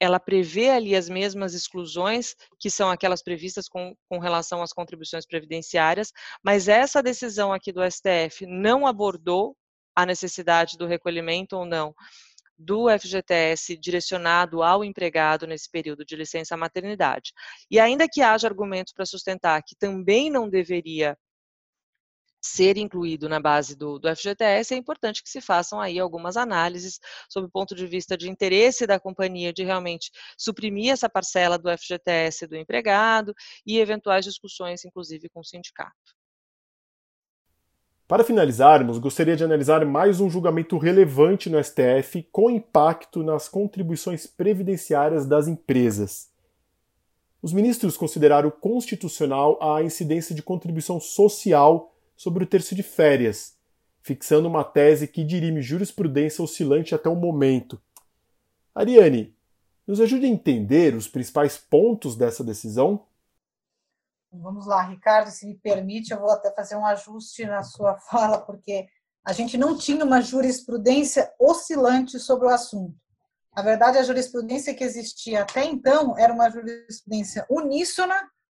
ela 0.00 0.18
prevê 0.18 0.68
ali 0.68 0.96
as 0.96 1.08
mesmas 1.08 1.54
exclusões 1.54 2.34
que 2.58 2.68
são 2.68 2.90
aquelas 2.90 3.22
previstas 3.22 3.68
com, 3.68 3.94
com, 4.08 4.18
relação 4.18 4.60
às 4.60 4.72
contribuições 4.72 5.24
previdenciárias, 5.24 6.10
mas 6.42 6.66
essa 6.66 7.00
decisão 7.00 7.52
aqui 7.52 7.72
do 7.72 7.88
STF 7.88 8.44
não 8.44 8.84
abordou 8.84 9.56
a 9.94 10.04
necessidade 10.04 10.76
do 10.76 10.88
recolhimento 10.88 11.56
ou 11.56 11.64
não 11.64 11.94
do 12.58 12.88
FGTS 12.88 13.76
direcionado 13.76 14.62
ao 14.62 14.84
empregado 14.84 15.46
nesse 15.46 15.70
período 15.70 16.04
de 16.04 16.16
licença 16.16 16.56
maternidade. 16.56 17.32
E 17.70 17.80
ainda 17.80 18.08
que 18.08 18.22
haja 18.22 18.46
argumentos 18.48 18.92
para 18.92 19.06
sustentar 19.06 19.62
que 19.62 19.76
também 19.76 20.30
não 20.30 20.48
deveria 20.48 21.16
ser 22.44 22.76
incluído 22.76 23.28
na 23.28 23.38
base 23.38 23.76
do, 23.76 23.98
do, 23.98 24.08
FGTS, 24.14 24.74
é 24.74 24.76
importante 24.76 25.22
que 25.22 25.30
se 25.30 25.40
façam 25.40 25.80
aí 25.80 25.98
algumas 25.98 26.36
análises 26.36 26.98
sob 27.28 27.46
o 27.46 27.50
ponto 27.50 27.74
de 27.74 27.86
vista 27.86 28.16
de 28.16 28.28
interesse 28.28 28.86
da 28.86 28.98
companhia 28.98 29.52
de 29.52 29.62
realmente 29.62 30.10
suprimir 30.36 30.92
essa 30.92 31.08
parcela 31.08 31.56
do 31.56 31.70
FGTS 31.70 32.48
do 32.48 32.56
empregado 32.56 33.32
e 33.64 33.78
eventuais 33.78 34.24
discussões, 34.24 34.84
inclusive, 34.84 35.28
com 35.28 35.40
o 35.40 35.44
sindicato. 35.44 36.21
Para 38.06 38.24
finalizarmos, 38.24 38.98
gostaria 38.98 39.36
de 39.36 39.44
analisar 39.44 39.86
mais 39.86 40.20
um 40.20 40.28
julgamento 40.28 40.76
relevante 40.76 41.48
no 41.48 41.62
STF 41.62 42.26
com 42.30 42.50
impacto 42.50 43.22
nas 43.22 43.48
contribuições 43.48 44.26
previdenciárias 44.26 45.26
das 45.26 45.48
empresas. 45.48 46.30
Os 47.40 47.52
ministros 47.52 47.96
consideraram 47.96 48.50
constitucional 48.50 49.58
a 49.62 49.82
incidência 49.82 50.34
de 50.34 50.42
contribuição 50.42 51.00
social 51.00 51.92
sobre 52.16 52.44
o 52.44 52.46
terço 52.46 52.74
de 52.74 52.82
férias, 52.82 53.56
fixando 54.02 54.46
uma 54.46 54.62
tese 54.62 55.08
que 55.08 55.24
dirime 55.24 55.62
jurisprudência 55.62 56.44
oscilante 56.44 56.94
até 56.94 57.08
o 57.08 57.16
momento. 57.16 57.80
Ariane, 58.74 59.34
nos 59.86 60.00
ajude 60.00 60.26
a 60.26 60.28
entender 60.28 60.94
os 60.94 61.08
principais 61.08 61.56
pontos 61.56 62.14
dessa 62.14 62.44
decisão? 62.44 63.04
Vamos 64.32 64.66
lá, 64.66 64.82
Ricardo, 64.82 65.30
se 65.30 65.46
me 65.46 65.58
permite, 65.58 66.10
eu 66.10 66.18
vou 66.18 66.30
até 66.30 66.50
fazer 66.54 66.74
um 66.74 66.86
ajuste 66.86 67.44
na 67.44 67.62
sua 67.62 67.98
fala, 68.08 68.40
porque 68.40 68.86
a 69.24 69.32
gente 69.32 69.58
não 69.58 69.76
tinha 69.76 70.04
uma 70.04 70.22
jurisprudência 70.22 71.30
oscilante 71.38 72.18
sobre 72.18 72.46
o 72.46 72.50
assunto. 72.50 72.96
Na 73.54 73.62
verdade, 73.62 73.98
a 73.98 74.02
jurisprudência 74.02 74.74
que 74.74 74.82
existia 74.82 75.42
até 75.42 75.64
então 75.64 76.16
era 76.18 76.32
uma 76.32 76.50
jurisprudência 76.50 77.46
uníssona, 77.50 78.14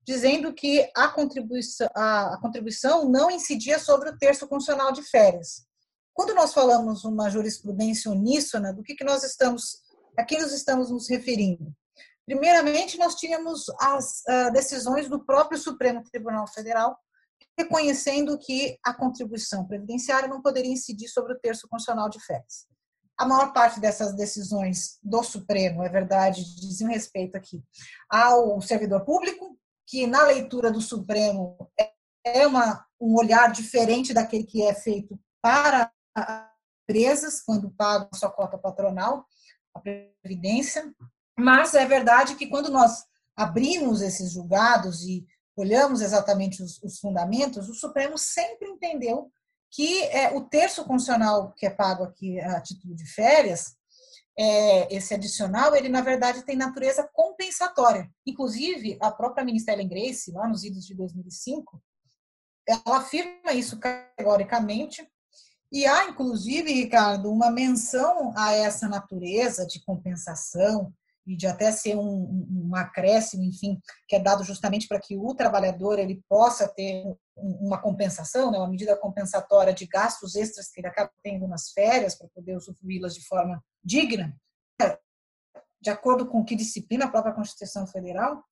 dizendo 0.06 0.54
que 0.54 0.88
a 0.96 1.08
contribuição, 1.08 1.90
a, 1.96 2.36
a 2.36 2.38
contribuição 2.40 3.10
não 3.10 3.32
incidia 3.32 3.80
sobre 3.80 4.10
o 4.10 4.18
terço 4.18 4.48
constitucional 4.48 4.92
de 4.92 5.02
férias. 5.02 5.66
Quando 6.14 6.36
nós 6.36 6.54
falamos 6.54 7.04
uma 7.04 7.32
jurisprudência 7.32 8.12
uníssona, 8.12 8.72
do 8.72 8.84
que, 8.84 8.94
que 8.94 9.04
nós 9.04 9.24
estamos, 9.24 9.82
a 10.16 10.24
estamos 10.30 10.92
nos 10.92 11.10
referindo? 11.10 11.74
Primeiramente, 12.26 12.98
nós 12.98 13.16
tínhamos 13.16 13.66
as 13.80 14.22
uh, 14.22 14.52
decisões 14.52 15.10
do 15.10 15.24
próprio 15.24 15.58
Supremo 15.58 16.04
Tribunal 16.04 16.48
Federal 16.48 16.98
reconhecendo 17.58 18.38
que 18.38 18.78
a 18.84 18.94
contribuição 18.94 19.66
previdenciária 19.66 20.28
não 20.28 20.42
poderia 20.42 20.72
incidir 20.72 21.08
sobre 21.08 21.34
o 21.34 21.40
terço 21.40 21.68
constitucional 21.68 22.10
de 22.10 22.20
férias. 22.24 22.66
a 23.16 23.26
maior 23.26 23.54
parte 23.54 23.80
dessas 23.80 24.16
decisões 24.16 24.98
do 25.04 25.22
Supremo, 25.22 25.84
é 25.84 25.90
verdade, 25.90 26.44
diziam 26.56 26.90
respeito 26.90 27.38
aqui 27.38 27.64
ao 28.10 28.60
servidor 28.60 29.06
público, 29.06 29.56
que 29.86 30.08
na 30.08 30.24
leitura 30.24 30.72
do 30.72 30.82
Supremo 30.82 31.56
é 32.26 32.48
uma, 32.48 32.84
um 33.00 33.16
olhar 33.16 33.52
diferente 33.52 34.14
daquele 34.14 34.46
que 34.46 34.64
é 34.64 34.74
feito 34.74 35.20
para 35.42 35.92
empresas, 36.84 37.42
quando 37.42 37.72
pagam 37.72 38.10
sua 38.14 38.32
cota 38.32 38.58
patronal, 38.58 39.26
a 39.76 39.80
Previdência. 39.80 40.92
Mas 41.38 41.74
é 41.74 41.86
verdade 41.86 42.36
que 42.36 42.48
quando 42.48 42.70
nós 42.70 43.04
abrimos 43.36 44.02
esses 44.02 44.32
julgados 44.32 45.04
e 45.04 45.26
olhamos 45.56 46.02
exatamente 46.02 46.62
os, 46.62 46.82
os 46.84 47.00
fundamentos, 47.00 47.70
o 47.70 47.74
Supremo 47.74 48.18
sempre 48.18 48.68
entendeu 48.68 49.32
que 49.72 50.04
é, 50.04 50.32
o 50.36 50.42
terço 50.42 50.86
constitucional 50.86 51.52
que 51.54 51.66
é 51.66 51.70
pago 51.70 52.04
aqui 52.04 52.40
a 52.40 52.62
título 52.62 52.96
de 52.96 53.08
férias, 53.08 53.76
é, 54.38 54.96
esse 54.96 55.14
adicional, 55.14 55.76
ele 55.76 55.90
na 55.90 56.02
verdade 56.02 56.44
tem 56.44 56.56
natureza 56.56 57.08
compensatória. 57.14 58.10
Inclusive, 58.26 58.98
a 59.02 59.12
própria 59.12 59.44
ministra 59.44 59.74
Ellen 59.74 59.88
Grace, 59.88 60.32
lá 60.32 60.48
nos 60.48 60.64
idos 60.64 60.86
de 60.86 60.96
2005, 60.96 61.82
ela 62.68 62.98
afirma 62.98 63.54
isso 63.54 63.80
categoricamente, 63.80 65.08
e 65.72 65.88
há, 65.88 66.06
inclusive, 66.06 66.72
Ricardo, 66.72 67.32
uma 67.32 67.50
menção 67.50 68.32
a 68.38 68.54
essa 68.54 68.88
natureza 68.88 69.66
de 69.66 69.84
compensação 69.84 70.94
e 71.26 71.36
de 71.36 71.48
até 71.48 71.72
ser 71.72 71.96
um, 71.96 72.48
um 72.52 72.76
acréscimo, 72.76 73.44
enfim, 73.44 73.80
que 74.08 74.16
é 74.16 74.20
dado 74.20 74.44
justamente 74.44 74.88
para 74.88 75.00
que 75.00 75.18
o 75.18 75.34
trabalhador 75.34 75.98
ele 75.98 76.22
possa 76.28 76.68
ter 76.68 77.04
uma 77.36 77.82
compensação, 77.82 78.52
né, 78.52 78.58
uma 78.58 78.70
medida 78.70 78.96
compensatória 78.98 79.74
de 79.74 79.88
gastos 79.88 80.36
extras 80.36 80.70
que 80.70 80.82
ele 80.82 80.88
acaba 80.88 81.12
tendo 81.24 81.48
nas 81.48 81.72
férias 81.72 82.16
para 82.16 82.28
poder 82.34 82.56
usufruí-las 82.56 83.16
de 83.16 83.26
forma 83.26 83.64
digna, 83.84 84.36
de 85.82 85.90
acordo 85.90 86.28
com 86.28 86.44
que 86.44 86.56
disciplina 86.56 87.06
a 87.06 87.10
própria 87.10 87.34
Constituição 87.34 87.86
Federal, 87.86 88.44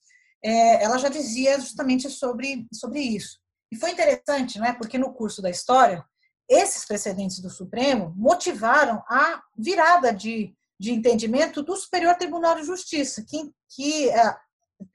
é, 0.43 0.83
ela 0.83 0.97
já 0.97 1.07
dizia 1.07 1.59
justamente 1.59 2.09
sobre, 2.09 2.67
sobre 2.73 2.99
isso. 2.99 3.39
E 3.71 3.75
foi 3.75 3.91
interessante, 3.91 4.59
né, 4.59 4.73
porque 4.73 4.97
no 4.97 5.13
curso 5.13 5.41
da 5.41 5.49
história, 5.49 6.03
esses 6.49 6.83
precedentes 6.85 7.39
do 7.39 7.49
Supremo 7.49 8.13
motivaram 8.17 9.01
a 9.07 9.41
virada 9.57 10.13
de 10.13 10.53
de 10.81 10.91
entendimento 10.91 11.61
do 11.61 11.75
Superior 11.75 12.15
Tribunal 12.15 12.55
de 12.55 12.63
Justiça, 12.63 13.23
que, 13.23 13.53
que 13.69 14.09
é, 14.09 14.35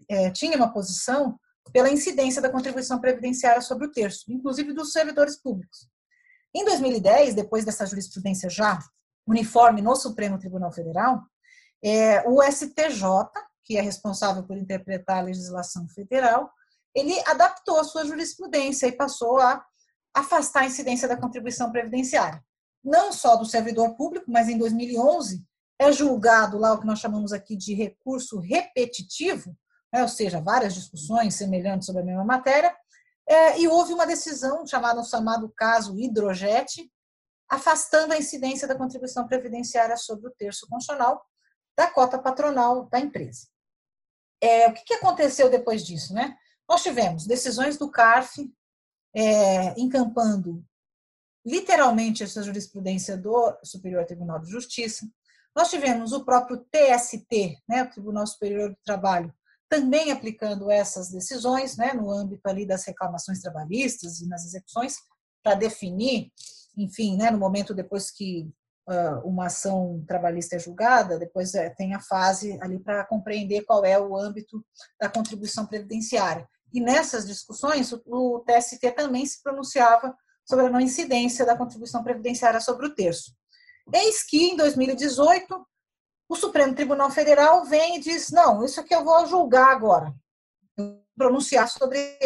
é, 0.09 0.31
tinha 0.33 0.57
uma 0.57 0.73
posição 0.73 1.39
pela 1.73 1.89
incidência 1.89 2.43
da 2.43 2.51
contribuição 2.51 3.01
previdenciária 3.01 3.63
sobre 3.63 3.87
o 3.87 3.93
terço, 3.93 4.25
inclusive 4.29 4.73
dos 4.73 4.91
servidores 4.91 5.37
públicos. 5.41 5.89
Em 6.53 6.65
2010, 6.65 7.35
depois 7.35 7.65
dessa 7.65 7.87
jurisprudência 7.87 8.51
já 8.51 8.81
uniforme 9.29 9.81
no 9.81 9.95
Supremo 9.95 10.41
Tribunal 10.41 10.73
Federal, 10.73 11.23
é, 11.81 12.21
o 12.29 12.43
STJ, 12.43 13.31
que 13.63 13.77
é 13.77 13.81
responsável 13.81 14.43
por 14.43 14.57
interpretar 14.57 15.19
a 15.19 15.27
legislação 15.27 15.89
federal, 15.89 16.51
ele 16.93 17.17
adaptou 17.27 17.79
a 17.79 17.85
sua 17.85 18.05
jurisprudência 18.05 18.89
e 18.89 18.93
passou 18.93 19.39
a 19.39 19.65
afastar 20.13 20.63
a 20.63 20.67
incidência 20.67 21.07
da 21.07 21.17
contribuição 21.17 21.71
previdenciária. 21.71 22.43
Não 22.83 23.13
só 23.13 23.37
do 23.37 23.45
servidor 23.45 23.95
público, 23.95 24.29
mas 24.29 24.49
em 24.49 24.59
2011 24.59 25.47
é 25.79 25.93
julgado 25.93 26.59
lá 26.59 26.73
o 26.73 26.81
que 26.81 26.87
nós 26.87 26.99
chamamos 26.99 27.33
aqui 27.33 27.57
de 27.57 27.75
recurso 27.75 28.39
repetitivo, 28.39 29.57
né, 29.93 30.03
ou 30.03 30.09
seja, 30.09 30.41
várias 30.41 30.75
discussões 30.75 31.35
semelhantes 31.35 31.87
sobre 31.87 32.03
a 32.03 32.05
mesma 32.05 32.25
matéria, 32.25 32.75
é, 33.29 33.59
e 33.59 33.69
houve 33.69 33.93
uma 33.93 34.07
decisão 34.07 34.67
chamada 34.67 35.03
chamado 35.03 35.53
caso 35.57 35.99
Hidrojet, 35.99 36.91
afastando 37.49 38.13
a 38.13 38.19
incidência 38.19 38.67
da 38.67 38.77
contribuição 38.77 39.27
previdenciária 39.27 39.97
sobre 39.97 40.29
o 40.29 40.35
terço 40.35 40.67
constitucional 40.69 41.25
da 41.77 41.89
cota 41.91 42.19
patronal 42.19 42.87
da 42.87 42.99
empresa. 42.99 43.47
É, 44.41 44.69
o 44.69 44.75
que, 44.75 44.85
que 44.85 44.95
aconteceu 44.95 45.51
depois 45.51 45.85
disso? 45.85 46.15
Né? 46.15 46.37
Nós 46.69 46.83
tivemos 46.83 47.27
decisões 47.27 47.77
do 47.77 47.91
CARF 47.91 48.51
é, 49.15 49.79
encampando 49.81 50.65
literalmente 51.45 52.23
essa 52.23 52.43
jurisprudência 52.43 53.17
do 53.17 53.57
Superior 53.63 54.05
Tribunal 54.05 54.41
de 54.41 54.51
Justiça, 54.51 55.09
nós 55.57 55.71
tivemos 55.71 56.13
o 56.13 56.23
próprio 56.23 56.59
TST, 56.71 57.57
né, 57.67 57.83
o 57.83 57.91
Tribunal 57.91 58.27
Superior 58.27 58.69
do 58.69 58.79
Trabalho, 58.85 59.33
também 59.71 60.13
aplicando 60.13 60.71
essas 60.71 61.11
decisões, 61.11 61.79
né, 61.79 61.95
no 61.95 62.11
âmbito 62.11 62.47
ali 62.47 62.67
das 62.67 62.85
reclamações 62.85 63.41
trabalhistas 63.41 64.21
e 64.21 64.29
nas 64.29 64.45
execuções, 64.45 64.99
para 65.43 65.55
definir, 65.55 66.31
enfim, 66.77 67.17
né, 67.17 67.31
no 67.31 67.39
momento 67.39 67.73
depois 67.73 68.11
que 68.11 68.53
uh, 68.87 69.27
uma 69.27 69.47
ação 69.47 70.05
trabalhista 70.07 70.57
é 70.57 70.59
julgada, 70.59 71.19
depois 71.19 71.55
é, 71.55 71.71
tem 71.71 71.95
a 71.95 72.01
fase 72.01 72.59
ali 72.61 72.79
para 72.79 73.07
compreender 73.07 73.65
qual 73.65 73.83
é 73.83 73.99
o 73.99 74.15
âmbito 74.15 74.63
da 75.01 75.09
contribuição 75.09 75.65
previdenciária. 75.65 76.47
E 76.71 76.81
nessas 76.83 77.27
discussões, 77.27 77.93
o, 77.93 78.03
o 78.07 78.41
TST 78.41 78.93
também 78.93 79.25
se 79.25 79.43
pronunciava 79.43 80.15
sobre 80.45 80.67
a 80.67 80.71
não 80.71 80.81
incidência 80.81 81.47
da 81.47 81.57
contribuição 81.57 82.05
previdenciária 82.05 82.61
sobre 82.61 82.87
o 82.87 82.95
terço. 82.95 83.35
Eis 83.93 84.23
que, 84.23 84.51
em 84.51 84.57
2018, 84.57 85.67
o 86.29 86.37
Supremo 86.37 86.75
Tribunal 86.75 87.11
Federal 87.11 87.65
vem 87.65 87.97
e 87.97 88.01
diz: 88.01 88.31
não, 88.31 88.65
isso 88.65 88.81
aqui 88.81 88.95
eu 88.95 89.05
vou 89.05 89.27
julgar 89.27 89.71
agora, 89.71 90.15
pronunciar 91.17 91.69
sobre 91.69 92.19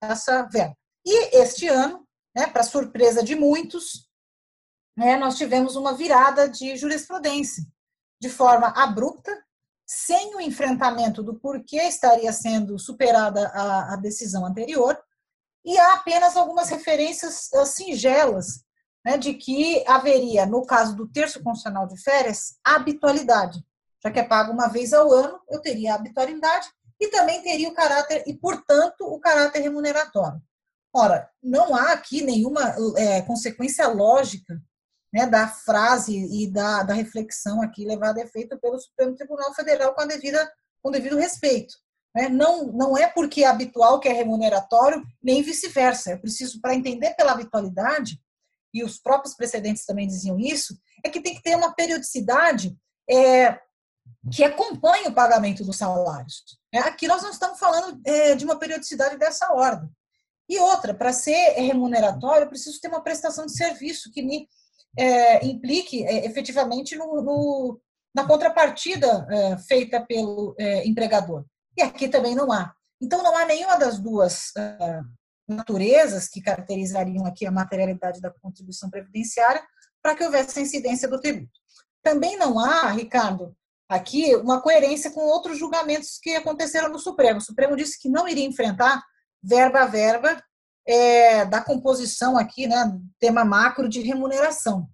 essa 0.00 0.42
verba. 0.44 0.76
E 1.04 1.36
este 1.36 1.66
ano, 1.66 2.06
né, 2.36 2.46
para 2.46 2.62
surpresa 2.62 3.22
de 3.22 3.34
muitos, 3.34 4.08
né, 4.96 5.16
nós 5.16 5.36
tivemos 5.36 5.76
uma 5.76 5.94
virada 5.94 6.48
de 6.48 6.76
jurisprudência, 6.76 7.64
de 8.20 8.28
forma 8.28 8.68
abrupta, 8.68 9.32
sem 9.86 10.34
o 10.36 10.40
enfrentamento 10.40 11.22
do 11.22 11.38
porquê 11.38 11.82
estaria 11.82 12.32
sendo 12.32 12.78
superada 12.78 13.48
a, 13.48 13.94
a 13.94 13.96
decisão 13.96 14.44
anterior, 14.44 15.00
e 15.64 15.78
há 15.78 15.94
apenas 15.94 16.36
algumas 16.36 16.68
referências 16.68 17.48
uh, 17.54 17.64
singelas 17.64 18.64
né, 19.08 19.16
de 19.16 19.32
que 19.32 19.82
haveria, 19.86 20.44
no 20.44 20.66
caso 20.66 20.94
do 20.94 21.08
terço 21.08 21.42
constitucional 21.42 21.86
de 21.86 21.98
férias, 21.98 22.58
habitualidade. 22.62 23.64
Já 24.04 24.10
que 24.10 24.18
é 24.18 24.22
pago 24.22 24.52
uma 24.52 24.68
vez 24.68 24.92
ao 24.92 25.10
ano, 25.10 25.40
eu 25.48 25.62
teria 25.62 25.94
habitualidade 25.94 26.68
e 27.00 27.08
também 27.08 27.40
teria 27.40 27.70
o 27.70 27.74
caráter, 27.74 28.22
e 28.26 28.34
portanto, 28.34 29.06
o 29.06 29.18
caráter 29.18 29.60
remuneratório. 29.60 30.42
Ora, 30.94 31.26
não 31.42 31.74
há 31.74 31.92
aqui 31.92 32.20
nenhuma 32.20 32.76
é, 32.98 33.22
consequência 33.22 33.88
lógica 33.88 34.60
né, 35.10 35.26
da 35.26 35.48
frase 35.48 36.14
e 36.14 36.46
da, 36.52 36.82
da 36.82 36.92
reflexão 36.92 37.62
aqui 37.62 37.86
levada 37.86 38.20
a 38.20 38.24
efeito 38.24 38.58
pelo 38.58 38.78
Supremo 38.78 39.16
Tribunal 39.16 39.54
Federal 39.54 39.94
com, 39.94 40.06
devida, 40.06 40.52
com 40.82 40.90
devido 40.90 41.16
respeito. 41.16 41.74
Né? 42.14 42.28
Não, 42.28 42.66
não 42.66 42.98
é 42.98 43.06
porque 43.06 43.42
é 43.42 43.46
habitual 43.46 44.00
que 44.00 44.08
é 44.08 44.12
remuneratório, 44.12 45.02
nem 45.22 45.40
vice-versa. 45.42 46.10
É 46.10 46.16
preciso, 46.16 46.60
para 46.60 46.74
entender 46.74 47.14
pela 47.14 47.32
habitualidade, 47.32 48.20
e 48.78 48.84
os 48.84 48.98
próprios 48.98 49.34
precedentes 49.34 49.84
também 49.84 50.06
diziam 50.06 50.38
isso, 50.38 50.78
é 51.04 51.08
que 51.08 51.20
tem 51.20 51.34
que 51.34 51.42
ter 51.42 51.56
uma 51.56 51.74
periodicidade 51.74 52.76
é, 53.08 53.58
que 54.32 54.44
acompanhe 54.44 55.08
o 55.08 55.14
pagamento 55.14 55.64
dos 55.64 55.76
salários. 55.76 56.42
É, 56.72 56.78
aqui 56.78 57.06
nós 57.06 57.22
não 57.22 57.30
estamos 57.30 57.58
falando 57.58 58.00
é, 58.04 58.34
de 58.34 58.44
uma 58.44 58.58
periodicidade 58.58 59.16
dessa 59.16 59.52
ordem. 59.52 59.88
E 60.48 60.58
outra, 60.58 60.94
para 60.94 61.12
ser 61.12 61.52
remuneratório, 61.52 62.44
eu 62.44 62.48
preciso 62.48 62.80
ter 62.80 62.88
uma 62.88 63.02
prestação 63.02 63.44
de 63.44 63.56
serviço 63.56 64.10
que 64.10 64.22
me 64.22 64.48
é, 64.96 65.44
implique 65.46 66.04
é, 66.04 66.24
efetivamente 66.24 66.96
no, 66.96 67.22
no, 67.22 67.80
na 68.14 68.26
contrapartida 68.26 69.26
é, 69.30 69.58
feita 69.58 70.00
pelo 70.00 70.54
é, 70.58 70.86
empregador. 70.86 71.44
E 71.76 71.82
aqui 71.82 72.08
também 72.08 72.34
não 72.34 72.50
há. 72.50 72.74
Então, 73.00 73.22
não 73.22 73.36
há 73.36 73.44
nenhuma 73.44 73.76
das 73.76 73.98
duas 73.98 74.52
naturezas 75.48 76.28
que 76.28 76.42
caracterizariam 76.42 77.24
aqui 77.24 77.46
a 77.46 77.50
materialidade 77.50 78.20
da 78.20 78.30
contribuição 78.30 78.90
previdenciária 78.90 79.62
para 80.02 80.14
que 80.14 80.24
houvesse 80.24 80.58
a 80.58 80.62
incidência 80.62 81.08
do 81.08 81.20
tributo. 81.20 81.58
Também 82.02 82.36
não 82.36 82.58
há, 82.58 82.90
Ricardo, 82.90 83.56
aqui 83.88 84.36
uma 84.36 84.60
coerência 84.60 85.10
com 85.10 85.20
outros 85.20 85.58
julgamentos 85.58 86.18
que 86.22 86.36
aconteceram 86.36 86.90
no 86.90 86.98
Supremo. 86.98 87.38
O 87.38 87.42
Supremo 87.42 87.76
disse 87.76 87.98
que 87.98 88.08
não 88.08 88.28
iria 88.28 88.44
enfrentar 88.44 89.02
verba 89.42 89.80
a 89.80 89.86
verba 89.86 90.42
é, 90.86 91.44
da 91.44 91.60
composição 91.60 92.36
aqui, 92.36 92.66
né, 92.66 92.98
tema 93.18 93.44
macro 93.44 93.88
de 93.88 94.00
remuneração. 94.00 94.88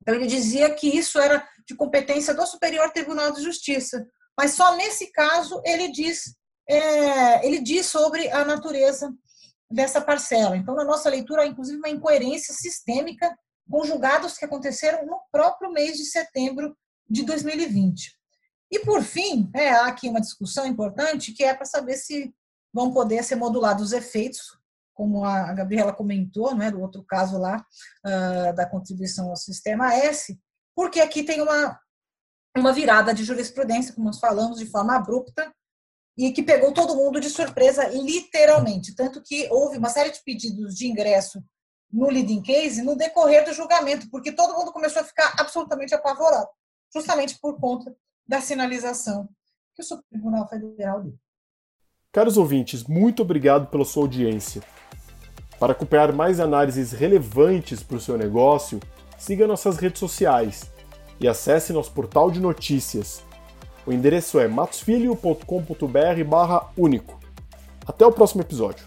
Então 0.00 0.14
ele 0.14 0.26
dizia 0.26 0.72
que 0.74 0.86
isso 0.86 1.18
era 1.18 1.46
de 1.66 1.74
competência 1.74 2.32
do 2.32 2.46
Superior 2.46 2.90
Tribunal 2.92 3.32
de 3.32 3.42
Justiça, 3.42 4.06
mas 4.38 4.52
só 4.52 4.76
nesse 4.76 5.10
caso 5.10 5.60
ele 5.64 5.90
diz 5.90 6.36
é, 6.68 7.46
ele 7.46 7.60
diz 7.60 7.86
sobre 7.86 8.28
a 8.30 8.44
natureza 8.44 9.12
dessa 9.70 10.00
parcela. 10.00 10.56
Então, 10.56 10.74
na 10.74 10.84
nossa 10.84 11.08
leitura, 11.08 11.42
há 11.42 11.46
inclusive 11.46 11.78
uma 11.78 11.88
incoerência 11.88 12.54
sistêmica 12.54 13.36
com 13.68 13.84
julgados 13.84 14.38
que 14.38 14.44
aconteceram 14.44 15.04
no 15.06 15.20
próprio 15.30 15.72
mês 15.72 15.96
de 15.96 16.04
setembro 16.04 16.76
de 17.08 17.24
2020. 17.24 18.16
E, 18.70 18.80
por 18.80 19.02
fim, 19.02 19.50
é, 19.54 19.70
há 19.70 19.86
aqui 19.86 20.08
uma 20.08 20.20
discussão 20.20 20.66
importante 20.66 21.32
que 21.32 21.44
é 21.44 21.54
para 21.54 21.64
saber 21.64 21.96
se 21.96 22.34
vão 22.72 22.92
poder 22.92 23.22
ser 23.22 23.36
modulados 23.36 23.86
os 23.86 23.92
efeitos, 23.92 24.58
como 24.92 25.24
a 25.24 25.52
Gabriela 25.52 25.92
comentou, 25.92 26.54
né, 26.54 26.70
do 26.70 26.80
outro 26.80 27.02
caso 27.04 27.38
lá, 27.38 27.64
uh, 28.04 28.54
da 28.54 28.66
contribuição 28.68 29.28
ao 29.28 29.36
sistema 29.36 29.94
S, 29.94 30.38
porque 30.74 31.00
aqui 31.00 31.22
tem 31.22 31.40
uma, 31.40 31.78
uma 32.56 32.72
virada 32.72 33.14
de 33.14 33.22
jurisprudência, 33.22 33.94
como 33.94 34.06
nós 34.06 34.18
falamos, 34.18 34.58
de 34.58 34.66
forma 34.66 34.96
abrupta, 34.96 35.52
e 36.16 36.32
que 36.32 36.42
pegou 36.42 36.72
todo 36.72 36.96
mundo 36.96 37.20
de 37.20 37.28
surpresa, 37.28 37.88
literalmente. 37.88 38.94
Tanto 38.94 39.22
que 39.22 39.48
houve 39.50 39.78
uma 39.78 39.90
série 39.90 40.10
de 40.10 40.22
pedidos 40.22 40.74
de 40.74 40.86
ingresso 40.86 41.42
no 41.92 42.10
leading 42.10 42.42
case 42.42 42.82
no 42.82 42.96
decorrer 42.96 43.44
do 43.44 43.52
julgamento, 43.52 44.08
porque 44.10 44.32
todo 44.32 44.56
mundo 44.56 44.72
começou 44.72 45.02
a 45.02 45.04
ficar 45.04 45.34
absolutamente 45.38 45.94
apavorado, 45.94 46.48
justamente 46.92 47.38
por 47.38 47.58
conta 47.58 47.94
da 48.26 48.40
sinalização 48.40 49.28
que 49.74 49.82
o 49.82 49.84
Supremo 49.84 50.04
Tribunal 50.10 50.48
Federal 50.48 51.02
deu. 51.02 51.14
Caros 52.12 52.38
ouvintes, 52.38 52.82
muito 52.84 53.22
obrigado 53.22 53.66
pela 53.68 53.84
sua 53.84 54.04
audiência. 54.04 54.62
Para 55.60 55.72
acompanhar 55.72 56.12
mais 56.12 56.40
análises 56.40 56.92
relevantes 56.92 57.82
para 57.82 57.96
o 57.96 58.00
seu 58.00 58.16
negócio, 58.16 58.80
siga 59.18 59.46
nossas 59.46 59.76
redes 59.76 59.98
sociais 59.98 60.70
e 61.20 61.28
acesse 61.28 61.72
nosso 61.72 61.92
portal 61.92 62.30
de 62.30 62.40
notícias. 62.40 63.22
O 63.86 63.92
endereço 63.92 64.40
é 64.40 64.48
matosfilho.com.br/único. 64.48 67.20
Até 67.86 68.04
o 68.04 68.10
próximo 68.10 68.42
episódio. 68.42 68.84